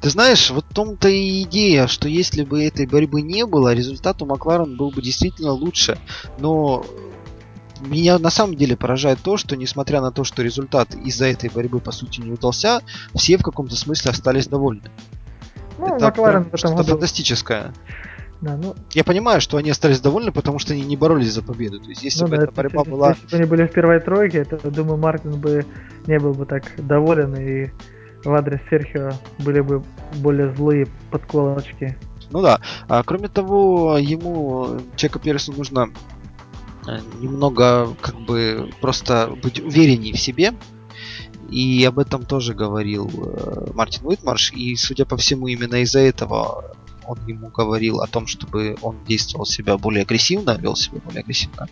ты 0.00 0.08
знаешь, 0.08 0.50
вот 0.50 0.64
в 0.64 0.74
том-то 0.74 1.08
и 1.08 1.42
идея, 1.42 1.86
что 1.86 2.08
если 2.08 2.42
бы 2.42 2.64
этой 2.64 2.86
борьбы 2.86 3.20
не 3.20 3.44
было, 3.44 3.74
результат 3.74 4.22
у 4.22 4.26
Макларен 4.26 4.76
был 4.76 4.90
бы 4.90 5.02
действительно 5.02 5.52
лучше. 5.52 5.98
Но 6.38 6.86
меня 7.80 8.18
на 8.18 8.30
самом 8.30 8.54
деле 8.56 8.76
поражает 8.76 9.20
то, 9.22 9.36
что 9.36 9.56
несмотря 9.56 10.00
на 10.00 10.10
то, 10.10 10.24
что 10.24 10.42
результат 10.42 10.94
из-за 10.94 11.26
этой 11.26 11.50
борьбы 11.50 11.80
по 11.80 11.92
сути 11.92 12.20
не 12.20 12.32
удался, 12.32 12.82
все 13.14 13.36
в 13.36 13.42
каком-то 13.42 13.76
смысле 13.76 14.10
остались 14.10 14.46
довольны. 14.46 14.90
Ну, 15.78 15.96
Это 15.96 16.04
Макларен 16.04 16.50
этом 16.52 16.76
году... 16.76 16.90
фантастическое. 16.92 17.72
Да, 18.40 18.56
ну... 18.56 18.74
Я 18.92 19.04
понимаю, 19.04 19.40
что 19.40 19.58
они 19.58 19.70
остались 19.70 20.00
довольны, 20.00 20.32
потому 20.32 20.58
что 20.58 20.72
они 20.72 20.82
не 20.82 20.96
боролись 20.96 21.32
за 21.32 21.42
победу. 21.42 21.78
То 21.80 21.88
есть, 21.90 22.02
если 22.02 22.22
ну, 22.22 22.28
бы 22.28 22.36
да, 22.36 22.42
эта 22.44 22.52
борьба 22.52 22.80
если, 22.80 22.90
была... 22.90 23.08
Если 23.10 23.26
бы 23.26 23.36
они 23.36 23.44
были 23.44 23.66
в 23.66 23.72
первой 23.72 24.00
тройке, 24.00 24.44
то, 24.44 24.70
думаю, 24.70 24.96
Мартин 24.96 25.38
бы 25.38 25.66
не 26.06 26.18
был 26.18 26.32
бы 26.32 26.46
так 26.46 26.64
доволен, 26.78 27.34
и 27.36 27.70
в 28.24 28.32
адрес 28.32 28.60
Серхио 28.70 29.12
были 29.38 29.60
бы 29.60 29.82
более 30.16 30.54
злые 30.54 30.86
подколочки. 31.10 31.96
Ну 32.30 32.42
да. 32.42 32.60
А 32.88 33.02
кроме 33.02 33.28
того, 33.28 33.98
ему, 33.98 34.80
Чеку 34.96 35.18
Пересу, 35.18 35.52
нужно 35.52 35.88
немного 37.20 37.94
как 38.00 38.18
бы 38.20 38.70
просто 38.80 39.32
быть 39.42 39.60
увереннее 39.60 40.14
в 40.14 40.20
себе. 40.20 40.54
И 41.50 41.84
об 41.84 41.98
этом 41.98 42.24
тоже 42.24 42.54
говорил 42.54 43.10
э, 43.12 43.72
Мартин 43.74 44.06
Уитмарш. 44.06 44.52
И, 44.52 44.76
судя 44.76 45.04
по 45.04 45.16
всему, 45.16 45.48
именно 45.48 45.82
из-за 45.82 45.98
этого 45.98 46.76
он 47.10 47.18
ему 47.26 47.48
говорил 47.48 48.00
о 48.00 48.06
том, 48.06 48.28
чтобы 48.28 48.76
он 48.82 48.96
действовал 49.04 49.44
себя 49.44 49.76
более 49.76 50.02
агрессивно, 50.02 50.56
вел 50.56 50.76
себя 50.76 51.00
более 51.04 51.22
агрессивно, 51.22 51.68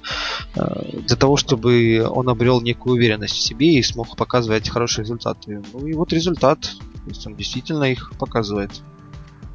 э, 0.57 1.01
для 1.07 1.17
того, 1.17 1.37
чтобы 1.37 2.05
он 2.11 2.29
обрел 2.29 2.61
некую 2.61 2.95
уверенность 2.97 3.37
в 3.37 3.41
себе 3.41 3.75
и 3.75 3.83
смог 3.85 4.17
показывать 4.17 4.69
хорошие 4.69 5.05
результаты. 5.05 5.63
Ну 5.73 5.87
и 5.87 5.95
вот 5.95 6.13
результат, 6.13 6.61
то 6.61 7.09
есть 7.09 7.25
он 7.27 7.37
действительно 7.37 7.85
их 7.85 8.13
показывает. 8.19 8.83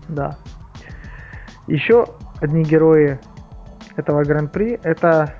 Да. 0.07 0.37
Еще 1.67 2.07
одни 2.39 2.63
герои 2.63 3.19
этого 3.95 4.23
гран-при 4.23 4.79
это 4.83 5.35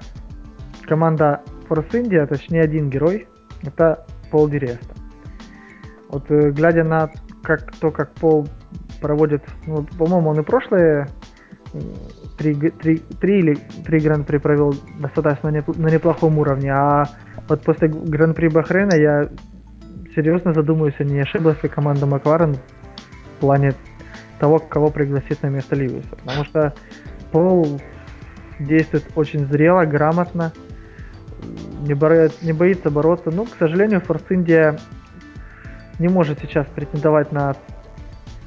команда 0.83 1.41
Force 1.69 1.91
India, 1.91 2.25
точнее 2.27 2.61
один 2.61 2.89
герой, 2.89 3.27
это 3.63 4.05
Пол 4.31 4.49
Диреста. 4.49 4.93
Вот 6.09 6.29
э, 6.29 6.51
глядя 6.51 6.83
на 6.83 7.09
как, 7.41 7.71
то, 7.77 7.91
как 7.91 8.13
Пол 8.13 8.47
проводит, 9.01 9.43
ну, 9.65 9.83
по-моему, 9.97 10.29
он 10.29 10.39
и 10.39 10.43
прошлые 10.43 11.07
три, 12.37 12.53
три, 12.53 12.97
три 12.97 13.39
или 13.39 13.55
три 13.85 13.99
гран-при 13.99 14.37
провел 14.37 14.75
достаточно 14.99 15.51
на 15.51 15.89
неплохом 15.89 16.37
уровне, 16.37 16.71
а 16.71 17.05
вот 17.47 17.61
после 17.63 17.87
гран-при 17.87 18.47
Бахрейна 18.47 18.95
я 18.95 19.29
серьезно 20.15 20.53
задумываюсь, 20.53 20.95
а 20.99 21.03
не 21.03 21.19
ошиблась 21.19 21.61
ли 21.63 21.69
команда 21.69 22.05
Макларен 22.05 22.55
в 22.55 23.39
плане 23.39 23.73
того, 24.39 24.59
кого 24.59 24.89
пригласить 24.89 25.41
на 25.41 25.47
место 25.47 25.75
Льюиса. 25.75 26.15
Потому 26.23 26.45
что 26.45 26.73
Пол 27.31 27.81
действует 28.59 29.05
очень 29.15 29.45
зрело, 29.45 29.85
грамотно, 29.85 30.53
не, 31.81 31.93
боя, 31.93 32.29
не 32.41 32.53
боится 32.53 32.89
бороться. 32.89 33.31
Ну, 33.31 33.45
к 33.45 33.55
сожалению, 33.59 34.01
Форс 34.01 34.23
Индия 34.29 34.77
не 35.99 36.07
может 36.07 36.39
сейчас 36.39 36.65
претендовать 36.67 37.31
на 37.31 37.55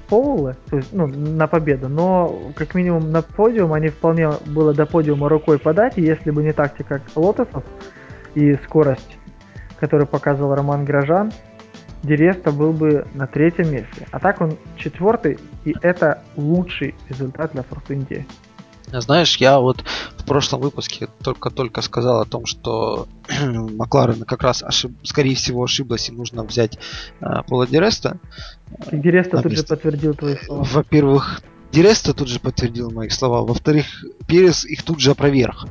полы, 0.09 0.57
то 0.70 0.76
есть, 0.76 0.92
ну, 0.92 1.07
на 1.07 1.46
победу, 1.46 1.88
но 1.88 2.52
как 2.54 2.74
минимум 2.74 3.11
на 3.11 3.22
подиум 3.22 3.72
они 3.72 3.88
вполне 3.88 4.30
было 4.46 4.72
до 4.72 4.86
подиума 4.86 5.28
рукой 5.28 5.59
подать, 5.59 5.98
и 5.98 6.02
если 6.02 6.30
бы 6.30 6.42
не 6.42 6.52
тактика 6.52 7.00
лотосов 7.14 7.64
и 8.34 8.54
скорость, 8.64 9.18
которую 9.80 10.07
показывал 10.07 10.54
Роман 10.54 10.84
Грожан, 10.84 11.32
Диреста 12.02 12.52
был 12.52 12.72
бы 12.72 13.04
на 13.14 13.26
третьем 13.26 13.72
месте. 13.72 14.07
А 14.12 14.20
так 14.20 14.40
он 14.40 14.57
четвертый, 14.76 15.38
и 15.64 15.74
это 15.82 16.22
лучший 16.36 16.94
результат 17.09 17.52
для 17.52 17.62
Форс 17.64 17.90
Индии. 17.90 18.26
Знаешь, 18.93 19.37
я 19.37 19.59
вот 19.59 19.84
в 20.16 20.24
прошлом 20.24 20.61
выпуске 20.61 21.09
только-только 21.22 21.82
сказал 21.82 22.20
о 22.20 22.24
том, 22.24 22.47
что 22.47 23.09
Макларен 23.43 24.24
как 24.24 24.43
раз, 24.43 24.62
ошиб... 24.62 24.93
скорее 25.03 25.34
всего, 25.34 25.64
ошиблась 25.64 26.09
и 26.09 26.12
нужно 26.12 26.45
взять 26.45 26.78
э, 27.20 27.26
Пола 27.49 27.66
Диреста. 27.66 28.18
Диреста 28.93 29.43
тут 29.43 29.53
же 29.53 29.64
подтвердил 29.64 30.14
твои 30.14 30.37
слова. 30.37 30.64
Во-первых, 30.64 31.43
Диреста 31.72 32.14
тут 32.14 32.28
же 32.28 32.41
подтвердил 32.41 32.91
мои 32.91 33.09
слова. 33.09 33.47
Во-вторых, 33.47 33.87
Перес 34.26 34.64
их 34.64 34.82
тут 34.82 35.01
же 35.01 35.11
опроверг. 35.11 35.66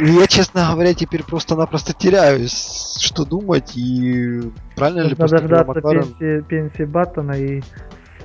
И 0.00 0.06
я, 0.06 0.26
честно 0.26 0.70
говоря, 0.72 0.94
теперь 0.94 1.22
просто-напросто 1.22 1.92
теряюсь, 1.92 2.96
что 3.00 3.24
думать 3.24 3.76
и 3.76 4.40
правильно 4.74 5.02
Нужно 5.02 5.14
ли 5.14 5.16
поступил 5.16 5.64
Макларен. 5.64 6.14
пенсии, 6.14 6.40
пенсии 6.42 6.82
Баттона 6.84 7.32
и 7.32 7.62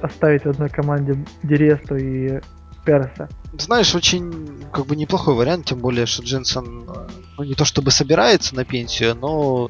оставить 0.01 0.45
в 0.45 0.49
одной 0.49 0.69
команде 0.69 1.17
Диресту 1.43 1.95
и 1.95 2.39
Переса. 2.83 3.29
Знаешь, 3.57 3.95
очень 3.95 4.65
как 4.71 4.85
бы 4.87 4.95
неплохой 4.95 5.35
вариант, 5.35 5.65
тем 5.65 5.79
более, 5.79 6.05
что 6.05 6.23
Дженсон 6.23 6.85
э, 6.87 7.07
ну, 7.37 7.43
не 7.43 7.53
то 7.53 7.65
чтобы 7.65 7.91
собирается 7.91 8.55
на 8.55 8.65
пенсию, 8.65 9.15
но 9.15 9.69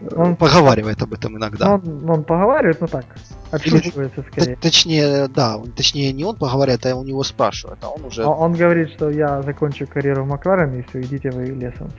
э, 0.00 0.14
он 0.14 0.36
поговаривает 0.36 1.02
об 1.02 1.12
этом 1.12 1.36
иногда. 1.36 1.74
Он, 1.74 2.10
он 2.10 2.24
поговаривает, 2.24 2.80
ну 2.80 2.86
так, 2.86 3.04
отшучивается 3.50 4.20
Или, 4.20 4.30
скорее. 4.30 4.56
Точнее, 4.56 5.28
да, 5.28 5.60
точнее 5.76 6.12
не 6.12 6.24
он 6.24 6.36
поговаривает, 6.36 6.86
а 6.86 6.94
у 6.96 7.04
него 7.04 7.22
спрашивают, 7.24 7.80
а 7.82 7.88
он 7.88 8.04
уже... 8.04 8.24
Он, 8.24 8.38
он 8.38 8.52
говорит, 8.52 8.90
что 8.92 9.10
я 9.10 9.42
закончу 9.42 9.86
карьеру 9.86 10.24
в 10.24 10.28
Макларен, 10.28 10.78
и 10.78 10.82
все, 10.82 11.00
идите 11.00 11.30
вы 11.30 11.46
лесом. 11.46 11.90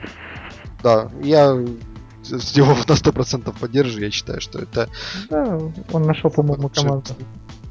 Да, 0.82 1.10
я 1.22 1.56
его 2.54 2.74
на 2.88 2.94
100% 2.94 3.54
поддерживаю, 3.58 4.06
я 4.06 4.10
считаю, 4.10 4.40
что 4.40 4.58
это... 4.58 4.88
Да, 5.30 5.58
он 5.92 6.02
нашел, 6.02 6.30
по-моему, 6.30 6.68
команду. 6.68 7.10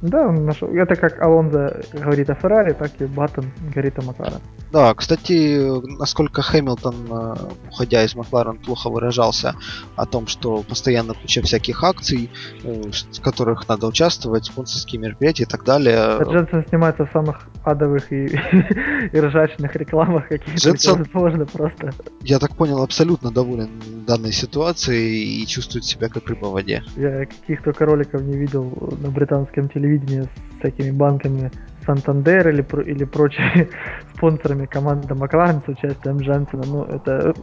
Да, 0.01 0.27
он 0.27 0.45
нашел. 0.45 0.67
Это 0.69 0.95
как 0.95 1.21
Алонзо 1.21 1.81
говорит 1.93 2.29
о 2.29 2.35
Феррари, 2.35 2.73
так 2.73 2.91
и 2.99 3.05
Баттон 3.05 3.51
говорит 3.73 3.97
о 3.99 4.01
Макларен. 4.03 4.39
Да, 4.71 4.93
кстати, 4.93 5.97
насколько 5.97 6.41
Хэмилтон, 6.41 6.95
э, 7.09 7.35
уходя 7.69 8.03
из 8.03 8.13
Макларен, 8.15 8.57
плохо 8.57 8.89
выражался 8.89 9.55
о 9.95 10.05
том, 10.05 10.27
что 10.27 10.63
постоянно 10.63 11.13
куча 11.13 11.41
всяких 11.41 11.83
акций, 11.83 12.29
э, 12.63 12.81
в 12.91 13.21
которых 13.21 13.67
надо 13.69 13.87
участвовать, 13.87 14.45
спонсорские 14.45 15.01
мероприятия 15.01 15.43
и 15.43 15.47
так 15.47 15.63
далее. 15.63 15.97
А 15.97 16.23
Дженсен 16.23 16.65
снимается 16.67 17.05
в 17.05 17.11
самых 17.11 17.47
адовых 17.63 18.11
и, 18.11 18.25
и 19.13 19.19
ржачных 19.19 19.75
рекламах, 19.75 20.27
какие 20.27 20.55
Дженсен, 20.55 21.03
возможно, 21.03 21.45
просто. 21.45 21.91
Я 22.21 22.39
так 22.39 22.55
понял, 22.55 22.83
абсолютно 22.83 23.31
доволен 23.31 23.69
данной 24.05 24.33
ситуацией 24.33 25.41
и 25.41 25.47
чувствует 25.47 25.85
себя 25.85 26.09
как 26.09 26.27
рыба 26.27 26.47
в 26.47 26.51
воде. 26.51 26.83
Я 26.97 27.25
каких 27.25 27.63
только 27.63 27.85
роликов 27.85 28.21
не 28.21 28.37
видел 28.37 28.93
на 29.01 29.09
британском 29.09 29.69
телевидении 29.69 29.84
с 29.87 30.59
всякими 30.59 30.91
банками 30.91 31.51
Сантандер 31.85 32.49
или, 32.49 32.65
или 32.85 33.03
прочими 33.05 33.69
спонсорами 34.15 34.65
команды 34.65 35.13
Макларен 35.15 35.61
с 35.65 35.69
участием 35.69 36.17
Дженсона. 36.17 36.63
Ну, 36.65 36.83
это 36.83 37.33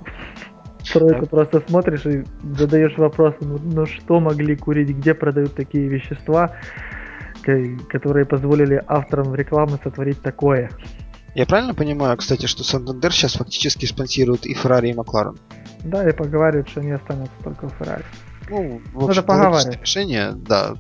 ты 0.93 1.27
просто 1.27 1.63
смотришь 1.69 2.07
и 2.07 2.25
задаешь 2.43 2.97
вопрос, 2.99 3.35
ну, 3.41 3.59
ну 3.63 3.87
что 3.87 4.21
могли 4.21 4.57
курить, 4.57 4.91
где 4.91 5.15
продают 5.15 5.55
такие 5.55 5.89
вещества. 5.89 6.57
которые 7.89 8.25
позволили 8.25 8.83
авторам 8.87 9.35
рекламы 9.35 9.79
сотворить 9.83 10.21
такое. 10.23 10.71
Я 11.35 11.47
правильно 11.47 11.75
понимаю, 11.75 12.17
кстати, 12.19 12.47
что 12.47 12.63
Сантандер 12.63 13.13
сейчас 13.13 13.35
фактически 13.35 13.87
спонсирует 13.87 14.45
и 14.47 14.55
Феррари, 14.55 14.91
и 14.91 14.95
Макларен? 14.95 15.37
Да, 15.83 16.09
и 16.09 16.13
поговаривают, 16.13 16.69
что 16.69 16.81
они 16.81 16.93
останутся 16.93 17.35
только 17.43 17.69
в 17.69 17.73
Феррари. 17.79 18.05
Ну, 18.49 18.81
в 18.93 19.05
общем, 19.05 19.11
это 19.11 19.23
поговаривают. 19.23 19.81
решение, 19.81 20.33
да. 20.33 20.75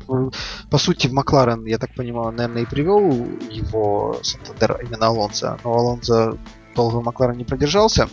По 0.70 0.78
сути, 0.78 1.06
в 1.06 1.12
Макларен, 1.12 1.64
я 1.66 1.78
так 1.78 1.94
понимаю, 1.94 2.32
наверное, 2.32 2.62
и 2.62 2.66
привел 2.66 3.00
его 3.50 4.16
Сантандер 4.22 4.78
именно 4.82 5.06
Алонсо. 5.06 5.58
Но 5.64 5.72
Алонсо 5.72 6.38
долго 6.74 6.96
в 6.96 7.04
Макларен 7.04 7.36
не 7.36 7.44
продержался 7.44 8.08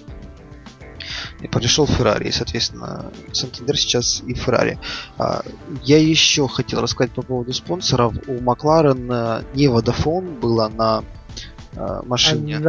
и 1.42 1.48
перешел 1.48 1.86
в 1.86 1.92
Феррари. 1.92 2.28
И, 2.28 2.32
соответственно, 2.32 3.12
Сантандер 3.32 3.78
сейчас 3.78 4.22
и 4.26 4.34
Феррари. 4.34 4.80
А, 5.18 5.42
я 5.84 5.98
еще 5.98 6.48
хотел 6.48 6.82
рассказать 6.82 7.12
по 7.12 7.22
поводу 7.22 7.54
спонсоров. 7.54 8.14
У 8.28 8.42
Макларен 8.42 9.12
э, 9.12 9.44
не 9.54 9.68
Vodafone 9.68 10.40
было 10.40 10.68
на 10.68 11.04
э, 11.74 12.02
машине. 12.06 12.60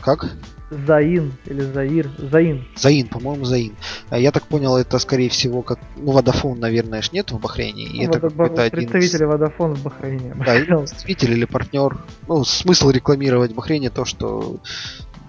Как? 0.00 0.30
Заин 0.70 1.32
или 1.46 1.60
Заир. 1.60 2.10
Заин. 2.18 2.66
Заин, 2.76 3.08
по-моему, 3.08 3.44
Заин. 3.44 3.74
А 4.10 4.18
я 4.18 4.30
так 4.32 4.44
понял, 4.44 4.76
это 4.76 4.98
скорее 4.98 5.30
всего 5.30 5.62
как. 5.62 5.78
Ну, 5.96 6.12
Водофон, 6.12 6.60
наверное, 6.60 7.00
ж 7.00 7.12
нет 7.12 7.30
в 7.30 7.40
Бахрейне. 7.40 7.84
И 7.84 8.04
ну, 8.04 8.10
это 8.10 8.20
какой-то 8.20 8.70
представители 8.70 9.24
один... 9.24 9.28
Водофон 9.28 9.74
в 9.74 9.82
Бахрейне. 9.82 10.34
Да, 10.34 10.78
представитель 10.78 11.32
или 11.32 11.44
партнер. 11.46 11.96
Ну, 12.26 12.44
смысл 12.44 12.90
рекламировать 12.90 13.52
в 13.52 13.54
Бахрейне 13.54 13.88
то, 13.90 14.04
что 14.04 14.58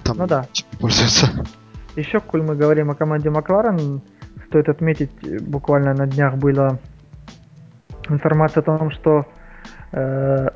там 0.04 0.18
ну, 0.18 0.28
да. 0.28 0.46
пользуются. 0.80 1.46
Еще, 1.96 2.20
коль 2.20 2.44
мы 2.44 2.56
говорим 2.56 2.92
о 2.92 2.96
команде 2.96 3.30
Макларен, 3.30 4.02
стоит 4.48 4.70
отметить, 4.70 5.12
буквально 5.42 5.94
на 5.94 6.06
днях 6.06 6.36
была 6.36 6.80
информация 8.10 8.62
о 8.62 8.78
том, 8.78 8.92
что 8.92 9.26
э, 9.92 10.48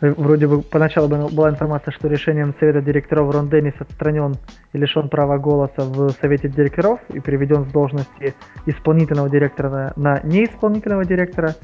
Вроде 0.00 0.46
бы 0.46 0.62
поначалу 0.62 1.08
была 1.28 1.50
информация, 1.50 1.92
что 1.92 2.08
решением 2.08 2.54
совета 2.58 2.80
директоров 2.80 3.34
Рон 3.34 3.50
Деннис 3.50 3.74
отстранен 3.78 4.34
и 4.72 4.78
лишен 4.78 5.10
права 5.10 5.36
голоса 5.36 5.82
в 5.82 6.10
совете 6.12 6.48
директоров 6.48 7.00
и 7.10 7.20
переведен 7.20 7.66
с 7.66 7.72
должности 7.72 8.34
исполнительного 8.64 9.28
директора 9.28 9.92
на 9.96 10.20
неисполнительного 10.24 11.04
директора. 11.04 11.54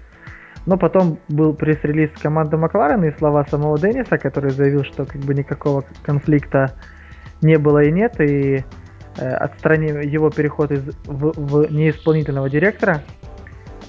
Но 0.66 0.76
потом 0.76 1.18
был 1.28 1.54
пресс-релиз 1.54 2.10
команды 2.20 2.58
Макларен 2.58 3.04
и 3.04 3.16
слова 3.16 3.44
самого 3.44 3.78
Денниса, 3.78 4.18
который 4.18 4.50
заявил, 4.50 4.84
что 4.84 5.06
как 5.06 5.22
бы 5.22 5.32
никакого 5.32 5.84
конфликта 6.02 6.74
не 7.40 7.56
было 7.56 7.84
и 7.84 7.92
нет, 7.92 8.20
и 8.20 8.64
э, 9.18 9.28
отстранив 9.28 10.04
его 10.04 10.28
переход 10.28 10.72
из, 10.72 10.82
в, 11.06 11.32
в 11.36 11.72
неисполнительного 11.72 12.50
директора 12.50 13.02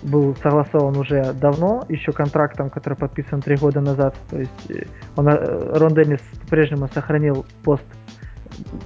был 0.04 0.36
согласован 0.42 0.98
уже 0.98 1.34
давно, 1.34 1.86
еще 1.90 2.12
контрактом, 2.12 2.70
который 2.70 2.96
подписан 2.96 3.42
три 3.42 3.56
года 3.56 3.82
назад. 3.82 4.16
То 4.30 4.40
есть 4.40 4.72
э, 4.72 4.86
он, 5.16 5.28
э, 5.28 5.78
Рон 5.78 5.94
Деннис 5.94 6.20
по-прежнему 6.44 6.88
сохранил 6.94 7.46
пост 7.64 7.84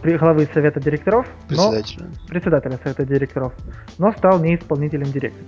главы 0.03 0.47
совета 0.53 0.79
директоров, 0.79 1.27
председателя. 1.47 2.05
Но, 2.05 2.27
председателя 2.27 2.79
совета 2.83 3.05
директоров, 3.05 3.53
но 3.97 4.11
стал 4.13 4.39
неисполнительным 4.39 5.11
директором. 5.11 5.47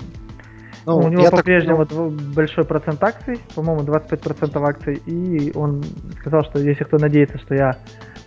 Ну, 0.85 0.97
у 0.97 1.07
него 1.07 1.29
по-прежнему 1.29 1.85
так... 1.85 1.97
большой 2.33 2.65
процент 2.65 3.01
акций, 3.03 3.39
по-моему, 3.55 3.83
25% 3.83 4.67
акций, 4.67 4.95
и 5.05 5.51
он 5.55 5.83
сказал, 6.19 6.43
что 6.43 6.59
если 6.59 6.83
кто 6.83 6.97
надеется, 6.97 7.37
что 7.37 7.55
я 7.55 7.77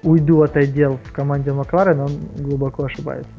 уйду 0.06 0.42
от 0.42 0.56
отдел 0.56 0.98
в 1.04 1.12
команде 1.12 1.52
Макларен, 1.52 2.00
он 2.00 2.20
глубоко 2.38 2.84
ошибается. 2.84 3.30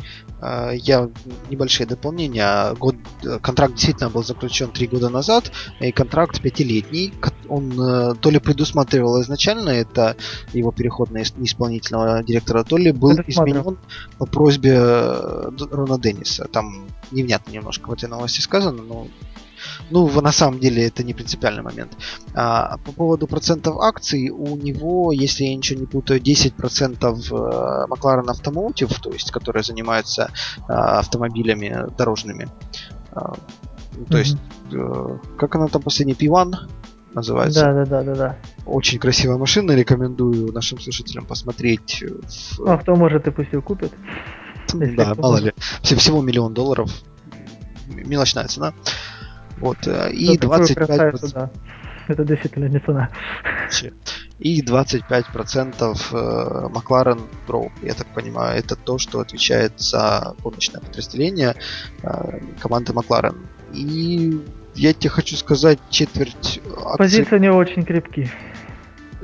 А, 0.42 0.72
я 0.72 1.10
небольшие 1.50 1.88
дополнения. 1.88 2.74
Год, 2.76 2.96
контракт 3.42 3.74
действительно 3.74 4.10
был 4.10 4.24
заключен 4.24 4.70
три 4.72 4.88
года 4.88 5.10
назад, 5.10 5.52
и 5.80 5.92
контракт 5.92 6.42
пятилетний. 6.42 7.14
Он 7.48 7.72
э, 7.80 8.16
то 8.20 8.30
ли 8.30 8.40
предусматривал 8.40 9.22
изначально 9.22 9.70
это 9.70 10.18
его 10.54 10.72
переход 10.72 11.12
на 11.12 11.22
исполнительного 11.22 12.22
директора, 12.24 12.64
то 12.64 12.78
ли 12.78 12.92
был 12.92 13.14
изменен 13.26 13.78
по 14.18 14.26
просьбе 14.26 14.76
э, 14.78 15.50
Рона 15.72 15.98
Денниса. 15.98 16.46
Там 16.52 16.88
невнятно 17.12 17.52
немножко 17.52 17.90
в 17.90 17.94
этой 17.94 18.10
новости 18.10 18.42
сказано, 18.42 18.84
но 18.84 19.08
ну, 19.90 20.22
на 20.22 20.32
самом 20.32 20.60
деле 20.60 20.86
это 20.88 21.04
не 21.04 21.14
принципиальный 21.14 21.64
момент. 21.64 21.98
А, 22.34 22.78
по 22.86 22.92
поводу 22.92 23.28
процентов 23.28 23.78
акций, 23.78 24.30
у 24.30 24.56
него, 24.56 25.12
если 25.12 25.46
я 25.46 25.56
ничего 25.56 25.80
не 25.80 25.86
путаю, 25.86 26.22
10% 26.22 27.00
McLaren 27.00 28.26
Automotive, 28.26 29.00
то 29.02 29.12
есть, 29.12 29.32
которая 29.32 29.64
занимается 29.64 30.32
а, 30.68 31.00
автомобилями 31.00 31.76
дорожными. 31.98 32.48
А, 33.12 33.34
то 34.10 34.14
mm-hmm. 34.14 34.20
есть, 34.20 34.38
э, 34.72 35.18
как 35.40 35.56
она 35.56 35.68
там 35.68 35.82
последняя, 35.82 36.14
P1 36.14 36.54
называется? 37.14 37.66
Да, 37.66 37.74
да, 37.74 37.86
да, 37.86 38.04
да, 38.04 38.16
да. 38.16 38.38
Очень 38.66 39.00
красивая 39.00 39.38
машина, 39.38 39.72
рекомендую 39.72 40.54
нашим 40.54 40.80
слушателям 40.80 41.26
посмотреть. 41.26 42.04
В... 42.04 42.60
Ну, 42.60 42.72
а 42.72 42.78
кто 42.78 42.96
может 42.96 43.28
и 43.28 43.32
пусть 43.32 43.52
ее 43.54 43.62
купит. 43.62 43.92
Да, 44.74 45.16
мало 45.16 45.38
ли. 45.38 45.54
Всего 45.82 46.22
миллион 46.22 46.54
долларов. 46.54 46.92
Мелочная 47.88 48.48
цена. 48.48 48.74
Вот, 49.58 49.88
э, 49.88 50.12
и 50.12 50.38
25%... 50.38 51.34
Да. 51.34 51.50
Это 52.08 52.24
действительно 52.24 52.66
не 52.70 52.80
цена. 52.80 53.10
И 54.40 54.62
25% 54.64 55.98
э, 56.12 56.70
Макларен 56.70 57.20
Group, 57.48 57.72
я 57.82 57.94
так 57.94 58.08
понимаю, 58.08 58.58
это 58.58 58.76
то, 58.76 58.98
что 58.98 59.20
отвечает 59.20 59.74
за 59.78 60.36
гоночное 60.42 60.80
подразделение 60.80 61.56
э, 62.04 62.40
команды 62.60 62.94
Макларен. 62.94 63.36
И 63.74 64.40
я 64.76 64.94
тебе 64.94 65.10
хочу 65.10 65.36
сказать, 65.36 65.80
четверть 65.90 66.62
акций... 66.78 66.98
Позиции 66.98 67.40
не 67.40 67.52
очень 67.52 67.84
крепкие. 67.84 68.32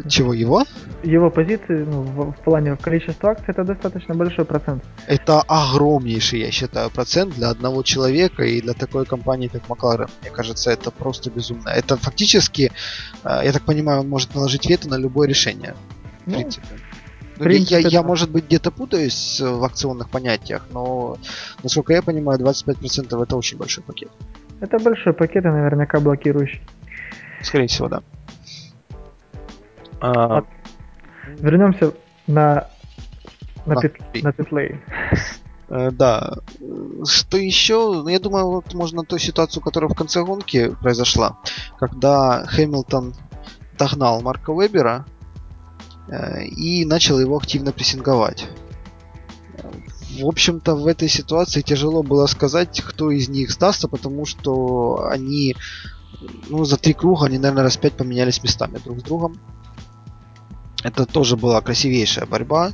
Чего, 0.10 0.34
его? 0.34 0.66
Его 1.04 1.30
позиции, 1.30 1.86
ну, 1.86 2.02
в, 2.02 2.32
в 2.32 2.38
плане 2.44 2.76
количества 2.76 3.32
акций, 3.32 3.46
это 3.50 3.64
достаточно 3.64 4.16
большой 4.16 4.46
процент. 4.46 4.84
Это 5.08 5.42
огромнейший, 5.42 6.40
я 6.40 6.52
считаю, 6.52 6.90
процент 6.90 7.36
для 7.36 7.50
одного 7.50 7.84
человека 7.84 8.44
и 8.44 8.62
для 8.62 8.74
такой 8.74 9.06
компании, 9.06 9.50
как 9.50 9.70
Макларен. 9.70 10.08
Мне 10.22 10.32
кажется, 10.32 10.72
это 10.72 10.92
просто 10.92 11.30
безумно. 11.30 11.70
Это 11.70 11.96
фактически, 11.98 12.72
э, 13.24 13.42
я 13.44 13.52
так 13.52 13.64
понимаю, 13.64 14.00
он 14.00 14.10
может 14.10 14.36
наложить 14.36 14.70
вето 14.70 14.90
на 14.90 14.98
любое 14.98 15.28
решение. 15.28 15.76
В 16.26 16.28
ну, 16.28 16.34
принципе. 16.34 16.68
Ну, 17.38 17.44
принципе, 17.44 17.76
я, 17.76 17.80
я, 17.82 17.90
я, 17.90 18.04
может 18.04 18.32
быть, 18.32 18.46
где-то 18.46 18.72
путаюсь 18.72 19.42
в 19.42 19.64
акционных 19.64 20.10
понятиях, 20.10 20.66
но, 20.72 21.18
насколько 21.64 21.94
я 21.94 22.02
понимаю, 22.02 22.40
25% 22.40 23.24
это 23.24 23.36
очень 23.36 23.58
большой 23.58 23.84
пакет. 23.84 24.10
Это 24.60 24.80
большой 24.80 25.14
пакет 25.14 25.46
и 25.46 25.48
наверняка 25.48 26.00
блокирующий. 26.00 26.62
Скорее 27.42 27.68
всего, 27.68 27.90
да. 27.90 28.02
А... 30.04 30.44
Вернемся 31.40 31.94
на 32.28 32.68
на, 33.66 33.76
пит, 33.76 34.24
на 34.24 34.34
питлейн. 34.34 34.82
Э, 35.70 35.92
да. 35.92 36.34
Что 37.06 37.38
еще? 37.38 37.94
Ну, 38.04 38.08
я 38.10 38.20
думаю, 38.20 38.48
вот 38.48 38.74
можно 38.74 39.04
ту 39.04 39.18
ситуацию, 39.18 39.64
которая 39.64 39.90
в 39.90 39.96
конце 39.96 40.24
гонки 40.24 40.76
произошла, 40.82 41.40
когда 41.80 42.46
Хэмилтон 42.46 43.14
догнал 43.78 44.22
Марка 44.22 44.52
Вебера 44.52 45.06
э, 46.10 46.44
и 46.44 46.86
начал 46.86 47.20
его 47.20 47.38
активно 47.38 47.72
прессинговать. 47.72 48.48
В 50.20 50.28
общем-то, 50.28 50.76
в 50.76 50.86
этой 50.86 51.08
ситуации 51.08 51.62
тяжело 51.62 52.04
было 52.04 52.28
сказать, 52.28 52.82
кто 52.82 53.10
из 53.10 53.30
них 53.30 53.50
сдастся, 53.52 53.88
потому 53.88 54.26
что 54.26 55.08
они, 55.10 55.56
ну, 56.50 56.66
за 56.66 56.78
три 56.78 56.94
круга 56.94 57.26
они, 57.26 57.40
наверное, 57.40 57.64
раз 57.64 57.78
пять 57.78 57.94
поменялись 57.94 58.44
местами 58.44 58.80
друг 58.84 59.00
с 59.00 59.04
другом. 59.04 59.40
Это 60.84 61.06
тоже 61.06 61.38
была 61.38 61.62
красивейшая 61.62 62.26
борьба. 62.26 62.72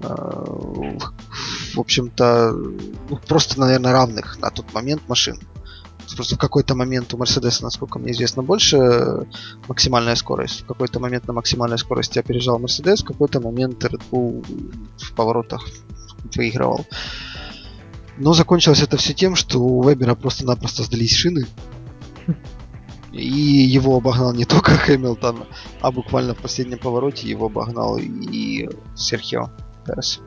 Э, 0.00 0.58
в 1.74 1.80
общем-то, 1.80 2.52
ну, 3.10 3.16
просто, 3.26 3.58
наверное, 3.60 3.92
равных 3.92 4.38
на 4.38 4.50
тот 4.50 4.72
момент 4.72 5.02
машин. 5.08 5.38
Просто 6.14 6.36
в 6.36 6.38
какой-то 6.38 6.74
момент 6.74 7.12
у 7.12 7.18
Мерседеса, 7.18 7.64
насколько 7.64 7.98
мне 7.98 8.12
известно, 8.12 8.42
больше 8.42 9.26
максимальная 9.66 10.14
скорость. 10.14 10.62
В 10.62 10.66
какой-то 10.66 11.00
момент 11.00 11.26
на 11.26 11.34
максимальной 11.34 11.78
скорости 11.78 12.18
опережал 12.18 12.58
Мерседес, 12.58 13.02
в 13.02 13.06
какой-то 13.06 13.40
момент 13.40 13.84
Red 13.84 14.00
Bull 14.10 14.44
в 14.96 15.12
поворотах 15.12 15.66
выигрывал. 16.34 16.86
Но 18.16 18.32
закончилось 18.32 18.82
это 18.82 18.96
все 18.96 19.12
тем, 19.12 19.36
что 19.36 19.60
у 19.60 19.82
Вебера 19.82 20.14
просто-напросто 20.14 20.82
сдались 20.82 21.14
шины. 21.14 21.46
И 23.12 23.26
его 23.26 23.96
обогнал 23.96 24.32
не 24.34 24.44
только 24.46 24.72
Хэмилтон, 24.72 25.44
а 25.80 25.90
буквально 25.92 26.34
в 26.34 26.38
последнем 26.38 26.78
повороте 26.78 27.28
его 27.28 27.46
обогнал 27.46 27.98
и 27.98 28.68
Серхио 28.94 29.50
Перес. 29.86 30.20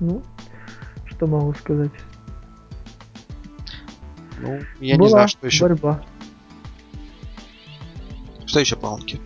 Ну, 0.00 0.22
что 1.04 1.26
могу 1.26 1.54
сказать? 1.54 1.92
Ну, 4.40 4.58
я 4.80 4.96
Была 4.96 5.06
не 5.06 5.10
знаю, 5.10 5.28
что 5.28 5.46
еще. 5.46 5.64
борьба. 5.68 6.02
Что 8.44 8.60
еще 8.60 8.76
по 8.76 8.88
гонке? 8.88 9.20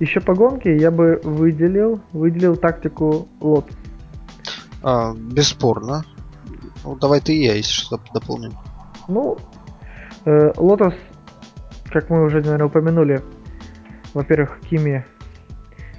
Еще 0.00 0.20
по 0.20 0.34
гонке 0.34 0.76
я 0.76 0.90
бы 0.90 1.20
выделил, 1.22 2.00
выделил 2.12 2.56
тактику 2.56 3.28
лот. 3.40 3.70
А, 4.82 5.14
бесспорно. 5.14 6.04
Ну, 6.82 6.96
давай 6.96 7.20
ты 7.20 7.34
и 7.34 7.44
я, 7.44 7.54
если 7.54 7.72
что, 7.72 8.00
дополним. 8.12 8.54
Ну, 9.06 9.38
Лотос 10.26 10.94
как 11.94 12.10
мы 12.10 12.24
уже, 12.24 12.40
наверное, 12.40 12.66
упомянули, 12.66 13.22
во-первых, 14.14 14.58
Кими 14.68 15.06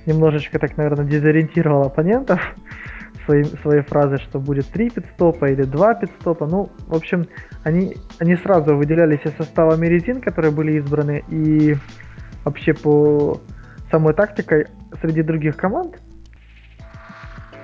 немножечко 0.06 0.60
так, 0.60 0.76
наверное, 0.76 1.06
дезориентировал 1.06 1.84
оппонентов 1.84 2.42
своей, 3.26 3.46
своей 3.46 3.82
фразой, 3.82 4.18
что 4.20 4.40
будет 4.40 4.68
три 4.68 4.90
пидстопа 4.90 5.46
или 5.46 5.64
два 5.64 5.96
пидстопа. 5.96 6.48
Ну, 6.48 6.70
в 6.88 6.96
общем, 6.96 7.28
они, 7.64 7.96
они 8.20 8.36
сразу 8.36 8.76
выделялись 8.76 9.22
из 9.24 9.34
состава 9.38 9.82
резин, 9.82 10.20
которые 10.20 10.52
были 10.52 10.74
избраны, 10.74 11.24
и 11.30 11.78
вообще 12.44 12.74
по 12.74 13.40
самой 13.90 14.14
тактикой 14.14 14.68
среди 15.02 15.24
других 15.24 15.56
команд. 15.56 15.98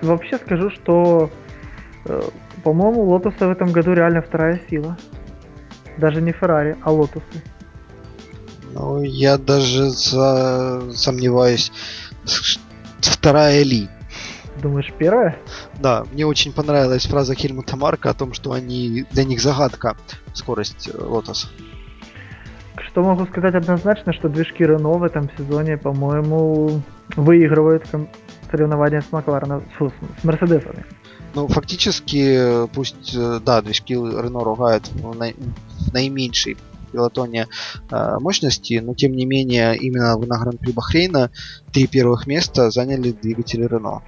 Вообще 0.01 0.37
скажу, 0.37 0.69
что, 0.69 1.29
э, 2.05 2.21
по-моему, 2.63 3.03
Лотуса 3.03 3.49
в 3.49 3.51
этом 3.51 3.73
году 3.73 3.91
реально 3.91 4.21
вторая 4.21 4.61
сила. 4.69 4.97
Даже 5.97 6.21
не 6.21 6.31
Феррари, 6.31 6.77
а 6.83 6.91
Лотусы. 6.91 7.41
Ну, 8.73 9.01
я 9.03 9.37
даже 9.37 9.89
за... 9.89 10.81
сомневаюсь. 10.93 11.71
Вторая 12.99 13.63
Ли. 13.63 13.89
Думаешь, 14.61 14.91
первая? 14.97 15.37
Да, 15.79 16.05
мне 16.11 16.25
очень 16.25 16.53
понравилась 16.53 17.05
фраза 17.05 17.33
Хельмута 17.35 17.75
Марка 17.75 18.11
о 18.11 18.13
том, 18.13 18.33
что 18.33 18.51
они 18.51 19.05
для 19.11 19.23
них 19.23 19.41
загадка 19.41 19.95
скорость 20.33 20.89
э, 20.93 20.97
Лотос. 20.97 21.51
Что 22.77 23.03
могу 23.03 23.25
сказать 23.25 23.55
однозначно, 23.55 24.13
что 24.13 24.29
движки 24.29 24.63
Рено 24.63 24.91
в 24.91 25.03
этом 25.03 25.29
сезоне, 25.37 25.77
по-моему, 25.77 26.81
выигрывают 27.15 27.85
соревнования 28.51 29.01
с 29.01 29.11
Маклареном, 29.11 29.63
с 29.79 30.23
Мерседесами. 30.23 30.85
Ну, 31.33 31.47
фактически, 31.47 32.67
пусть, 32.73 33.15
э, 33.15 33.39
да, 33.45 33.61
движки 33.61 33.93
Рено 33.93 34.43
ругают 34.43 34.87
в, 34.89 35.15
на, 35.15 35.27
в 35.27 35.93
наименьшей 35.93 36.57
пилотоне 36.91 37.47
э, 37.89 38.17
мощности, 38.19 38.79
но 38.83 38.93
тем 38.93 39.13
не 39.13 39.25
менее 39.25 39.77
именно 39.77 40.17
на 40.17 40.39
Гран-при 40.39 40.71
Бахрейна 40.71 41.31
три 41.71 41.87
первых 41.87 42.27
места 42.27 42.69
заняли 42.69 43.11
двигатели 43.11 43.65
Рено. 43.65 44.01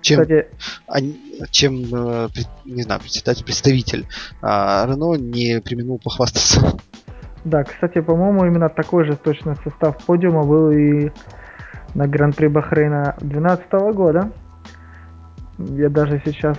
Чем, 0.00 0.20
Кстати, 0.20 0.48
они, 0.86 1.20
чем 1.50 1.84
э, 1.92 2.28
не 2.64 2.82
знаю, 2.82 3.00
председатель, 3.00 3.44
представитель 3.44 4.06
э, 4.40 4.46
Рено 4.46 5.14
не 5.14 5.60
применил 5.60 5.98
похвастаться. 5.98 6.78
Да, 7.44 7.64
кстати, 7.64 8.00
по-моему, 8.00 8.46
именно 8.46 8.68
такой 8.68 9.04
же 9.04 9.16
точно 9.16 9.56
состав 9.64 10.04
подиума 10.04 10.44
был 10.44 10.70
и 10.70 11.10
на 11.94 12.06
Гран-при 12.06 12.46
Бахрейна 12.46 13.16
2012 13.20 13.72
года. 13.94 14.32
Я 15.70 15.88
даже 15.88 16.20
сейчас 16.24 16.58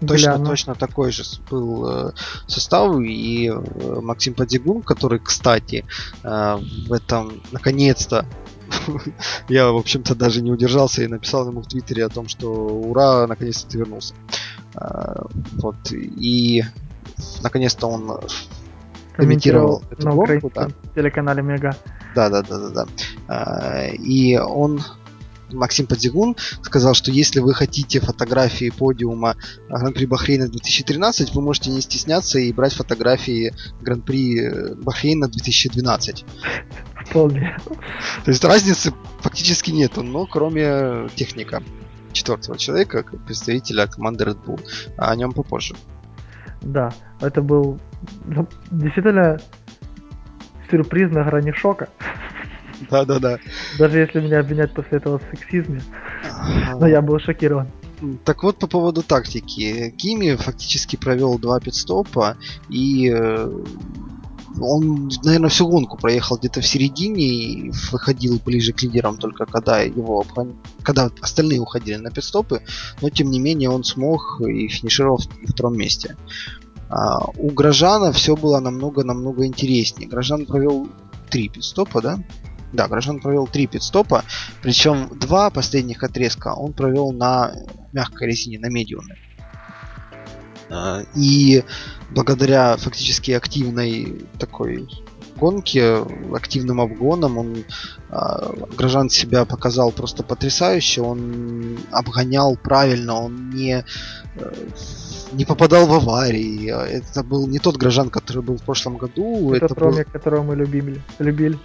Точно, 0.00 0.32
гляну. 0.32 0.46
точно 0.46 0.74
такой 0.74 1.10
же 1.10 1.24
был 1.50 1.88
э, 1.88 2.12
состав. 2.46 3.00
И 3.00 3.48
э, 3.48 4.00
Максим 4.00 4.34
Подзигун, 4.34 4.82
который, 4.82 5.18
кстати, 5.18 5.84
э, 6.22 6.58
в 6.88 6.92
этом 6.92 7.42
наконец-то 7.50 8.24
я, 9.48 9.70
в 9.70 9.76
общем-то, 9.76 10.14
даже 10.14 10.40
не 10.40 10.52
удержался 10.52 11.02
и 11.02 11.08
написал 11.08 11.48
ему 11.48 11.62
в 11.62 11.66
Твиттере 11.66 12.04
о 12.04 12.08
том, 12.10 12.28
что 12.28 12.48
ура, 12.48 13.26
наконец-то 13.26 13.68
ты 13.68 13.78
вернулся. 13.78 14.14
Вот. 15.54 15.76
И 15.90 16.62
наконец-то 17.42 17.88
он 17.88 18.20
комментировал 19.16 19.82
эту 19.90 20.06
на 20.06 20.12
гонку, 20.12 20.52
да. 20.54 20.68
телеканале 20.94 21.42
Мега. 21.42 21.74
Да, 22.14 22.28
да, 22.28 22.42
да, 22.42 22.68
да, 22.68 22.86
да. 23.26 23.88
И 23.88 24.36
он 24.36 24.80
Максим 25.52 25.86
Подзигун 25.86 26.36
сказал, 26.62 26.94
что 26.94 27.10
если 27.10 27.40
вы 27.40 27.54
хотите 27.54 28.00
фотографии 28.00 28.70
подиума 28.70 29.36
Гран-при 29.68 30.06
Бахрейна 30.06 30.48
2013, 30.48 31.34
вы 31.34 31.42
можете 31.42 31.70
не 31.70 31.80
стесняться 31.80 32.38
и 32.38 32.52
брать 32.52 32.74
фотографии 32.74 33.54
Гран-при 33.80 34.40
э, 34.40 34.74
Бахрейна 34.74 35.28
2012. 35.28 36.24
Вполне. 37.06 37.56
То 38.24 38.30
есть 38.30 38.44
разницы 38.44 38.92
фактически 39.20 39.70
нету, 39.70 40.02
но 40.02 40.26
кроме 40.26 41.08
техника 41.14 41.62
четвертого 42.12 42.58
человека, 42.58 43.04
представителя 43.26 43.86
команды 43.86 44.24
Red 44.24 44.38
Bull. 44.44 44.60
А 44.96 45.10
о 45.10 45.16
нем 45.16 45.32
попозже. 45.32 45.74
Да, 46.60 46.92
это 47.20 47.40
был 47.40 47.78
ну, 48.26 48.46
действительно 48.70 49.38
сюрприз 50.70 51.10
на 51.10 51.24
грани 51.24 51.52
шока. 51.52 51.88
Да-да-да. 52.90 53.38
Даже 53.78 53.98
если 53.98 54.20
меня 54.20 54.40
обвинять 54.40 54.72
после 54.72 54.98
этого 54.98 55.18
в 55.18 55.22
сексизме. 55.30 55.82
Но 56.78 56.86
я 56.86 57.02
был 57.02 57.18
шокирован. 57.18 57.68
Так 58.24 58.42
вот, 58.42 58.58
по 58.58 58.66
поводу 58.66 59.02
тактики. 59.02 59.94
Кими 59.96 60.36
фактически 60.36 60.96
провел 60.96 61.38
два 61.38 61.58
пидстопа, 61.58 62.36
и 62.68 63.10
э, 63.12 63.64
он, 64.60 65.10
наверное, 65.24 65.50
всю 65.50 65.68
гонку 65.68 65.96
проехал 65.96 66.36
где-то 66.36 66.60
в 66.60 66.66
середине 66.66 67.24
и 67.24 67.72
выходил 67.90 68.40
ближе 68.44 68.72
к 68.72 68.82
лидерам 68.82 69.18
только 69.18 69.46
когда 69.46 69.80
его 69.80 70.24
когда 70.82 71.10
остальные 71.20 71.60
уходили 71.60 71.96
на 71.96 72.10
пидстопы, 72.10 72.62
но 73.00 73.10
тем 73.10 73.30
не 73.30 73.40
менее 73.40 73.70
он 73.70 73.84
смог 73.84 74.40
и 74.40 74.68
финишировал 74.68 75.18
в 75.18 75.52
втором 75.52 75.76
месте. 75.76 76.16
А, 76.90 77.26
у 77.36 77.50
Грожана 77.50 78.12
все 78.12 78.36
было 78.36 78.60
намного-намного 78.60 79.46
интереснее. 79.46 80.08
Грожан 80.08 80.46
провел 80.46 80.88
три 81.30 81.48
пидстопа, 81.48 82.00
да? 82.00 82.18
Да, 82.72 82.88
Грожан 82.88 83.20
провел 83.20 83.46
три 83.46 83.66
пидстопа, 83.66 84.24
причем 84.62 85.08
два 85.18 85.50
последних 85.50 86.02
отрезка 86.02 86.54
он 86.54 86.72
провел 86.72 87.12
на 87.12 87.52
мягкой 87.92 88.28
резине, 88.28 88.58
на 88.58 88.68
медиуме. 88.68 89.16
А, 90.70 91.02
и 91.14 91.64
благодаря 92.10 92.76
фактически 92.76 93.30
активной 93.30 94.26
такой 94.38 94.86
гонке, 95.38 96.04
активным 96.34 96.80
обгоном, 96.80 97.38
он 97.38 97.56
э, 98.10 98.66
Грожан 98.76 99.08
себя 99.08 99.44
показал 99.44 99.92
просто 99.92 100.22
потрясающе. 100.22 101.02
Он 101.02 101.78
обгонял 101.92 102.56
правильно, 102.56 103.14
он 103.14 103.50
не 103.50 103.84
э, 104.34 104.52
не 105.32 105.44
попадал 105.44 105.86
в 105.86 105.92
аварии. 105.92 106.70
Это 106.70 107.22
был 107.22 107.46
не 107.46 107.58
тот 107.58 107.76
Грожан, 107.76 108.10
который 108.10 108.42
был 108.42 108.56
в 108.56 108.62
прошлом 108.62 108.96
году. 108.96 109.52
Это, 109.54 109.66
это 109.66 109.74
тот 109.74 109.94
был... 109.94 110.04
Которого 110.04 110.42
мы 110.42 110.56
любили. 110.56 111.00
любили. 111.18 111.58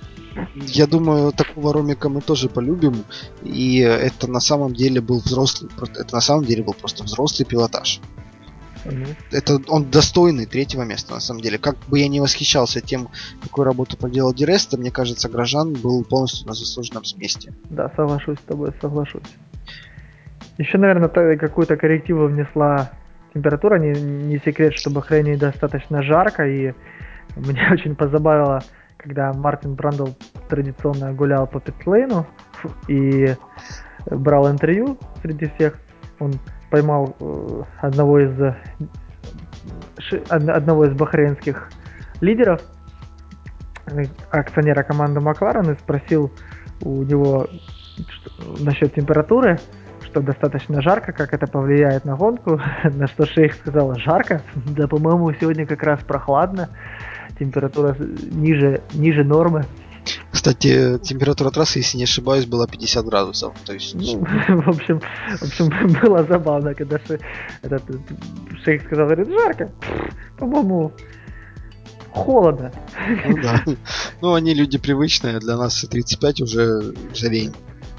Я 0.56 0.88
думаю, 0.88 1.32
такого 1.32 1.74
Ромика 1.74 2.10
мы 2.10 2.22
тоже 2.22 2.50
полюбим. 2.50 3.04
И 3.44 3.80
это 3.80 4.30
на 4.30 4.40
самом 4.40 4.74
деле 4.74 5.02
был 5.02 5.20
взрослый, 5.20 5.72
это 5.78 6.16
на 6.16 6.22
самом 6.22 6.46
деле 6.46 6.64
был 6.64 6.74
просто 6.74 7.04
взрослый 7.04 7.46
пилотаж. 7.46 8.02
Угу. 8.86 9.06
Это 9.32 9.60
он 9.70 9.90
достойный 9.90 10.46
третьего 10.46 10.84
места, 10.84 11.14
на 11.14 11.20
самом 11.20 11.42
деле. 11.42 11.58
Как 11.58 11.78
бы 11.88 12.00
я 12.00 12.08
не 12.08 12.20
восхищался 12.20 12.82
тем, 12.82 13.10
какую 13.42 13.66
работу 13.66 13.98
проделал 13.98 14.34
Диреста, 14.34 14.78
мне 14.78 14.92
кажется, 14.92 15.30
Грожан 15.30 15.74
был 15.74 16.04
полностью 16.04 16.48
на 16.48 16.54
заслуженном 16.54 17.04
месте. 17.18 17.54
Да, 17.70 17.92
соглашусь 17.96 18.40
с 18.40 18.44
тобой, 18.44 18.72
соглашусь. 18.82 19.24
Еще, 20.58 20.78
наверное, 20.78 21.10
какую-то 21.38 21.78
коррективу 21.78 22.28
внесла 22.28 22.92
температура. 23.34 23.80
Не, 23.80 24.00
не 24.00 24.40
секрет, 24.40 24.74
что 24.74 24.90
в 24.90 24.94
Бахрейне 24.94 25.38
достаточно 25.38 26.04
жарко, 26.04 26.46
и 26.48 26.74
меня 27.36 27.70
очень 27.72 27.96
позабавило, 27.96 28.64
когда 29.04 29.34
Мартин 29.34 29.76
Брандл 29.76 30.08
традиционно 30.48 31.14
гулял 31.14 31.46
по 31.46 31.60
питлейну 31.60 32.26
и 32.88 33.36
брал 34.10 34.50
интервью 34.50 34.98
среди 35.22 35.48
всех. 35.50 35.78
Он 36.20 36.34
поймал 36.72 37.16
э, 37.20 37.64
одного 37.82 38.20
из 38.20 38.40
э, 38.40 38.56
одного 40.30 40.86
из 40.86 40.94
бахрейнских 40.94 41.70
лидеров, 42.22 42.62
акционера 44.32 44.84
команды 44.84 45.20
Макларен, 45.20 45.72
и 45.72 45.80
спросил 45.80 46.32
у 46.82 47.04
него 47.04 47.48
что, 48.10 48.64
насчет 48.64 48.94
температуры, 48.94 49.60
что 50.02 50.22
достаточно 50.22 50.82
жарко, 50.82 51.12
как 51.12 51.34
это 51.34 51.48
повлияет 51.48 52.06
на 52.06 52.16
гонку, 52.16 52.62
на 52.84 53.08
что 53.08 53.26
шейх 53.26 53.54
сказал, 53.56 53.96
жарко? 53.96 54.42
Да, 54.56 54.88
по-моему, 54.88 55.34
сегодня 55.34 55.66
как 55.66 55.84
раз 55.84 56.00
прохладно, 56.04 56.70
температура 57.40 57.96
ниже, 58.32 58.82
ниже 58.94 59.24
нормы. 59.24 59.66
Кстати, 60.32 60.98
температура 61.00 61.52
трассы, 61.52 61.80
если 61.80 61.98
не 61.98 62.04
ошибаюсь, 62.04 62.46
была 62.46 62.68
50 62.68 63.06
градусов. 63.06 63.56
То 63.66 63.74
есть... 63.74 63.96
Ну, 63.96 64.20
в 64.62 64.70
общем, 64.70 65.00
в 65.00 65.44
общем, 65.44 66.00
было 66.02 66.24
забавно, 66.24 66.74
когда 66.74 67.00
ше, 67.00 67.20
этот 67.62 67.84
шейх 68.64 68.84
сказал, 68.84 69.06
говорит, 69.06 69.30
жарко. 69.30 69.72
По-моему, 70.38 70.92
холодно. 72.12 72.72
Ну 73.26 73.42
да. 73.42 73.64
Ну, 74.22 74.34
они 74.34 74.54
люди 74.54 74.78
привычные, 74.78 75.40
для 75.40 75.58
нас 75.58 75.82
35 75.82 76.42
уже 76.42 76.94
жалень. 77.14 77.54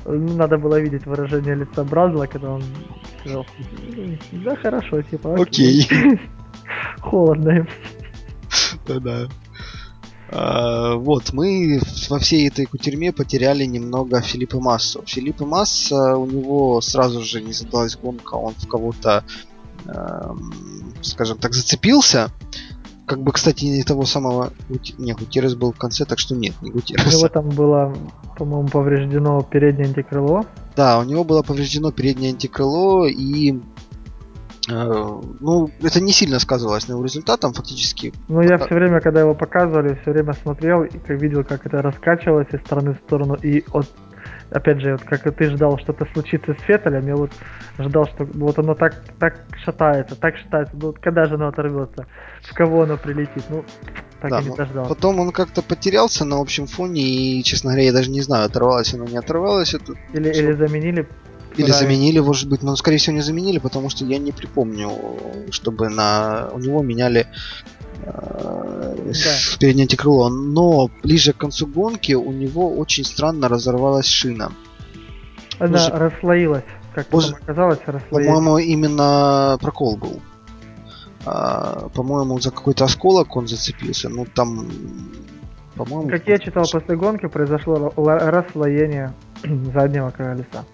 Ну, 0.07 0.37
надо 0.37 0.59
было 0.59 0.81
видеть 0.81 1.07
выражение 1.07 1.55
лица 1.55 1.85
Бразла, 1.85 2.27
когда 2.27 2.51
он 2.51 2.63
сказал, 3.21 3.47
да 4.33 4.57
хорошо, 4.57 5.03
типа, 5.03 5.35
окей. 5.41 5.89
Холодно. 7.01 7.67
Да-да. 8.87 9.29
А, 10.31 10.95
вот, 10.97 11.33
мы 11.33 11.81
во 12.09 12.19
всей 12.19 12.49
этой 12.49 12.67
кутерьме 12.67 13.13
потеряли 13.13 13.65
немного 13.65 14.21
Филиппа 14.21 14.59
Массу. 14.59 15.03
Филиппа 15.07 15.47
Масса, 15.47 16.17
у 16.17 16.27
него 16.27 16.81
сразу 16.81 17.23
же 17.23 17.41
не 17.41 17.53
задалась 17.53 17.97
гонка, 17.97 18.35
он 18.35 18.55
в 18.55 18.67
кого-то, 18.67 19.25
э, 19.87 20.35
скажем 21.03 21.39
так, 21.39 21.55
зацепился. 21.55 22.31
как 23.07 23.23
бы, 23.23 23.33
кстати, 23.33 23.67
не 23.67 23.83
того 23.83 24.07
самого... 24.07 24.53
Нет, 24.99 25.19
Гутеррес 25.19 25.55
был 25.55 25.73
в 25.73 25.79
конце, 25.79 26.07
так 26.07 26.19
что 26.19 26.35
нет, 26.35 26.55
не 26.63 26.71
Гутеррес. 26.71 27.15
У 27.15 27.19
него 27.19 27.29
там 27.29 27.51
было, 27.51 27.95
по-моему, 28.39 28.69
повреждено 28.69 29.43
переднее 29.43 29.89
антикрыло. 29.89 30.47
Да, 30.75 30.99
у 30.99 31.05
него 31.05 31.23
было 31.23 31.43
повреждено 31.43 31.93
переднее 31.93 32.31
антикрыло, 32.31 33.07
и 33.07 33.53
Э, 33.53 33.74
ну, 34.69 35.71
это 35.83 36.01
не 36.01 36.13
сильно 36.13 36.39
сказывалось 36.39 36.89
на 36.89 36.93
его 36.93 37.05
результатам, 37.05 37.53
фактически. 37.53 38.13
Ну, 38.29 38.41
я 38.41 38.59
все 38.59 38.75
время, 38.75 39.01
когда 39.01 39.21
его 39.21 39.35
показывали, 39.35 39.99
все 40.03 40.13
время 40.13 40.33
смотрел 40.35 40.85
и 40.85 40.99
видел, 41.09 41.45
как 41.45 41.67
это 41.67 41.83
раскачивалось 41.83 42.49
из 42.53 42.61
стороны 42.61 42.95
в 42.95 42.99
сторону. 43.07 43.35
И 43.35 43.65
вот, 43.69 43.87
опять 44.51 44.81
же, 44.81 44.93
вот 44.93 45.03
как 45.03 45.23
ты 45.35 45.51
ждал, 45.51 45.79
что-то 45.79 46.07
случится 46.13 46.55
с 46.55 46.63
Феттелем, 46.63 47.07
я 47.07 47.17
вот 47.17 47.31
ждал, 47.79 48.07
что 48.07 48.25
вот 48.25 48.59
оно 48.59 48.75
так, 48.75 49.03
так 49.19 49.41
шатается, 49.65 50.17
так 50.17 50.37
шатается. 50.37 50.75
Ну, 50.77 50.89
вот 50.89 50.99
когда 50.99 51.27
же 51.27 51.35
оно 51.35 51.49
оторвется? 51.49 52.07
В 52.43 52.55
кого 52.55 52.83
оно 52.83 52.97
прилетит? 52.97 53.45
Ну, 53.51 53.65
так 54.21 54.31
да, 54.31 54.41
и 54.41 54.45
не 54.45 54.57
дождался. 54.57 54.95
Потом 54.95 55.21
он 55.21 55.33
как-то 55.33 55.61
потерялся 55.63 56.25
на 56.25 56.41
общем 56.41 56.67
фоне, 56.67 57.03
и, 57.03 57.43
честно 57.43 57.71
говоря, 57.71 57.87
я 57.87 57.93
даже 57.93 58.11
не 58.11 58.23
знаю, 58.23 58.47
оторвалось 58.47 58.95
оно, 58.95 59.05
не 59.05 59.17
оторвалось. 59.17 59.75
Это... 59.75 59.93
Или, 60.13 60.31
или 60.31 60.53
заменили 60.53 61.07
или 61.57 61.69
да. 61.69 61.73
заменили, 61.73 62.19
может 62.19 62.49
быть, 62.49 62.63
но 62.63 62.77
скорее 62.77 62.99
всего 62.99 63.17
не 63.17 63.23
заменили, 63.23 63.59
потому 63.59 63.89
что 63.89 64.05
я 64.05 64.19
не 64.19 64.33
припомню, 64.33 64.91
чтобы 65.51 65.89
на 65.89 66.49
у 66.53 66.59
него 66.59 66.83
меняли 66.83 67.27
э, 68.03 68.07
да. 68.07 69.59
переднее 69.59 69.85
антикрыло. 69.85 70.29
Но 70.29 70.91
ближе 71.03 71.33
к 71.33 71.37
концу 71.37 71.67
гонки 71.67 72.13
у 72.13 72.33
него 72.33 72.75
очень 72.75 73.05
странно 73.05 73.49
разорвалась 73.49 74.07
шина. 74.07 74.53
Она 75.59 75.77
Уже... 75.77 75.91
расслоилась, 75.91 76.65
как 76.95 77.09
Боже... 77.11 77.35
оказалось, 77.41 77.81
расслоилась. 77.87 78.35
По-моему, 78.35 78.59
именно 78.59 79.57
прокол 79.61 79.97
был. 79.97 80.21
А, 81.27 81.89
по-моему, 81.95 82.39
за 82.41 82.51
какой-то 82.51 82.85
осколок 82.85 83.37
он 83.37 83.47
зацепился. 83.47 84.09
Ну 84.09 84.27
там, 84.27 84.69
по-моему. 85.77 86.11
Как 86.11 86.27
я 86.27 86.39
читал 86.39 86.65
после 86.71 86.97
гонки, 86.97 87.27
произошло 87.27 87.93
расслоение 87.97 89.15
заднего 89.43 90.11
колеса. 90.11 90.65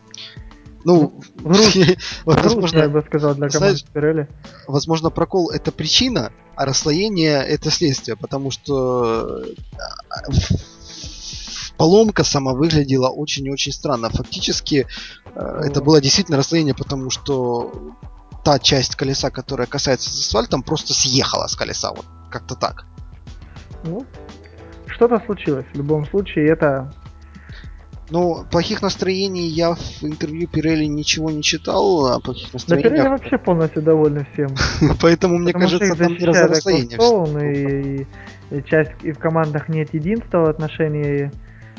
Ну, 0.84 1.20
возможно, 2.24 2.78
я 2.78 2.88
бы 2.88 3.02
сказал, 3.06 3.34
для 3.34 3.48
команды 3.48 3.80
Пирелли. 3.92 4.28
Возможно, 4.66 5.10
прокол 5.10 5.50
это 5.50 5.72
причина, 5.72 6.32
а 6.56 6.64
расслоение 6.64 7.42
это 7.42 7.70
следствие, 7.70 8.16
потому 8.16 8.50
что 8.50 9.42
э, 9.42 10.54
поломка 11.76 12.24
сама 12.24 12.52
выглядела 12.52 13.08
очень-очень 13.08 13.72
странно. 13.72 14.10
Фактически 14.10 14.86
э, 15.34 15.60
это 15.64 15.82
было 15.82 16.00
действительно 16.00 16.38
расслоение, 16.38 16.74
потому 16.74 17.10
что 17.10 17.72
та 18.44 18.58
часть 18.58 18.96
колеса, 18.96 19.30
которая 19.30 19.66
касается 19.66 20.10
с 20.10 20.20
асфальтом, 20.20 20.62
просто 20.62 20.94
съехала 20.94 21.46
с 21.46 21.56
колеса. 21.56 21.92
Вот 21.92 22.06
как-то 22.30 22.54
так. 22.54 22.86
Ну, 23.84 24.06
что-то 24.86 25.22
случилось. 25.24 25.66
В 25.72 25.76
любом 25.76 26.06
случае, 26.06 26.48
это 26.48 26.92
ну, 28.10 28.44
плохих 28.50 28.82
настроений 28.82 29.48
я 29.48 29.74
в 29.74 30.02
интервью 30.02 30.48
Пирелли 30.48 30.84
ничего 30.84 31.30
не 31.30 31.42
читал, 31.42 32.06
а 32.06 32.20
плохих 32.20 32.52
настроений... 32.52 32.84
Да 32.84 32.90
Пирелли 32.90 33.08
вообще 33.08 33.38
полностью 33.38 33.82
довольны 33.82 34.26
всем. 34.32 34.48
Поэтому, 35.00 35.38
мне 35.38 35.52
кажется, 35.52 35.94
там 35.96 36.12
не 36.12 36.24
расстояние. 36.24 38.06
И, 38.50 38.62
часть, 38.64 38.92
и 39.02 39.12
в 39.12 39.18
командах 39.18 39.68
нет 39.68 39.94
единства 39.94 40.38
в 40.38 40.48
отношении 40.48 41.30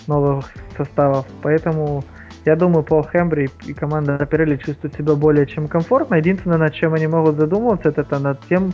новых 0.08 0.52
составов, 0.78 1.26
поэтому 1.42 2.04
я 2.46 2.56
думаю, 2.56 2.84
Пол 2.84 3.04
Хембри 3.04 3.50
и 3.68 3.74
команда 3.74 4.18
Пирелли 4.26 4.58
чувствуют 4.58 4.96
себя 4.96 5.14
более 5.16 5.46
чем 5.46 5.68
комфортно. 5.68 6.16
Единственное, 6.16 6.58
над 6.58 6.74
чем 6.74 6.94
они 6.94 7.08
могут 7.08 7.36
задумываться, 7.36 7.90
это 7.90 8.20
над 8.20 8.40
тем, 8.48 8.74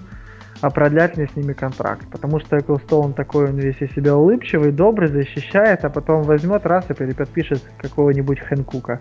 а 0.62 0.70
продлять 0.70 1.18
ли 1.18 1.28
с 1.28 1.36
ними 1.36 1.54
контракт. 1.54 2.08
Потому 2.12 2.40
что 2.40 2.58
Эклстоун 2.58 3.14
такой, 3.14 3.50
он 3.50 3.58
весь 3.58 3.82
из 3.82 3.94
себя 3.94 4.16
улыбчивый, 4.16 4.72
добрый, 4.72 5.10
защищает, 5.10 5.86
а 5.86 5.90
потом 5.90 6.24
возьмет 6.24 6.66
раз 6.66 6.90
и 6.90 6.94
переподпишет 6.94 7.62
какого-нибудь 7.78 8.40
Хэнкука. 8.40 9.00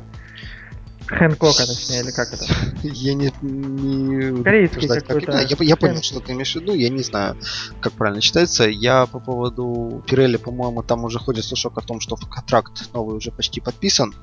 Хэнкока, 1.06 1.66
точнее, 1.66 2.00
или 2.00 2.10
как 2.10 2.32
это? 2.32 2.44
Я 2.82 3.14
не... 3.14 3.32
не 3.40 4.42
Корейский 4.42 4.88
какой-то. 4.88 5.32
Я, 5.38 5.56
я 5.60 5.76
понял, 5.76 6.02
что 6.02 6.18
ты 6.20 6.32
имеешь 6.32 6.52
в 6.52 6.56
виду, 6.56 6.74
я 6.74 6.88
не 6.88 7.02
знаю, 7.02 7.36
как 7.80 7.92
правильно 7.92 8.20
читается. 8.20 8.64
Я 8.64 9.06
по 9.06 9.20
поводу 9.20 10.02
Пирелли, 10.08 10.36
по-моему, 10.36 10.82
там 10.82 11.04
уже 11.04 11.20
ходит 11.20 11.44
слушок 11.44 11.78
о 11.78 11.80
том, 11.80 12.00
что 12.00 12.16
контракт 12.16 12.92
новый 12.92 13.16
уже 13.16 13.30
почти 13.30 13.60
подписан. 13.60 14.14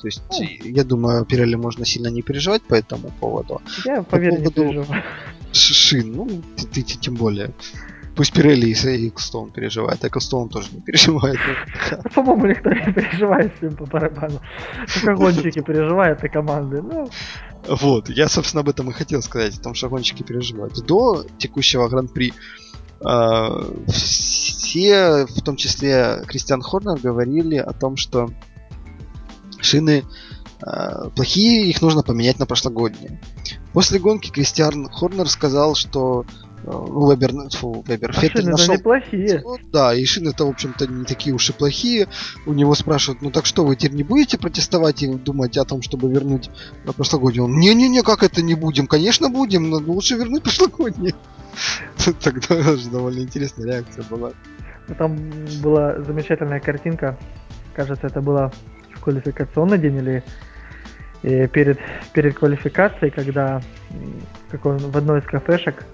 То 0.00 0.06
есть, 0.06 0.22
ну. 0.30 0.46
я 0.62 0.84
думаю, 0.84 1.24
Пирелли 1.24 1.56
можно 1.56 1.84
сильно 1.84 2.08
не 2.08 2.22
переживать 2.22 2.62
по 2.62 2.74
этому 2.74 3.10
поводу. 3.18 3.60
Я, 3.84 4.04
поверь, 4.04 4.36
по 4.36 4.50
поводу... 4.50 4.62
не 4.62 4.72
переживаю 4.72 5.02
шин, 5.58 6.12
ну, 6.12 6.42
ты, 6.56 6.66
ты, 6.66 6.82
ты 6.82 6.98
тем 6.98 7.14
более. 7.14 7.52
Пусть 8.18 8.32
Пирелли 8.32 8.66
и 8.66 9.08
Эклстоун 9.08 9.52
переживает, 9.52 10.04
а 10.04 10.08
Эклстоун 10.08 10.48
тоже 10.48 10.70
не 10.72 10.80
переживает. 10.86 11.38
По-моему, 12.12 12.46
никто 12.46 12.70
не 12.70 12.92
переживает 12.92 13.52
с 13.56 13.62
ним 13.62 13.76
по 13.76 13.86
барабану. 13.86 14.40
Только 14.92 15.14
гонщики 15.14 15.60
переживают, 15.60 16.24
и 16.24 16.28
команды. 16.28 16.82
Ну. 16.82 17.08
Вот, 17.68 18.08
я, 18.08 18.28
собственно, 18.28 18.62
об 18.62 18.68
этом 18.68 18.90
и 18.90 18.92
хотел 18.92 19.22
сказать, 19.22 19.56
о 19.56 19.62
том, 19.62 19.74
что 19.74 19.88
гонщики 19.88 20.24
переживают. 20.24 20.84
До 20.84 21.24
текущего 21.38 21.88
Гран-при 21.88 22.34
э, 23.00 23.48
все, 23.86 25.26
в 25.26 25.42
том 25.42 25.54
числе 25.54 26.24
Кристиан 26.26 26.60
Хорнер, 26.60 26.98
говорили 26.98 27.56
о 27.56 27.72
том, 27.72 27.96
что 27.96 28.30
шины 29.60 30.02
плохие, 31.14 31.68
их 31.68 31.82
нужно 31.82 32.02
поменять 32.02 32.38
на 32.38 32.46
прошлогодние. 32.46 33.20
После 33.72 33.98
гонки 33.98 34.30
Кристиан 34.30 34.88
Хорнер 34.88 35.28
сказал, 35.28 35.74
что 35.74 36.24
э, 36.64 36.70
ну, 36.70 37.10
Вебер, 37.10 37.32
фу, 37.50 37.84
Вебер, 37.86 38.10
а 38.10 38.20
Феттель 38.20 38.48
нашел... 38.48 38.74
неплохие. 38.74 39.42
Да, 39.72 39.94
и 39.94 40.04
шины-то, 40.04 40.46
в 40.46 40.50
общем-то, 40.50 40.86
не 40.86 41.04
такие 41.04 41.34
уж 41.34 41.50
и 41.50 41.52
плохие. 41.52 42.08
У 42.46 42.54
него 42.54 42.74
спрашивают, 42.74 43.22
ну 43.22 43.30
так 43.30 43.46
что, 43.46 43.64
вы 43.64 43.76
теперь 43.76 43.96
не 43.96 44.02
будете 44.02 44.38
протестовать 44.38 45.02
и 45.02 45.14
думать 45.14 45.56
о 45.58 45.64
том, 45.64 45.82
чтобы 45.82 46.10
вернуть 46.10 46.50
на 46.84 46.92
прошлогоднее? 46.92 47.44
Он, 47.44 47.58
не-не-не, 47.58 48.02
как 48.02 48.22
это 48.22 48.42
не 48.42 48.54
будем? 48.54 48.86
Конечно 48.86 49.28
будем, 49.28 49.70
но 49.70 49.76
лучше 49.76 50.16
вернуть 50.16 50.42
прошлогоднее. 50.42 51.14
Тогда 52.22 52.62
даже 52.62 52.90
довольно 52.90 53.20
интересная 53.20 53.66
реакция 53.66 54.04
была. 54.10 54.32
Ну, 54.88 54.94
там 54.94 55.16
была 55.62 56.00
замечательная 56.02 56.60
картинка. 56.60 57.18
Кажется, 57.74 58.06
это 58.06 58.20
было 58.20 58.50
в 58.50 58.77
квалификационный 59.08 59.78
день 59.78 59.96
или 59.96 60.22
и 61.22 61.46
перед, 61.48 61.78
перед 62.12 62.38
квалификацией, 62.38 63.10
когда 63.10 63.60
какой, 64.50 64.78
в 64.78 64.96
одной 64.96 65.18
из 65.18 65.24
кафешек, 65.24 65.84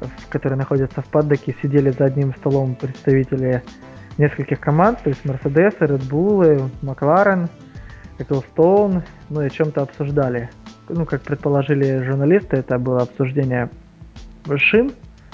в 0.00 0.28
которой 0.28 0.54
находятся 0.54 1.00
в 1.00 1.06
Паддоке, 1.06 1.54
сидели 1.62 1.90
за 1.90 2.04
одним 2.04 2.34
столом 2.34 2.74
представители 2.74 3.62
нескольких 4.18 4.60
команд, 4.60 5.02
то 5.02 5.08
есть 5.08 5.24
Mercedes, 5.24 5.78
Red 5.78 6.10
Bull, 6.10 6.70
McLaren, 6.82 7.48
Ecclestone, 8.18 9.02
ну 9.30 9.42
и 9.42 9.50
чем-то 9.50 9.82
обсуждали. 9.82 10.50
Ну, 10.88 11.06
как 11.06 11.22
предположили 11.22 12.02
журналисты, 12.02 12.56
это 12.56 12.78
было 12.78 13.02
обсуждение 13.02 13.70
шин, 14.56 14.92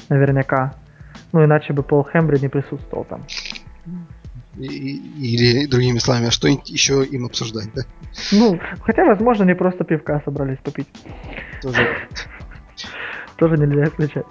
наверняка. 0.09 0.75
Ну, 1.33 1.45
иначе 1.45 1.73
бы 1.73 1.83
Пол 1.83 2.05
Хембри 2.05 2.39
не 2.41 2.49
присутствовал 2.49 3.05
там. 3.05 3.25
Или 4.57 5.67
другими 5.67 5.99
словами, 5.99 6.29
а 6.29 6.31
что 6.31 6.49
еще 6.49 7.05
им 7.05 7.27
обсуждать, 7.27 7.71
да? 7.75 7.83
Ну, 8.33 8.59
хотя, 8.83 9.05
возможно, 9.05 9.45
не 9.45 9.55
просто 9.55 9.85
пивка 9.85 10.23
собрались 10.25 10.59
попить. 10.59 10.89
Тоже. 11.63 11.89
Тоже 13.37 13.57
нельзя 13.57 13.85
исключать. 13.85 14.27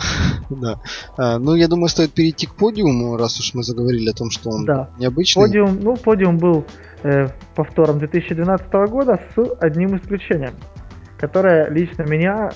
Да. 0.49 0.79
А, 1.17 1.39
ну, 1.39 1.55
я 1.55 1.67
думаю, 1.67 1.89
стоит 1.89 2.13
перейти 2.13 2.47
к 2.47 2.55
подиуму, 2.55 3.17
раз 3.17 3.39
уж 3.39 3.53
мы 3.53 3.63
заговорили 3.63 4.09
о 4.09 4.13
том, 4.13 4.29
что 4.29 4.49
он 4.49 4.65
да. 4.65 4.89
необычный. 4.97 5.43
Подиум, 5.43 5.79
ну, 5.81 5.97
подиум 5.97 6.37
был 6.37 6.65
э, 7.03 7.27
повтором 7.55 7.99
2012 7.99 8.71
года 8.89 9.19
с 9.35 9.57
одним 9.59 9.97
исключением, 9.97 10.53
которое 11.17 11.69
лично 11.69 12.03
меня 12.03 12.51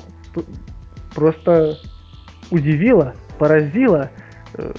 просто 1.13 1.77
удивило, 2.51 3.13
поразило. 3.39 4.09
Э, 4.53 4.73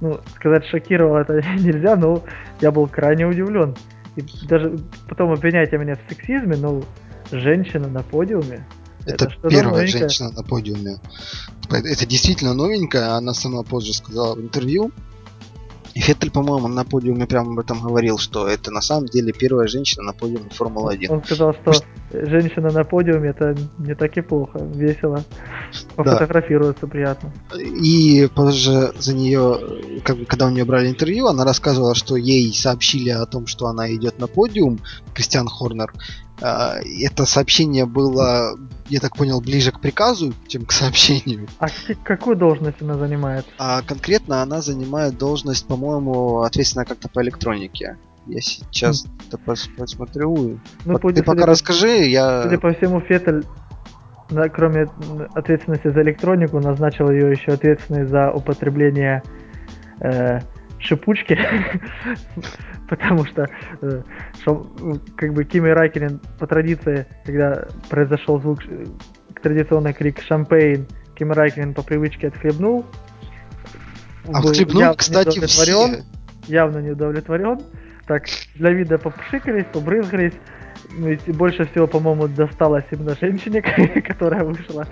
ну, 0.00 0.20
сказать 0.36 0.64
шокировал 0.66 1.16
это 1.16 1.34
нельзя, 1.58 1.96
но 1.96 2.22
я 2.60 2.70
был 2.70 2.86
крайне 2.86 3.26
удивлен. 3.26 3.74
И 4.16 4.24
даже 4.48 4.78
потом 5.08 5.32
обвиняйте 5.32 5.76
меня 5.78 5.94
в 5.94 6.10
сексизме, 6.12 6.56
но 6.56 6.82
женщина 7.30 7.88
на 7.88 8.02
подиуме. 8.02 8.66
Это, 9.04 9.26
это 9.26 9.48
первая 9.48 9.82
новенькое. 9.82 10.08
женщина 10.08 10.30
на 10.32 10.42
подиуме. 10.42 10.98
Это 11.70 12.06
действительно 12.06 12.54
новенькая, 12.54 13.12
она 13.12 13.34
сама 13.34 13.62
позже 13.62 13.92
сказала 13.92 14.34
в 14.34 14.40
интервью, 14.40 14.90
и 15.96 16.00
Феттель, 16.00 16.30
по-моему, 16.30 16.68
на 16.68 16.84
подиуме 16.84 17.26
прямо 17.26 17.52
об 17.52 17.58
этом 17.58 17.80
говорил, 17.80 18.18
что 18.18 18.46
это 18.46 18.70
на 18.70 18.82
самом 18.82 19.06
деле 19.06 19.32
первая 19.32 19.66
женщина 19.66 20.02
на 20.02 20.12
подиуме 20.12 20.50
Формулы-1. 20.50 21.06
Он 21.08 21.24
сказал, 21.24 21.54
что 21.54 21.72
женщина 22.12 22.70
на 22.70 22.84
подиуме 22.84 23.30
это 23.30 23.56
не 23.78 23.94
так 23.94 24.14
и 24.18 24.20
плохо, 24.20 24.58
весело. 24.58 25.24
Пофотографироваться 25.94 26.82
да. 26.82 26.88
приятно. 26.88 27.32
И 27.58 28.28
позже 28.34 28.92
за 28.98 29.14
нее, 29.14 29.58
как 30.04 30.18
бы, 30.18 30.26
когда 30.26 30.48
у 30.48 30.50
нее 30.50 30.66
брали 30.66 30.90
интервью, 30.90 31.28
она 31.28 31.46
рассказывала, 31.46 31.94
что 31.94 32.16
ей 32.16 32.52
сообщили 32.52 33.08
о 33.08 33.24
том, 33.24 33.46
что 33.46 33.66
она 33.66 33.90
идет 33.94 34.18
на 34.18 34.26
подиум, 34.26 34.80
Кристиан 35.14 35.48
Хорнер, 35.48 35.94
это 36.40 37.24
сообщение 37.24 37.86
было, 37.86 38.58
я 38.88 39.00
так 39.00 39.16
понял, 39.16 39.40
ближе 39.40 39.72
к 39.72 39.80
приказу, 39.80 40.34
чем 40.48 40.66
к 40.66 40.72
сообщению. 40.72 41.48
А 41.58 41.66
какую 42.04 42.36
должность 42.36 42.82
она 42.82 42.94
занимает? 42.94 43.46
А 43.58 43.82
конкретно 43.82 44.42
она 44.42 44.60
занимает 44.60 45.16
должность, 45.16 45.66
по-моему, 45.66 46.40
ответственная 46.40 46.86
как-то 46.86 47.08
по 47.08 47.22
электронике. 47.22 47.96
Я 48.26 48.40
сейчас 48.40 49.06
это 49.28 49.38
пос 49.38 49.68
посмотрю. 49.76 50.58
Ну, 50.84 50.98
ты 50.98 51.22
пока 51.22 51.42
по, 51.42 51.46
расскажи, 51.46 52.06
я... 52.06 52.42
Судя 52.42 52.58
по 52.58 52.72
всему, 52.72 53.00
Феттель, 53.00 53.44
кроме 54.52 54.88
ответственности 55.34 55.88
за 55.88 56.02
электронику, 56.02 56.58
назначил 56.58 57.10
ее 57.10 57.30
еще 57.30 57.52
ответственной 57.52 58.04
за 58.04 58.32
употребление 58.32 59.22
э, 60.00 60.40
шипучки, 60.80 61.38
потому 62.88 63.24
что 63.26 63.48
э, 63.82 64.02
как 65.16 65.32
бы 65.32 65.44
Кими 65.44 65.70
Райкинен 65.70 66.20
по 66.38 66.46
традиции, 66.46 67.06
когда 67.24 67.66
произошел 67.88 68.40
звук, 68.40 68.60
э, 68.66 68.84
традиционный 69.42 69.92
крик 69.92 70.20
«Шампейн», 70.22 70.86
Кими 71.14 71.32
Райкинен 71.32 71.74
по 71.74 71.82
привычке 71.82 72.28
отхлебнул. 72.28 72.84
А 74.32 74.38
отхлебнул, 74.38 74.94
кстати, 74.94 75.44
все. 75.46 76.02
Явно 76.46 76.78
не 76.78 76.90
удовлетворен. 76.90 77.60
Так, 78.06 78.24
для 78.54 78.70
вида 78.70 78.98
попшикались, 78.98 79.64
побрызгались. 79.72 80.34
Ну, 80.96 81.08
и 81.08 81.32
больше 81.32 81.66
всего, 81.66 81.86
по-моему, 81.86 82.28
досталось 82.28 82.84
именно 82.92 83.16
женщине, 83.20 83.62
которая 84.06 84.44
вышла 84.44 84.86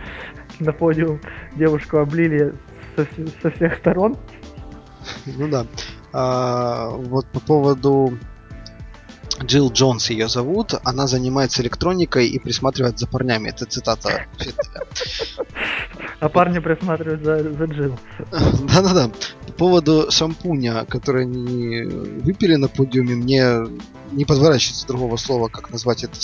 на 0.58 0.72
подиум. 0.72 1.20
Девушку 1.54 1.98
облили 1.98 2.54
со, 2.96 3.06
со 3.42 3.50
всех 3.50 3.76
сторон. 3.76 4.16
Ну 5.26 5.48
да. 5.48 5.66
А, 6.16 6.90
вот 6.90 7.26
по 7.26 7.40
поводу 7.40 8.16
Джилл 9.42 9.72
Джонс 9.72 10.10
ее 10.10 10.28
зовут. 10.28 10.74
Она 10.84 11.08
занимается 11.08 11.60
электроникой 11.60 12.28
и 12.28 12.38
присматривает 12.38 13.00
за 13.00 13.08
парнями. 13.08 13.48
Это 13.48 13.66
цитата 13.66 14.26
А 16.20 16.28
парни 16.28 16.60
присматривают 16.60 17.24
за, 17.24 17.38
за 17.52 17.64
Джилл. 17.64 17.98
Да-да-да. 18.30 19.10
По 19.46 19.52
поводу 19.54 20.06
шампуня, 20.10 20.84
который 20.84 21.24
они 21.24 21.82
выпили 22.22 22.54
на 22.54 22.68
подиуме, 22.68 23.16
мне 23.16 23.52
не 24.12 24.24
подворачивается 24.24 24.86
другого 24.86 25.16
слова, 25.16 25.48
как 25.48 25.70
назвать 25.70 26.04
это, 26.04 26.16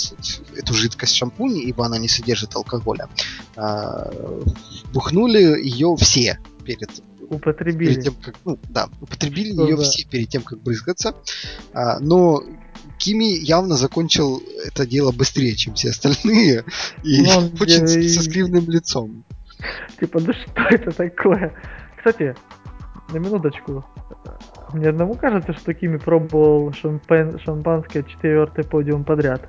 эту 0.55 0.73
жидкость 0.73 1.15
шампунь, 1.15 1.57
ибо 1.57 1.85
она 1.85 1.97
не 1.97 2.07
содержит 2.07 2.55
алкоголя. 2.55 3.09
А, 3.57 4.09
бухнули 4.93 5.61
ее 5.61 5.97
все 5.97 6.39
перед 6.63 6.89
употребили. 7.31 7.93
Перед 7.93 8.03
тем, 8.03 8.13
как, 8.15 8.35
ну, 8.45 8.59
да, 8.69 8.89
употребили 8.99 9.49
ее 9.49 9.77
да. 9.77 9.83
все 9.83 10.05
перед 10.05 10.29
тем, 10.29 10.43
как 10.43 10.61
брызгаться. 10.61 11.15
А, 11.73 11.99
но 11.99 12.43
Кими 12.97 13.37
явно 13.43 13.75
закончил 13.75 14.43
это 14.65 14.85
дело 14.85 15.11
быстрее, 15.11 15.55
чем 15.55 15.73
все 15.73 15.89
остальные. 15.89 16.65
И 17.03 17.25
он, 17.27 17.51
очень 17.59 17.87
я, 17.87 18.09
со 18.09 18.21
скривным 18.21 18.69
лицом. 18.69 19.23
Типа, 19.99 20.19
да 20.19 20.33
что 20.33 20.61
это 20.69 20.91
такое? 20.91 21.53
Кстати, 21.97 22.35
на 23.11 23.17
минуточку. 23.17 23.85
Мне 24.73 24.89
одному 24.89 25.15
кажется, 25.15 25.53
что 25.53 25.73
Кими 25.73 25.97
пробовал 25.97 26.73
шампань, 26.73 27.39
шампанское 27.39 28.03
четвертый 28.03 28.63
подиум 28.63 29.03
подряд. 29.03 29.41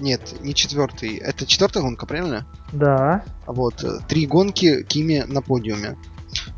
Нет, 0.00 0.36
не 0.40 0.54
четвертый. 0.54 1.16
Это 1.16 1.46
четвертая 1.46 1.82
гонка, 1.82 2.06
правильно? 2.06 2.46
Да. 2.72 3.22
Вот, 3.46 3.84
э, 3.84 3.98
три 4.08 4.26
гонки 4.26 4.82
Кими 4.84 5.24
на 5.26 5.42
подиуме. 5.42 5.96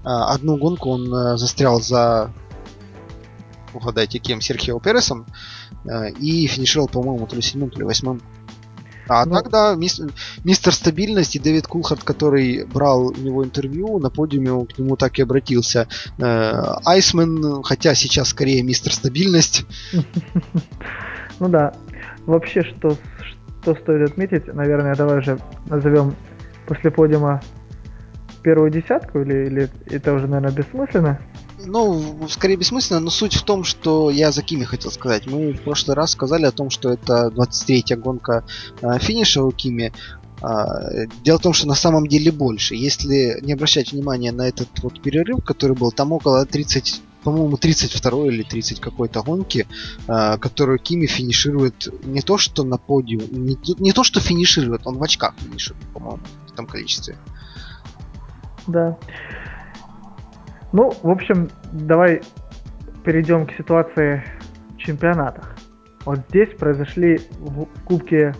А, 0.04 0.34
одну 0.34 0.56
гонку 0.56 0.90
он 0.90 1.14
э, 1.14 1.36
застрял 1.36 1.80
за 1.80 2.32
угадайте 3.74 4.18
кем, 4.18 4.40
Серхио 4.40 4.78
Пересом, 4.80 5.26
э, 5.84 6.10
и 6.12 6.46
финишировал, 6.46 6.88
по-моему, 6.88 7.26
то 7.26 7.36
ли 7.36 7.42
седьмым, 7.42 7.70
то 7.70 7.78
ли 7.78 7.84
восьмым. 7.84 8.20
А 9.08 9.26
ну, 9.26 9.34
тогда 9.34 9.74
мистер, 9.74 10.10
мистер 10.44 10.72
стабильность 10.72 11.34
и 11.36 11.38
Дэвид 11.38 11.66
Кулхарт, 11.66 12.04
который 12.04 12.64
брал 12.64 13.08
у 13.08 13.16
него 13.16 13.44
интервью, 13.44 13.98
на 13.98 14.10
подиуме 14.10 14.66
к 14.66 14.78
нему 14.78 14.96
так 14.96 15.18
и 15.18 15.22
обратился. 15.22 15.88
Э, 16.18 16.76
Айсмен, 16.84 17.62
хотя 17.62 17.94
сейчас 17.94 18.28
скорее 18.28 18.62
мистер 18.62 18.92
стабильность. 18.92 19.64
Ну 21.40 21.48
да. 21.48 21.74
Вообще, 22.24 22.62
что, 22.62 22.96
что 23.62 23.74
стоит 23.74 24.10
отметить, 24.10 24.46
наверное, 24.54 24.94
давай 24.94 25.18
уже 25.18 25.40
назовем 25.66 26.14
после 26.68 26.92
подиума 26.92 27.42
первую 28.42 28.70
десятку, 28.70 29.20
или, 29.20 29.46
или 29.46 29.70
это 29.86 30.12
уже, 30.12 30.26
наверное, 30.26 30.52
бессмысленно? 30.52 31.20
Ну, 31.64 32.26
скорее 32.28 32.56
бессмысленно, 32.56 33.00
но 33.00 33.10
суть 33.10 33.34
в 33.34 33.42
том, 33.42 33.64
что 33.64 34.10
я 34.10 34.32
за 34.32 34.42
Кими 34.42 34.64
хотел 34.64 34.90
сказать. 34.90 35.26
Мы 35.26 35.52
в 35.52 35.62
прошлый 35.62 35.96
раз 35.96 36.12
сказали 36.12 36.44
о 36.44 36.50
том, 36.50 36.70
что 36.70 36.90
это 36.90 37.30
23-я 37.34 37.96
гонка 37.96 38.44
э, 38.80 38.98
финиша 38.98 39.42
у 39.42 39.52
Кими. 39.52 39.92
Э, 40.42 41.06
дело 41.22 41.38
в 41.38 41.42
том, 41.42 41.52
что 41.52 41.68
на 41.68 41.74
самом 41.74 42.06
деле 42.08 42.32
больше. 42.32 42.74
Если 42.74 43.38
не 43.42 43.52
обращать 43.52 43.92
внимания 43.92 44.32
на 44.32 44.48
этот 44.48 44.68
вот 44.82 45.00
перерыв, 45.00 45.44
который 45.44 45.76
был, 45.76 45.92
там 45.92 46.12
около 46.12 46.44
30 46.44 47.02
по-моему, 47.22 47.56
32 47.56 48.26
или 48.26 48.42
30 48.42 48.80
какой-то 48.80 49.22
гонки, 49.22 49.66
э, 50.08 50.38
которую 50.38 50.78
Кими 50.78 51.06
финиширует 51.06 51.88
не 52.04 52.20
то, 52.20 52.36
что 52.38 52.64
на 52.64 52.78
подиум, 52.78 53.28
не, 53.30 53.56
не 53.78 53.92
то, 53.92 54.02
что 54.02 54.20
финиширует, 54.20 54.86
он 54.86 54.98
в 54.98 55.02
очках 55.02 55.34
финиширует, 55.38 55.86
по-моему, 55.92 56.22
в 56.48 56.52
том 56.52 56.66
количестве. 56.66 57.16
Да. 58.66 58.96
Ну, 60.72 60.92
в 61.02 61.10
общем, 61.10 61.48
давай 61.72 62.22
перейдем 63.04 63.46
к 63.46 63.52
ситуации 63.52 64.22
в 64.74 64.78
чемпионатах. 64.78 65.54
Вот 66.04 66.20
здесь 66.28 66.48
произошли 66.58 67.20
в 67.38 67.66
Кубке 67.84 68.34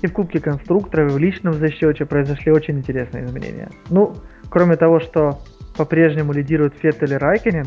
и 0.00 0.06
в 0.06 0.12
Кубке 0.12 0.40
конструкторов, 0.40 1.10
и 1.10 1.14
в 1.14 1.18
личном 1.18 1.54
зачете 1.54 2.06
произошли 2.06 2.52
очень 2.52 2.78
интересные 2.78 3.24
изменения. 3.24 3.68
Ну, 3.90 4.14
кроме 4.48 4.76
того, 4.76 5.00
что 5.00 5.40
по-прежнему 5.76 6.32
лидируют 6.32 6.74
Феттель 6.76 7.12
и 7.12 7.16
Райкинен, 7.16 7.66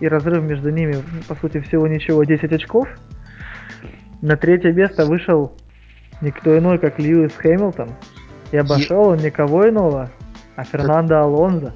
и 0.00 0.08
разрыв 0.08 0.42
между 0.44 0.70
ними, 0.70 0.96
по 1.26 1.34
сути, 1.34 1.60
всего 1.60 1.86
ничего, 1.88 2.22
10 2.24 2.52
очков, 2.52 2.88
на 4.22 4.36
третье 4.36 4.72
место 4.72 5.06
вышел 5.06 5.52
никто 6.20 6.56
иной, 6.56 6.78
как 6.78 6.98
Льюис 6.98 7.32
Хэмилтон, 7.36 7.90
и 8.52 8.56
обошел 8.56 9.08
он 9.08 9.18
никого 9.18 9.68
иного, 9.68 10.10
а 10.56 10.64
Фернандо 10.64 11.20
Алонзо. 11.20 11.74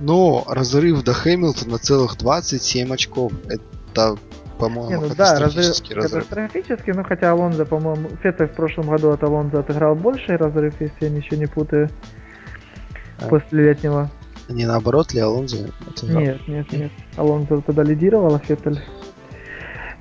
Но 0.00 0.44
разрыв 0.48 1.02
до 1.02 1.14
Хэмилтона 1.14 1.78
целых 1.78 2.18
27 2.18 2.92
очков. 2.92 3.32
Это, 3.48 4.16
по-моему, 4.58 5.02
ну, 5.02 5.08
катастрофический 5.08 5.94
да, 5.94 6.02
разрыв. 6.02 6.28
Катастрофический, 6.28 6.92
ну 6.92 7.04
хотя 7.04 7.30
Алонзо, 7.30 7.64
по-моему, 7.64 8.10
Фетта 8.22 8.46
в 8.46 8.52
прошлом 8.52 8.88
году 8.88 9.10
от 9.10 9.22
Алонзо 9.22 9.60
отыграл 9.60 9.94
больший 9.94 10.36
разрыв, 10.36 10.74
если 10.80 11.06
я 11.06 11.10
ничего 11.10 11.36
не 11.36 11.46
путаю. 11.46 11.88
А. 13.18 13.28
После 13.28 13.64
летнего. 13.64 14.10
Не 14.48 14.66
наоборот 14.66 15.14
ли 15.14 15.20
Алонзо 15.20 15.70
отыграл? 15.88 16.20
Нет, 16.20 16.46
нет, 16.46 16.72
нет. 16.72 16.92
Алонзо 17.16 17.62
тогда 17.62 17.82
лидировал, 17.82 18.34
а 18.34 18.38
Феттель 18.38 18.80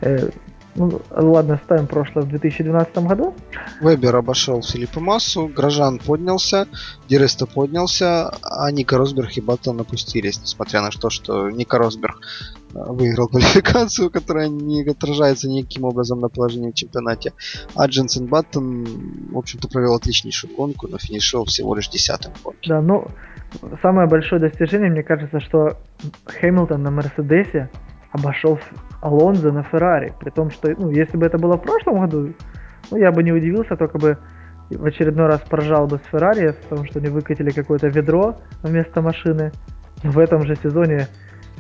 э, 0.02 0.30
ну, 0.76 1.02
ладно, 1.10 1.60
ставим 1.64 1.88
прошлое 1.88 2.26
в 2.26 2.30
2012 2.30 2.98
году. 3.00 3.34
Вебер 3.80 4.16
обошел 4.16 4.62
Филиппа 4.62 5.00
Массу, 5.00 5.48
Грожан 5.48 6.00
поднялся, 6.00 6.68
Диресто 7.08 7.46
поднялся, 7.46 8.30
а 8.44 8.70
Ника 8.72 8.98
Росберг 8.98 9.38
и 9.38 9.42
Баттон 9.42 9.80
опустились, 9.80 10.42
несмотря 10.42 10.82
на 10.82 10.90
то, 10.90 11.10
что 11.10 11.50
Ника 11.50 11.78
Росберг 11.78 12.20
э, 12.74 12.80
выиграл 12.90 13.28
квалификацию, 13.30 14.10
которая 14.10 14.50
не 14.50 14.84
отражается 14.84 15.48
никаким 15.50 15.86
образом 15.86 16.20
на 16.20 16.28
положении 16.28 16.72
в 16.72 16.76
чемпионате. 16.76 17.32
А 17.76 17.88
Дженсен 17.88 18.26
Баттон, 18.26 18.86
в 19.32 19.38
общем-то, 19.38 19.70
провел 19.70 19.96
отличнейшую 19.96 20.56
гонку, 20.56 20.90
но 20.90 20.98
финишировал 20.98 21.46
всего 21.46 21.74
лишь 21.74 21.88
десятым 21.88 22.34
гонке. 22.44 22.70
Да, 22.70 22.82
ну, 22.82 23.08
самое 23.82 24.10
большое 24.10 24.42
достижение, 24.42 24.90
мне 24.90 25.04
кажется, 25.04 25.40
что 25.40 25.78
Хэмилтон 26.26 26.84
на 26.84 26.92
Мерседесе 26.92 27.70
обошел 28.16 28.60
Алонзо 29.02 29.52
на 29.52 29.64
Феррари. 29.64 30.14
При 30.20 30.30
том, 30.30 30.50
что, 30.50 30.74
ну, 30.78 30.90
если 30.90 31.18
бы 31.18 31.26
это 31.26 31.38
было 31.38 31.58
в 31.58 31.62
прошлом 31.62 32.02
году, 32.02 32.34
ну, 32.92 32.98
я 32.98 33.12
бы 33.12 33.24
не 33.24 33.32
удивился, 33.32 33.76
только 33.76 33.98
бы 33.98 34.18
в 34.70 34.86
очередной 34.86 35.28
раз 35.28 35.42
поржал 35.42 35.88
бы 35.88 36.00
с 36.00 36.10
Феррари, 36.12 36.56
потому 36.64 36.86
что 36.86 37.00
они 37.00 37.10
выкатили 37.10 37.52
какое-то 37.52 37.88
ведро 37.88 38.38
вместо 38.64 39.02
машины. 39.02 39.52
Но 40.04 40.12
в 40.12 40.20
этом 40.20 40.46
же 40.46 40.56
сезоне 40.56 41.08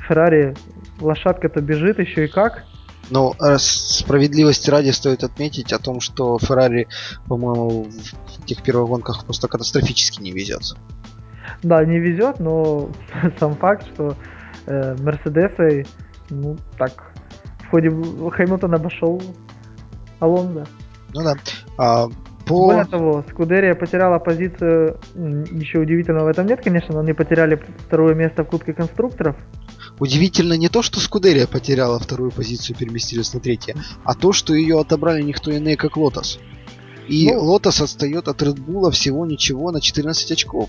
Феррари 0.07 0.55
лошадка-то 0.99 1.61
бежит 1.61 1.99
еще 1.99 2.25
и 2.25 2.27
как. 2.27 2.63
Но 3.11 3.35
э, 3.39 3.57
справедливости 3.59 4.69
ради 4.71 4.89
стоит 4.89 5.23
отметить 5.23 5.71
о 5.73 5.79
том, 5.79 5.99
что 5.99 6.39
Феррари, 6.39 6.87
по-моему, 7.27 7.83
в 7.83 8.45
тех 8.45 8.63
первых 8.63 8.89
гонках 8.89 9.23
просто 9.25 9.47
катастрофически 9.47 10.21
не 10.21 10.31
везет. 10.31 10.63
Да, 11.61 11.85
не 11.85 11.99
везет, 11.99 12.39
но 12.39 12.89
сам 13.39 13.55
факт, 13.55 13.85
что 13.93 14.15
э, 14.65 14.95
Мерседесы, 14.99 15.85
ну, 16.30 16.57
так, 16.78 17.13
в 17.65 17.69
ходе 17.69 17.89
Хэмилтон 17.89 18.73
обошел 18.73 19.21
Алонзо. 20.19 20.65
Ну 21.13 21.23
да. 21.23 21.36
А, 21.78 22.07
по... 22.45 22.67
Более 22.67 22.86
того, 22.86 23.23
Скудерия 23.30 23.73
потеряла 23.73 24.19
позицию, 24.19 24.99
ничего 25.15 25.84
удивительного 25.84 26.26
в 26.26 26.28
этом 26.28 26.45
нет, 26.45 26.61
конечно, 26.63 26.93
но 26.93 26.99
они 27.01 27.13
потеряли 27.13 27.59
второе 27.88 28.13
место 28.13 28.43
в 28.43 28.47
Кубке 28.47 28.73
конструкторов. 28.73 29.36
Удивительно 29.99 30.53
не 30.53 30.69
то, 30.69 30.82
что 30.82 30.99
Скудерия 30.99 31.47
потеряла 31.47 31.99
вторую 31.99 32.32
позицию 32.32 32.76
и 32.76 32.80
переместились 32.80 33.34
на 33.34 33.39
третье, 33.39 33.76
а 34.03 34.13
то, 34.13 34.32
что 34.34 34.53
ее 34.53 34.80
отобрали 34.80 35.21
никто 35.21 35.55
иной, 35.55 35.76
как 35.76 35.97
Лотос. 35.97 36.39
И 37.07 37.32
Ну. 37.32 37.39
Лотос 37.43 37.82
отстает 37.82 38.28
от 38.28 38.41
Bull 38.41 38.91
всего 38.91 39.26
ничего 39.26 39.71
на 39.71 39.82
14 39.82 40.32
очков. 40.32 40.67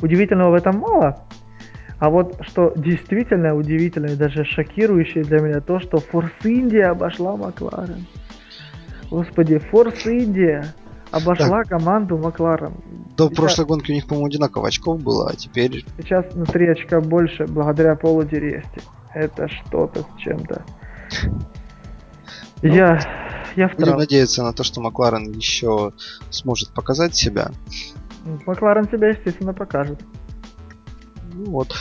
Удивительного 0.00 0.50
в 0.50 0.54
этом 0.54 0.78
мало. 0.78 1.26
А 1.98 2.10
вот 2.10 2.36
что 2.42 2.72
действительно 2.76 3.54
удивительно 3.54 4.06
и 4.06 4.16
даже 4.16 4.44
шокирующее 4.44 5.24
для 5.24 5.40
меня 5.40 5.60
то, 5.60 5.80
что 5.80 5.98
Форс 5.98 6.32
Индия 6.44 6.86
обошла 6.86 7.36
Макларен. 7.36 8.06
Господи, 9.10 9.58
Форс 9.58 10.04
Индия 10.06 10.74
обошла 11.10 11.62
команду 11.64 12.18
Макларен. 12.18 12.74
До 13.16 13.28
Сейчас- 13.28 13.36
прошлой 13.36 13.66
гонки 13.66 13.92
у 13.92 13.94
них, 13.94 14.06
по-моему, 14.06 14.26
одинаково 14.26 14.68
очков 14.68 15.00
было, 15.02 15.30
а 15.30 15.36
теперь... 15.36 15.84
Сейчас 15.98 16.34
на 16.34 16.44
3 16.44 16.68
очка 16.68 17.00
больше 17.00 17.46
благодаря 17.46 17.94
Полу 17.94 18.24
Диресте. 18.24 18.82
Это 19.14 19.48
что-то 19.48 20.00
с 20.02 20.20
чем-то. 20.20 20.62
Ну, 22.62 22.74
я, 22.74 23.00
я 23.56 23.68
в 23.68 23.76
Будем 23.76 23.96
надеяться 23.96 24.42
на 24.42 24.52
то, 24.52 24.64
что 24.64 24.82
Макларен 24.82 25.30
еще 25.32 25.92
сможет 26.28 26.74
показать 26.74 27.14
себя. 27.14 27.50
Макларен 28.44 28.88
себя, 28.88 29.08
естественно, 29.08 29.54
покажет. 29.54 30.00
Ну 31.36 31.50
вот. 31.50 31.74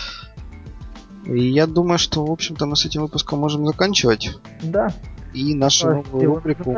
И 1.25 1.47
я 1.49 1.65
думаю, 1.65 1.97
что, 1.97 2.25
в 2.25 2.31
общем-то, 2.31 2.65
мы 2.65 2.75
с 2.75 2.85
этим 2.85 3.01
выпуском 3.01 3.39
можем 3.39 3.65
заканчивать. 3.65 4.37
Да. 4.61 4.93
И 5.33 5.55
нашу 5.55 5.87
давайте 5.87 6.09
новую 6.11 6.35
рубрику, 6.35 6.77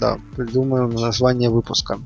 да, 0.00 0.18
придумаем 0.36 0.90
название 0.90 1.48
выпуска. 1.50 1.98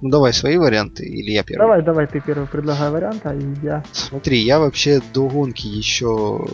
Ну 0.00 0.10
давай 0.10 0.32
свои 0.32 0.56
варианты, 0.58 1.04
или 1.04 1.30
я 1.32 1.42
первый? 1.42 1.64
Давай, 1.64 1.82
давай, 1.82 2.06
ты 2.06 2.20
первый 2.20 2.46
предлагай 2.46 2.90
вариант, 2.90 3.20
а 3.24 3.34
я... 3.62 3.84
Смотри, 3.92 4.38
я 4.40 4.58
вообще 4.58 5.00
до 5.14 5.28
гонки 5.28 5.66
еще... 5.66 6.46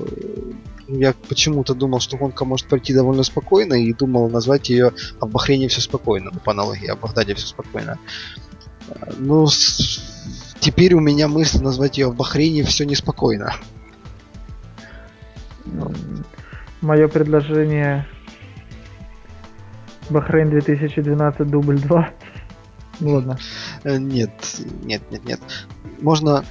Я 0.86 1.14
почему-то 1.28 1.74
думал, 1.74 2.00
что 2.00 2.16
гонка 2.16 2.44
может 2.46 2.66
пройти 2.68 2.94
довольно 2.94 3.22
спокойно, 3.22 3.74
и 3.74 3.92
думал 3.92 4.30
назвать 4.30 4.70
ее 4.70 4.92
«А 5.20 5.26
в 5.26 5.30
Бахрейне 5.30 5.68
все 5.68 5.82
спокойно», 5.82 6.30
по 6.44 6.52
аналогии, 6.52 6.86
а 6.88 6.96
в 6.96 7.00
Багдаде 7.00 7.34
все 7.34 7.46
спокойно. 7.46 7.98
А, 8.90 9.12
Ну, 9.18 9.46
с- 9.46 10.47
теперь 10.60 10.94
у 10.94 11.00
меня 11.00 11.28
мысль 11.28 11.62
назвать 11.62 11.98
ее 11.98 12.08
«В 12.08 12.16
Бахрейне 12.16 12.62
все 12.62 12.84
неспокойно». 12.84 13.54
Ну. 15.64 15.92
Мое 16.80 17.08
предложение 17.08 18.06
Бахрейн 20.10 20.50
2012 20.50 21.46
дубль 21.46 21.78
2. 21.78 22.10
Ну 23.00 23.10
ладно. 23.14 23.38
Э, 23.84 23.98
Нет, 23.98 24.30
нет, 24.82 25.02
нет, 25.10 25.24
нет. 25.24 25.40
Можно 26.00 26.44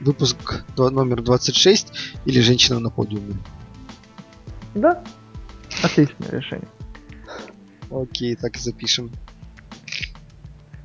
выпуск 0.00 0.64
номер 0.76 1.22
26 1.22 1.92
или 2.24 2.40
«Женщина 2.40 2.78
на 2.78 2.90
подиуме». 2.90 3.34
Да. 4.74 5.02
Отличное 5.82 6.30
решение. 6.30 6.68
Окей, 7.90 8.34
так 8.36 8.56
и 8.56 8.60
запишем. 8.60 9.10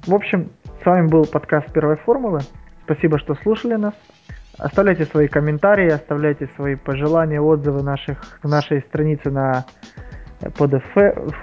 В 0.06 0.14
общем, 0.14 0.52
с 0.84 0.86
вами 0.86 1.08
был 1.08 1.26
подкаст 1.26 1.72
первой 1.72 1.96
формулы. 1.96 2.42
Спасибо, 2.84 3.18
что 3.18 3.36
слушали 3.36 3.76
нас. 3.76 3.94
Оставляйте 4.58 5.06
свои 5.06 5.28
комментарии, 5.28 5.90
оставляйте 5.90 6.50
свои 6.56 6.76
пожелания, 6.76 7.40
отзывы 7.40 7.82
наших, 7.82 8.40
в 8.44 8.50
нашей 8.50 8.82
странице 8.82 9.32
на 9.32 9.66
фу, 10.56 10.68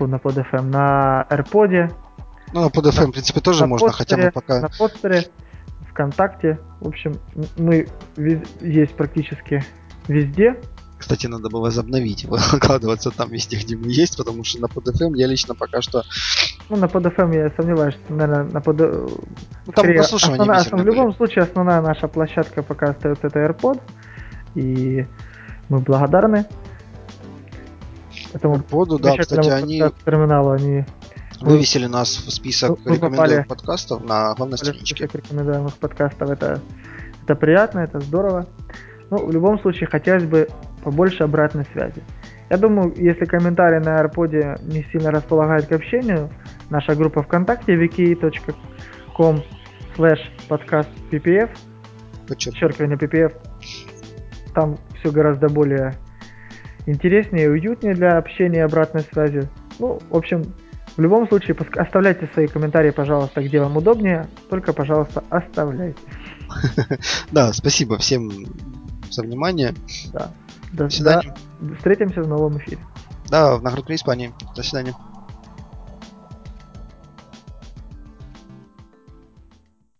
на 0.07 0.19
под 0.19 0.37
на 0.37 1.27
AirPod, 1.31 1.93
Ну, 2.53 2.61
на 2.61 2.69
под 2.69 2.87
FM, 2.87 3.09
в 3.09 3.13
принципе, 3.13 3.41
тоже 3.41 3.63
на 3.63 3.69
можно, 3.69 3.91
хотя 3.91 4.17
бы 4.17 4.31
пока... 4.31 4.61
на 4.61 4.69
подстере, 4.69 5.23
ВКонтакте. 5.91 6.59
В 6.81 6.89
общем, 6.89 7.15
мы 7.57 7.87
есть 8.61 8.95
практически 8.95 9.63
везде. 10.07 10.61
Кстати, 11.01 11.27
надо 11.27 11.49
бы 11.49 11.63
возобновить, 11.63 12.25
выкладываться 12.53 13.11
там 13.11 13.31
везде, 13.31 13.57
где 13.57 13.75
мы 13.75 13.91
есть, 13.91 14.19
потому 14.19 14.45
что 14.45 14.61
на 14.61 14.69
под 14.69 14.87
FM 14.89 15.17
я 15.17 15.27
лично 15.27 15.55
пока 15.55 15.81
что... 15.81 16.05
Ну, 16.69 16.77
на 16.77 16.89
под 16.89 17.05
я 17.07 17.51
сомневаюсь, 17.57 17.95
что, 17.95 18.13
наверное, 18.13 18.45
на 18.45 18.61
под... 18.61 18.79
Ну, 18.79 19.09
там 19.73 19.85
Скорее, 19.85 19.99
прослушивания 19.99 20.43
основная- 20.43 20.65
бесед 20.65 20.81
в 20.81 20.85
любом 20.85 21.15
случае, 21.15 21.45
основная 21.45 21.81
наша 21.81 22.07
площадка 22.07 22.63
пока 22.63 22.91
остается 22.91 23.29
это 23.29 23.39
AirPod. 23.39 23.81
И 24.55 25.07
мы 25.71 25.79
благодарны 25.79 26.45
этому 28.35 28.61
Поду, 28.61 28.99
да, 28.99 29.17
кстати, 29.17 29.49
они 29.49 29.83
терминалу 30.05 30.51
они 30.51 30.85
вывесили 31.41 31.87
нас 31.87 32.15
в 32.15 32.31
список 32.31 32.79
Вы- 32.85 32.97
рекомендуемых 32.97 33.47
подкастов 33.47 34.05
на 34.05 34.35
главной 34.35 34.59
страничке. 34.59 34.97
список 34.97 35.15
рекомендуемых 35.15 35.75
подкастов. 35.79 36.29
Это, 36.29 36.61
это 37.25 37.35
приятно, 37.37 37.79
это 37.81 38.01
здорово. 38.01 38.47
Ну, 39.09 39.27
в 39.27 39.33
любом 39.33 39.59
случае, 39.61 39.89
хотелось 39.89 40.25
бы 40.25 40.49
побольше 40.83 41.25
обратной 41.25 41.65
связи. 41.73 42.03
Я 42.49 42.57
думаю, 42.57 42.93
если 42.97 43.25
комментарий 43.25 43.79
на 43.79 44.01
AirPod 44.01 44.63
не 44.65 44.85
сильно 44.91 45.11
располагает 45.11 45.67
к 45.67 45.73
общению, 45.73 46.31
наша 46.69 46.95
группа 46.95 47.23
ВКонтакте 47.23 47.75
wiki.com 47.75 49.43
slash 49.97 50.21
подкаст 50.49 50.91
ppf, 51.11 51.51
подчеркивание 52.27 52.97
ppf, 52.97 53.33
там 54.55 54.79
все 54.99 55.11
гораздо 55.13 55.49
более 55.49 55.95
интереснее 56.87 57.47
и 57.47 57.49
уютнее 57.49 57.95
для 57.95 58.19
общения 58.19 58.59
и 58.59 58.63
обратной 58.63 59.03
связи. 59.13 59.49
Ну, 59.79 60.01
в 60.11 60.17
общем, 60.17 60.53
в 60.97 61.01
любом 61.01 61.29
случае, 61.29 61.57
оставляйте 61.77 62.29
свои 62.33 62.47
комментарии, 62.47 62.91
пожалуйста, 62.91 63.43
где 63.43 63.61
вам 63.61 63.77
удобнее, 63.77 64.27
только, 64.49 64.73
пожалуйста, 64.73 65.23
оставляйте. 65.31 65.99
Да, 67.31 67.53
спасибо 67.53 67.97
всем 67.99 68.31
за 69.09 69.23
внимание. 69.23 69.73
Да. 70.13 70.33
До, 70.73 70.89
свидания. 70.89 71.35
да. 71.61 71.75
Встретимся 71.77 72.23
в 72.23 72.29
новом 72.29 72.59
эфире. 72.59 72.79
Да, 73.29 73.57
в 73.57 73.63
нагрудной 73.63 73.97
Испании. 73.97 74.33
До 74.57 74.63
свидания. 74.63 74.95